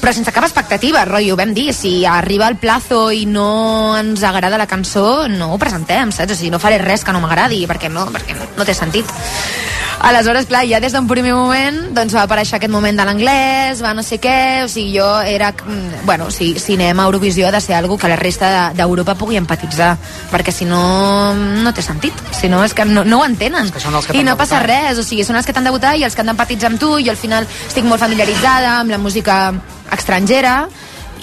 però 0.00 0.12
sense 0.12 0.32
cap 0.32 0.44
expectativa, 0.44 1.04
rotllo, 1.08 1.36
vam 1.38 1.54
dir, 1.56 1.72
si 1.74 2.04
arriba 2.06 2.48
el 2.50 2.58
plazo 2.60 3.08
i 3.10 3.24
no 3.26 3.96
ens 3.98 4.22
agrada 4.22 4.58
la 4.60 4.68
cançó, 4.68 5.26
no 5.28 5.52
ho 5.54 5.58
presentem, 5.58 6.12
saps? 6.12 6.34
O 6.34 6.38
sigui, 6.38 6.52
no 6.52 6.60
faré 6.62 6.78
res 6.82 7.04
que 7.04 7.14
no 7.16 7.22
m'agradi, 7.24 7.64
perquè 7.66 7.90
no, 7.92 8.06
perquè 8.12 8.36
no, 8.36 8.50
no 8.58 8.68
té 8.68 8.76
sentit. 8.76 9.08
Aleshores, 10.00 10.44
clar, 10.46 10.62
ja 10.68 10.78
des 10.78 10.92
d'un 10.92 11.06
primer 11.08 11.32
moment 11.34 11.78
doncs 11.96 12.12
va 12.14 12.22
aparèixer 12.26 12.58
aquest 12.58 12.70
moment 12.70 12.94
de 12.98 13.04
l'anglès, 13.08 13.80
va 13.82 13.94
no 13.96 14.02
sé 14.04 14.18
què, 14.20 14.62
o 14.64 14.68
sigui, 14.68 14.98
jo 14.98 15.06
era... 15.24 15.52
mm, 15.52 16.04
Bueno, 16.06 16.30
si, 16.30 16.52
si 16.60 16.74
anem 16.76 17.00
a 17.00 17.06
Eurovisió 17.08 17.48
ha 17.48 17.52
de 17.54 17.60
ser 17.64 17.74
algo 17.74 17.96
que 17.98 18.08
la 18.08 18.16
resta 18.16 18.50
de- 18.68 18.76
d'Europa 18.82 19.14
pugui 19.16 19.36
empatitzar, 19.40 19.96
perquè 20.30 20.52
si 20.52 20.64
no, 20.68 21.34
no 21.34 21.72
té 21.74 21.82
sentit. 21.82 22.12
Si 22.36 22.48
no, 22.48 22.62
és 22.64 22.74
que 22.74 22.84
no, 22.84 23.04
no 23.04 23.20
ho 23.22 23.24
entenen. 23.24 23.70
que 23.72 23.80
són 23.80 23.94
els 23.96 24.06
que 24.06 24.18
I 24.18 24.22
no 24.22 24.36
passa 24.36 24.60
debutat. 24.60 24.90
res, 24.92 24.98
o 24.98 25.02
sigui, 25.02 25.24
són 25.24 25.36
els 25.40 25.46
que 25.46 25.52
t'han 25.56 25.64
de 25.64 25.70
votar 25.74 25.96
i 25.96 26.04
els 26.04 26.14
que 26.14 26.20
han 26.20 26.30
d'empatitzar 26.30 26.70
amb 26.70 26.78
tu, 26.80 26.98
i 26.98 27.08
al 27.08 27.16
final 27.16 27.46
estic 27.66 27.84
molt 27.84 28.00
familiaritzada 28.00 28.78
amb 28.80 28.90
la 28.90 28.98
música 28.98 29.54
estrangera, 29.92 30.68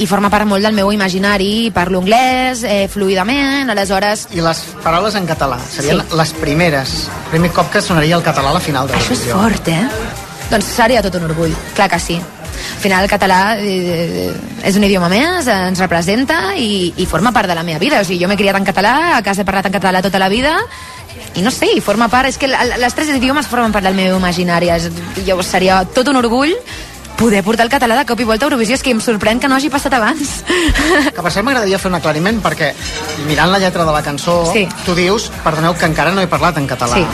i 0.02 0.08
forma 0.10 0.30
part 0.34 0.48
molt 0.50 0.64
del 0.66 0.74
meu 0.74 0.92
imaginari, 0.92 1.70
parlo 1.74 2.00
anglès 2.02 2.64
eh, 2.66 2.88
fluidament, 2.90 3.70
aleshores 3.70 4.28
I 4.34 4.42
les 4.42 4.62
paraules 4.84 5.16
en 5.20 5.28
català 5.30 5.60
serien 5.70 6.02
Sí. 6.02 6.18
les 6.18 6.32
primeres. 6.42 6.94
Primer 7.32 7.52
cop 7.52 7.70
que 7.72 7.82
sonaria 7.82 8.16
el 8.16 8.24
català 8.24 8.50
a 8.50 8.54
la 8.58 8.60
final 8.64 8.88
de 8.88 8.96
Això 8.98 9.14
és 9.14 9.26
fort, 9.32 9.68
eh? 9.68 9.84
Doncs 10.50 10.66
seria 10.66 11.02
tot 11.02 11.16
un 11.16 11.26
orgull, 11.30 11.54
clar 11.76 11.90
que 11.90 12.00
sí. 12.00 12.18
Al 12.18 12.82
final 12.84 13.04
el 13.04 13.10
català 13.10 13.58
eh, 13.60 14.32
és 14.64 14.76
un 14.76 14.84
idioma 14.84 15.10
més, 15.10 15.48
ens 15.48 15.80
representa 15.80 16.54
i, 16.56 16.94
i 16.98 17.06
forma 17.06 17.32
part 17.34 17.50
de 17.50 17.56
la 17.56 17.64
meva 17.64 17.80
vida. 17.80 18.02
O 18.02 18.06
sigui, 18.06 18.22
jo 18.22 18.28
m'he 18.30 18.38
criat 18.38 18.58
en 18.60 18.66
català, 18.66 19.18
a 19.18 19.22
casa 19.24 19.42
he 19.42 19.46
parlat 19.46 19.70
en 19.70 19.74
català 19.74 20.02
tota 20.02 20.20
la 20.22 20.30
vida 20.30 20.58
i 21.36 21.42
no 21.42 21.50
sé, 21.52 21.70
i 21.76 21.82
forma 21.82 22.10
part... 22.10 22.30
És 22.30 22.38
que 22.38 22.48
les 22.48 22.94
tres 22.94 23.10
idiomes 23.10 23.48
formen 23.50 23.72
part 23.74 23.86
del 23.86 23.96
meu 23.98 24.18
imaginari. 24.18 24.70
És, 24.70 24.90
llavors 25.26 25.50
seria 25.50 25.84
tot 25.86 26.08
un 26.12 26.20
orgull 26.20 26.54
poder 27.24 27.44
portar 27.44 27.64
el 27.64 27.72
català 27.72 27.96
de 27.96 28.04
cop 28.06 28.20
i 28.20 28.26
volta 28.28 28.44
a 28.46 28.50
Eurovisió. 28.50 28.76
És 28.76 28.84
que 28.84 28.92
em 28.92 29.00
sorprèn 29.00 29.40
que 29.40 29.48
no 29.48 29.56
hagi 29.56 29.70
passat 29.72 29.94
abans. 29.96 30.42
Que 31.16 31.22
per 31.24 31.32
cert 31.32 31.46
m'agradaria 31.48 31.80
fer 31.80 31.88
un 31.92 31.96
aclariment 31.96 32.42
perquè 32.44 32.74
mirant 33.30 33.52
la 33.54 33.62
lletra 33.64 33.86
de 33.88 33.94
la 33.96 34.02
cançó 34.04 34.42
Sí. 34.52 34.68
tu 34.86 34.96
dius, 34.98 35.30
perdoneu 35.46 35.74
que 35.80 35.88
encara 35.88 36.12
no 36.12 36.22
he 36.22 36.28
parlat 36.28 36.58
en 36.60 36.68
català. 36.68 37.00
Sí. 37.00 37.06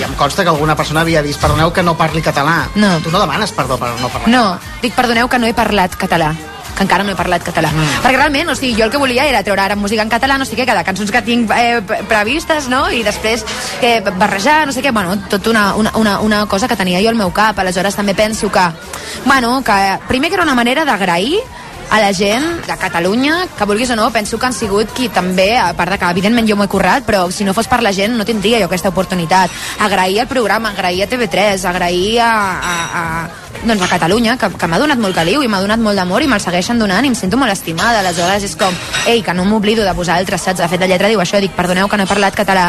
I 0.00 0.04
em 0.04 0.12
consta 0.16 0.44
que 0.44 0.52
alguna 0.52 0.76
persona 0.76 1.00
havia 1.00 1.22
dit, 1.22 1.36
perdoneu 1.40 1.72
que 1.72 1.82
no 1.82 1.96
parli 1.96 2.20
català. 2.22 2.68
No. 2.74 2.98
Tu 3.00 3.10
no 3.10 3.20
demanes 3.20 3.52
perdó 3.52 3.78
per 3.80 3.90
no 4.00 4.08
parlar 4.08 4.28
No, 4.28 4.58
dic 4.82 4.94
perdoneu 4.94 5.28
que 5.28 5.38
no 5.38 5.46
he 5.48 5.54
parlat 5.56 5.96
català 5.96 6.34
que 6.80 6.86
encara 6.88 7.04
no 7.04 7.12
he 7.12 7.18
parlat 7.18 7.44
català. 7.44 7.68
Mm. 7.76 8.00
Perquè 8.06 8.16
realment, 8.16 8.48
o 8.48 8.56
sigui, 8.56 8.72
jo 8.78 8.86
el 8.88 8.90
que 8.90 8.98
volia 9.00 9.26
era 9.28 9.42
treure 9.44 9.60
ara 9.60 9.76
música 9.76 10.00
en 10.02 10.08
català, 10.08 10.38
no 10.40 10.46
sé 10.48 10.56
què, 10.56 10.64
cada 10.64 10.82
cançons 10.86 11.12
que 11.12 11.20
tinc 11.26 11.50
eh, 11.52 11.82
pre- 11.86 12.00
previstes, 12.08 12.70
no? 12.72 12.86
I 12.90 13.02
després 13.04 13.44
eh, 13.84 14.00
barrejar, 14.16 14.64
no 14.66 14.72
sé 14.72 14.80
què, 14.82 14.92
bueno, 14.96 15.18
tot 15.28 15.46
una, 15.52 15.74
una, 15.76 15.92
una, 16.00 16.18
una 16.24 16.46
cosa 16.48 16.68
que 16.68 16.76
tenia 16.80 17.02
jo 17.04 17.12
al 17.12 17.20
meu 17.20 17.30
cap. 17.36 17.58
Aleshores 17.60 17.96
també 17.98 18.14
penso 18.16 18.48
que, 18.50 18.64
bueno, 19.26 19.60
que 19.62 19.76
primer 20.08 20.30
que 20.30 20.40
era 20.40 20.44
una 20.48 20.54
manera 20.56 20.84
d'agrair 20.88 21.36
a 21.90 21.98
la 21.98 22.12
gent 22.14 22.64
de 22.66 22.76
Catalunya, 22.78 23.48
que 23.58 23.66
vulguis 23.66 23.90
o 23.90 23.96
no, 23.96 24.10
penso 24.12 24.38
que 24.38 24.46
han 24.46 24.54
sigut 24.54 24.92
qui 24.94 25.08
també, 25.10 25.56
a 25.58 25.72
part 25.74 25.90
de 25.90 25.98
que 25.98 26.10
evidentment 26.14 26.46
jo 26.46 26.54
m'ho 26.56 26.64
he 26.64 26.70
currat, 26.70 27.02
però 27.04 27.24
si 27.34 27.44
no 27.44 27.52
fos 27.52 27.66
per 27.66 27.82
la 27.82 27.92
gent 27.92 28.14
no 28.16 28.24
tindria 28.24 28.60
jo 28.62 28.68
aquesta 28.70 28.92
oportunitat. 28.94 29.50
Agrair 29.80 30.20
el 30.22 30.28
programa, 30.30 30.70
agrair 30.70 31.02
a 31.02 31.08
TV3, 31.10 31.64
agrair 31.66 32.20
a, 32.22 32.30
a, 32.30 32.74
a, 33.00 33.30
doncs 33.66 33.82
a 33.82 33.88
Catalunya, 33.90 34.36
que, 34.38 34.52
que 34.54 34.70
m'ha 34.70 34.78
donat 34.78 35.02
molt 35.02 35.18
caliu 35.18 35.42
i 35.42 35.50
m'ha 35.50 35.60
donat 35.60 35.82
molt 35.82 35.98
d'amor 35.98 36.22
i 36.22 36.30
me'l 36.30 36.40
segueixen 36.40 36.78
donant 36.78 37.04
i 37.04 37.10
em 37.10 37.18
sento 37.18 37.36
molt 37.36 37.50
estimada. 37.50 38.04
Aleshores 38.04 38.46
és 38.46 38.54
com, 38.56 38.74
ei, 39.10 39.24
que 39.26 39.34
no 39.34 39.44
m'oblido 39.44 39.82
de 39.82 39.92
vosaltres, 39.92 40.46
saps? 40.46 40.62
De 40.62 40.70
fet, 40.70 40.80
la 40.80 40.92
lletra 40.94 41.10
diu 41.10 41.20
això, 41.20 41.42
dic, 41.42 41.56
perdoneu 41.58 41.90
que 41.90 41.98
no 41.98 42.06
he 42.06 42.10
parlat 42.10 42.38
català 42.38 42.68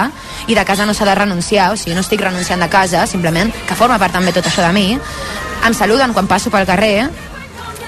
i 0.49 0.57
de 0.57 0.65
casa 0.65 0.89
no 0.89 0.97
s'ha 0.97 1.05
de 1.05 1.19
renunciar, 1.21 1.69
o 1.71 1.77
sigui, 1.77 1.93
no 1.93 2.01
estic 2.01 2.25
renunciant 2.25 2.65
de 2.65 2.73
casa, 2.73 3.05
simplement 3.05 3.53
que 3.67 3.77
forma 3.77 4.01
part 4.01 4.17
també 4.17 4.33
tot 4.33 4.49
això 4.49 4.65
de 4.65 4.73
mi. 4.73 4.87
Em 5.61 5.77
saluden 5.77 6.15
quan 6.17 6.25
passo 6.25 6.49
pel 6.49 6.65
carrer, 6.65 7.05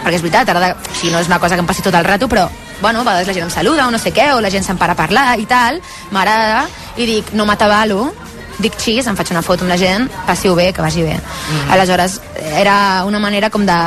perquè 0.04 0.18
és 0.20 0.26
veritat, 0.26 0.52
ara 0.54 0.62
de, 0.62 0.72
o 0.76 0.96
sigui, 1.00 1.14
no 1.14 1.22
és 1.24 1.32
una 1.32 1.40
cosa 1.40 1.56
que 1.56 1.64
em 1.64 1.70
passi 1.70 1.86
tot 1.86 1.96
el 1.96 2.06
rato, 2.06 2.30
però 2.30 2.48
bueno, 2.82 3.02
a 3.02 3.08
vegades 3.08 3.28
la 3.28 3.34
gent 3.34 3.48
em 3.48 3.54
saluda 3.54 3.88
o 3.88 3.92
no 3.92 4.00
sé 4.00 4.12
què, 4.14 4.34
o 4.36 4.42
la 4.44 4.52
gent 4.52 4.66
se'n 4.66 4.78
para 4.78 4.98
a 4.98 5.00
parlar 5.00 5.40
i 5.40 5.48
tal, 5.48 5.80
m'agrada, 6.12 6.66
i 6.98 7.08
dic, 7.08 7.32
no 7.38 7.48
m'atabalo, 7.48 8.12
dic 8.60 8.76
xis, 8.80 9.08
em 9.08 9.16
faig 9.18 9.32
una 9.34 9.44
foto 9.46 9.64
amb 9.64 9.72
la 9.72 9.80
gent, 9.80 10.10
passi-ho 10.28 10.56
bé, 10.56 10.72
que 10.74 10.84
vagi 10.84 11.06
bé. 11.06 11.16
Mm. 11.16 11.72
Aleshores, 11.74 12.20
era 12.54 12.76
una 13.08 13.20
manera 13.24 13.50
com 13.50 13.66
de 13.66 13.78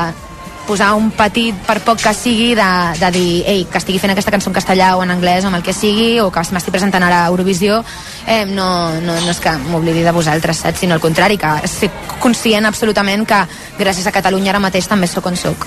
posar 0.66 0.92
un 0.98 1.10
petit, 1.14 1.54
per 1.66 1.78
poc 1.86 2.00
que 2.02 2.12
sigui, 2.14 2.50
de, 2.58 2.68
de 2.98 3.10
dir, 3.14 3.30
ei, 3.48 3.64
que 3.70 3.78
estigui 3.78 4.00
fent 4.02 4.12
aquesta 4.12 4.32
cançó 4.34 4.50
en 4.50 4.56
castellà 4.56 4.90
o 4.98 5.04
en 5.04 5.14
anglès 5.14 5.44
o 5.44 5.50
amb 5.50 5.60
el 5.60 5.64
que 5.64 5.74
sigui, 5.76 6.18
o 6.20 6.28
que 6.34 6.42
m'estic 6.52 6.74
presentant 6.74 7.06
ara 7.06 7.22
a 7.24 7.30
Eurovisió, 7.30 7.78
eh, 8.26 8.44
no, 8.50 8.68
no, 9.00 9.14
no 9.22 9.30
és 9.32 9.40
que 9.42 9.54
m'oblidi 9.70 10.02
de 10.04 10.12
vosaltres, 10.12 10.64
saps? 10.64 10.82
Sinó 10.82 10.98
al 10.98 11.04
contrari, 11.04 11.38
que 11.38 11.52
ser 11.70 11.90
conscient 12.20 12.66
absolutament 12.66 13.24
que 13.28 13.40
gràcies 13.78 14.06
a 14.06 14.14
Catalunya 14.14 14.52
ara 14.52 14.62
mateix 14.62 14.90
també 14.90 15.08
sóc 15.08 15.30
on 15.30 15.38
sóc. 15.38 15.66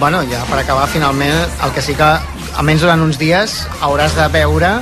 Bueno, 0.00 0.24
ja 0.32 0.42
per 0.50 0.62
acabar, 0.62 0.88
finalment, 0.88 1.38
el 1.64 1.76
que 1.76 1.84
sí 1.84 1.94
que, 1.98 2.10
almenys 2.56 2.84
durant 2.86 3.04
uns 3.04 3.20
dies, 3.20 3.60
hauràs 3.84 4.16
de 4.16 4.28
veure, 4.34 4.78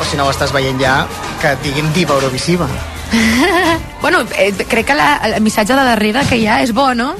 o 0.00 0.04
si 0.04 0.16
no 0.16 0.26
ho 0.26 0.34
estàs 0.34 0.52
veient 0.56 0.80
ja, 0.80 0.98
que 1.42 1.54
et 1.54 1.64
diguin 1.64 1.92
diva 1.94 2.16
eurovisiva. 2.16 2.68
bueno, 4.02 4.24
eh, 4.36 4.52
crec 4.68 4.86
que 4.86 4.94
la, 4.94 5.16
el 5.22 5.42
missatge 5.42 5.74
de 5.74 5.84
darrere 5.84 6.24
que 6.28 6.40
hi 6.40 6.46
ha 6.48 6.62
és 6.64 6.72
bo, 6.74 6.92
no? 6.94 7.14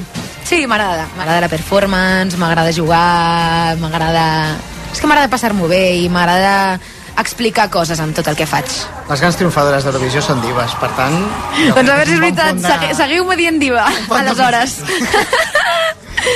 Sí, 0.47 0.61
m'agrada. 0.67 1.07
M'agrada 1.17 1.41
la 1.43 1.49
performance, 1.51 2.37
m'agrada 2.39 2.71
jugar, 2.71 3.75
m'agrada... 3.81 4.55
És 4.93 5.01
que 5.03 5.07
m'agrada 5.09 5.27
passar-m'ho 5.29 5.67
bé 5.67 5.81
i 5.99 6.07
m'agrada 6.09 6.79
explicar 7.19 7.67
coses 7.73 7.99
amb 7.99 8.15
tot 8.15 8.27
el 8.31 8.37
que 8.39 8.45
faig. 8.47 8.69
Les 9.09 9.19
grans 9.23 9.35
triomfadores 9.39 9.83
d'Eurovisió 9.83 10.21
són 10.23 10.39
dives, 10.45 10.75
per 10.79 10.89
tant... 10.95 11.17
doncs 11.75 11.89
a 11.89 11.97
veure 11.97 12.05
si 12.07 12.15
és 12.15 12.21
veritat, 12.23 12.61
de- 12.61 12.69
segui, 12.71 12.93
seguiu-me 13.01 13.35
dient 13.39 13.59
diva, 13.61 13.87
bon 14.07 14.21
aleshores. 14.23 14.77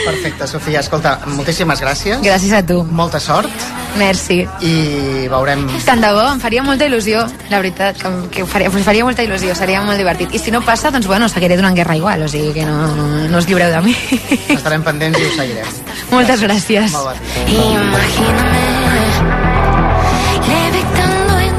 Perfecte, 0.06 0.48
Sofia, 0.48 0.80
escolta, 0.84 1.16
moltíssimes 1.38 1.82
gràcies. 1.84 2.20
Gràcies 2.26 2.54
a 2.58 2.62
tu. 2.66 2.82
Molta 2.92 3.20
sort. 3.24 3.52
Merci. 3.98 4.42
I 4.62 5.28
veurem... 5.32 5.66
Tant 5.86 6.02
de 6.04 6.12
bo, 6.16 6.24
em 6.32 6.42
faria 6.44 6.64
molta 6.64 6.88
il·lusió, 6.88 7.24
la 7.52 7.62
veritat, 7.62 8.00
que, 8.02 8.12
que 8.32 8.46
ho 8.46 8.50
faria, 8.50 8.72
em 8.72 8.86
faria 8.86 9.06
molta 9.08 9.26
il·lusió, 9.26 9.56
seria 9.58 9.84
molt 9.86 10.00
divertit. 10.00 10.34
I 10.34 10.42
si 10.42 10.54
no 10.54 10.64
passa, 10.66 10.92
doncs 10.94 11.10
bueno, 11.12 11.30
seguiré 11.30 11.60
donant 11.60 11.78
guerra 11.78 11.98
igual, 12.00 12.24
o 12.24 12.32
sigui 12.32 12.54
que 12.56 12.66
no, 12.68 12.88
no, 12.96 13.08
no 13.28 13.42
us 13.42 13.50
lliureu 13.50 13.74
de 13.74 13.82
mi. 13.86 13.96
Estarem 14.58 14.86
pendents 14.88 15.20
i 15.20 15.28
ho 15.28 15.34
seguirem. 15.38 15.80
Moltes 16.12 16.46
gràcies. 16.48 16.96
Molt 16.96 17.16
bon 17.50 18.71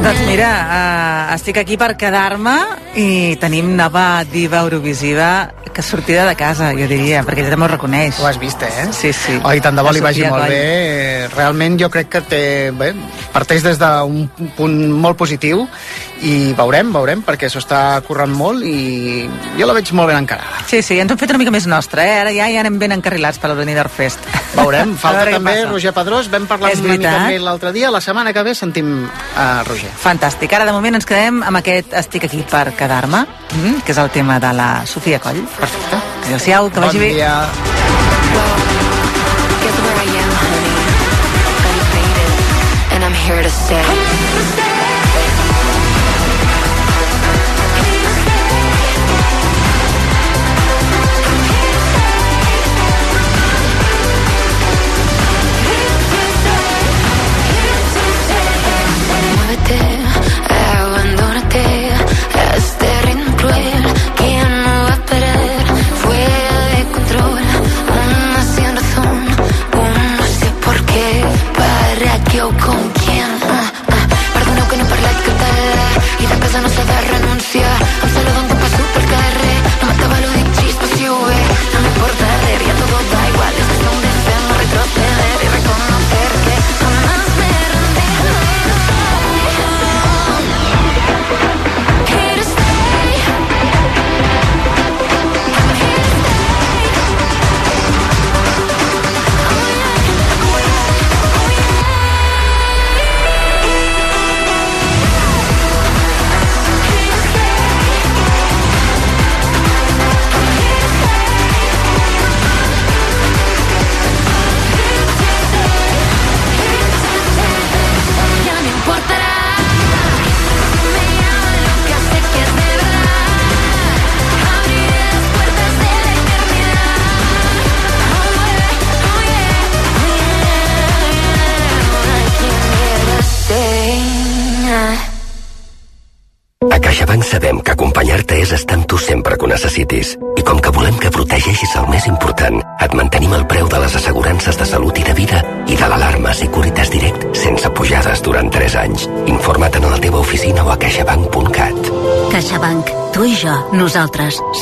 Doncs 0.02 0.18
mira, 0.26 0.48
uh, 0.66 1.34
estic 1.36 1.60
aquí 1.60 1.76
per 1.78 1.92
quedar-me 1.94 2.56
i 2.98 3.36
tenim 3.38 3.68
nova 3.78 4.24
diva 4.26 4.64
eurovisiva 4.64 5.28
que 5.72 5.82
sortida 5.82 6.26
de 6.28 6.34
casa, 6.36 6.70
jo 6.76 6.86
diria, 6.90 7.22
perquè 7.24 7.40
ella 7.42 7.54
també 7.54 7.66
ho 7.66 7.70
reconeix. 7.72 8.18
Ho 8.20 8.26
has 8.28 8.38
vist, 8.38 8.60
eh? 8.66 8.88
Sí, 8.92 9.12
sí. 9.16 9.38
Oi, 9.40 9.60
tant 9.64 9.78
de 9.78 9.84
bo 9.84 9.92
li 9.94 10.02
vagi 10.04 10.26
molt 10.26 10.44
Coll. 10.44 10.52
bé. 10.52 11.28
Realment 11.32 11.78
jo 11.80 11.88
crec 11.92 12.10
que 12.12 12.20
té... 12.28 12.42
Bé, 12.76 12.92
parteix 13.32 13.64
des 13.64 13.80
d'un 13.80 14.26
punt 14.58 14.76
molt 14.92 15.16
positiu 15.16 15.64
i 16.22 16.52
veurem, 16.58 16.92
veurem, 16.94 17.22
perquè 17.24 17.48
s'ho 17.50 17.62
està 17.62 17.80
currant 18.06 18.34
molt 18.36 18.66
i 18.68 19.24
jo 19.58 19.68
la 19.68 19.76
veig 19.78 19.94
molt 19.96 20.12
ben 20.12 20.20
encarada. 20.20 20.62
Sí, 20.68 20.82
sí, 20.84 20.98
ens 21.00 21.14
hem 21.14 21.20
fet 21.20 21.32
una 21.32 21.40
mica 21.40 21.54
més 21.54 21.66
nostra, 21.70 22.04
eh? 22.04 22.20
Ara 22.26 22.34
ja, 22.36 22.50
ja 22.52 22.60
anem 22.62 22.78
ben 22.82 22.92
encarrilats 22.98 23.40
per 23.40 23.52
la 23.52 23.58
Benidorm 23.58 23.92
Fest. 23.92 24.28
Veurem, 24.58 24.92
A 24.98 25.02
falta 25.06 25.26
també. 25.30 25.56
Roger 25.70 25.94
Pedrós, 25.96 26.28
vam 26.32 26.50
parlar 26.50 26.74
És 26.76 26.84
una 26.84 26.98
mica 26.98 27.16
amb 27.22 27.38
ell 27.38 27.48
l'altre 27.48 27.72
dia, 27.72 27.90
la 27.90 28.04
setmana 28.04 28.36
que 28.36 28.44
ve 28.44 28.54
sentim 28.58 28.98
uh, 29.06 29.62
Roger. 29.70 29.91
Fantàstic. 30.02 30.52
Ara, 30.52 30.64
de 30.64 30.72
moment, 30.72 30.94
ens 30.94 31.06
quedem 31.06 31.42
amb 31.42 31.56
aquest 31.60 31.92
Estic 31.92 32.24
aquí 32.24 32.44
per 32.50 32.72
quedar-me, 32.74 33.26
mm, 33.54 33.82
que 33.84 33.92
és 33.92 33.98
el 33.98 34.10
tema 34.10 34.40
de 34.40 34.52
la 34.52 34.86
Sofia 34.86 35.18
Coll. 35.18 35.42
Perfecte. 35.58 35.96
Adéu-siau, 36.26 36.70
que 36.70 36.80
bon 36.80 36.88
vagi 36.88 36.98
bé. 36.98 37.14
dia. 37.14 37.46
Guess 39.62 39.78
where 39.82 40.02
I 40.02 40.18
am, 40.18 40.30
honey? 40.32 40.72
I'm 43.04 43.12
here 43.14 43.42
to 43.42 43.50
stay. 43.50 44.31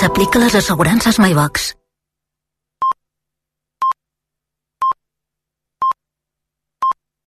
S'aplica 0.01 0.38
les 0.38 0.57
assegurances 0.57 1.18
MyBox. 1.18 1.80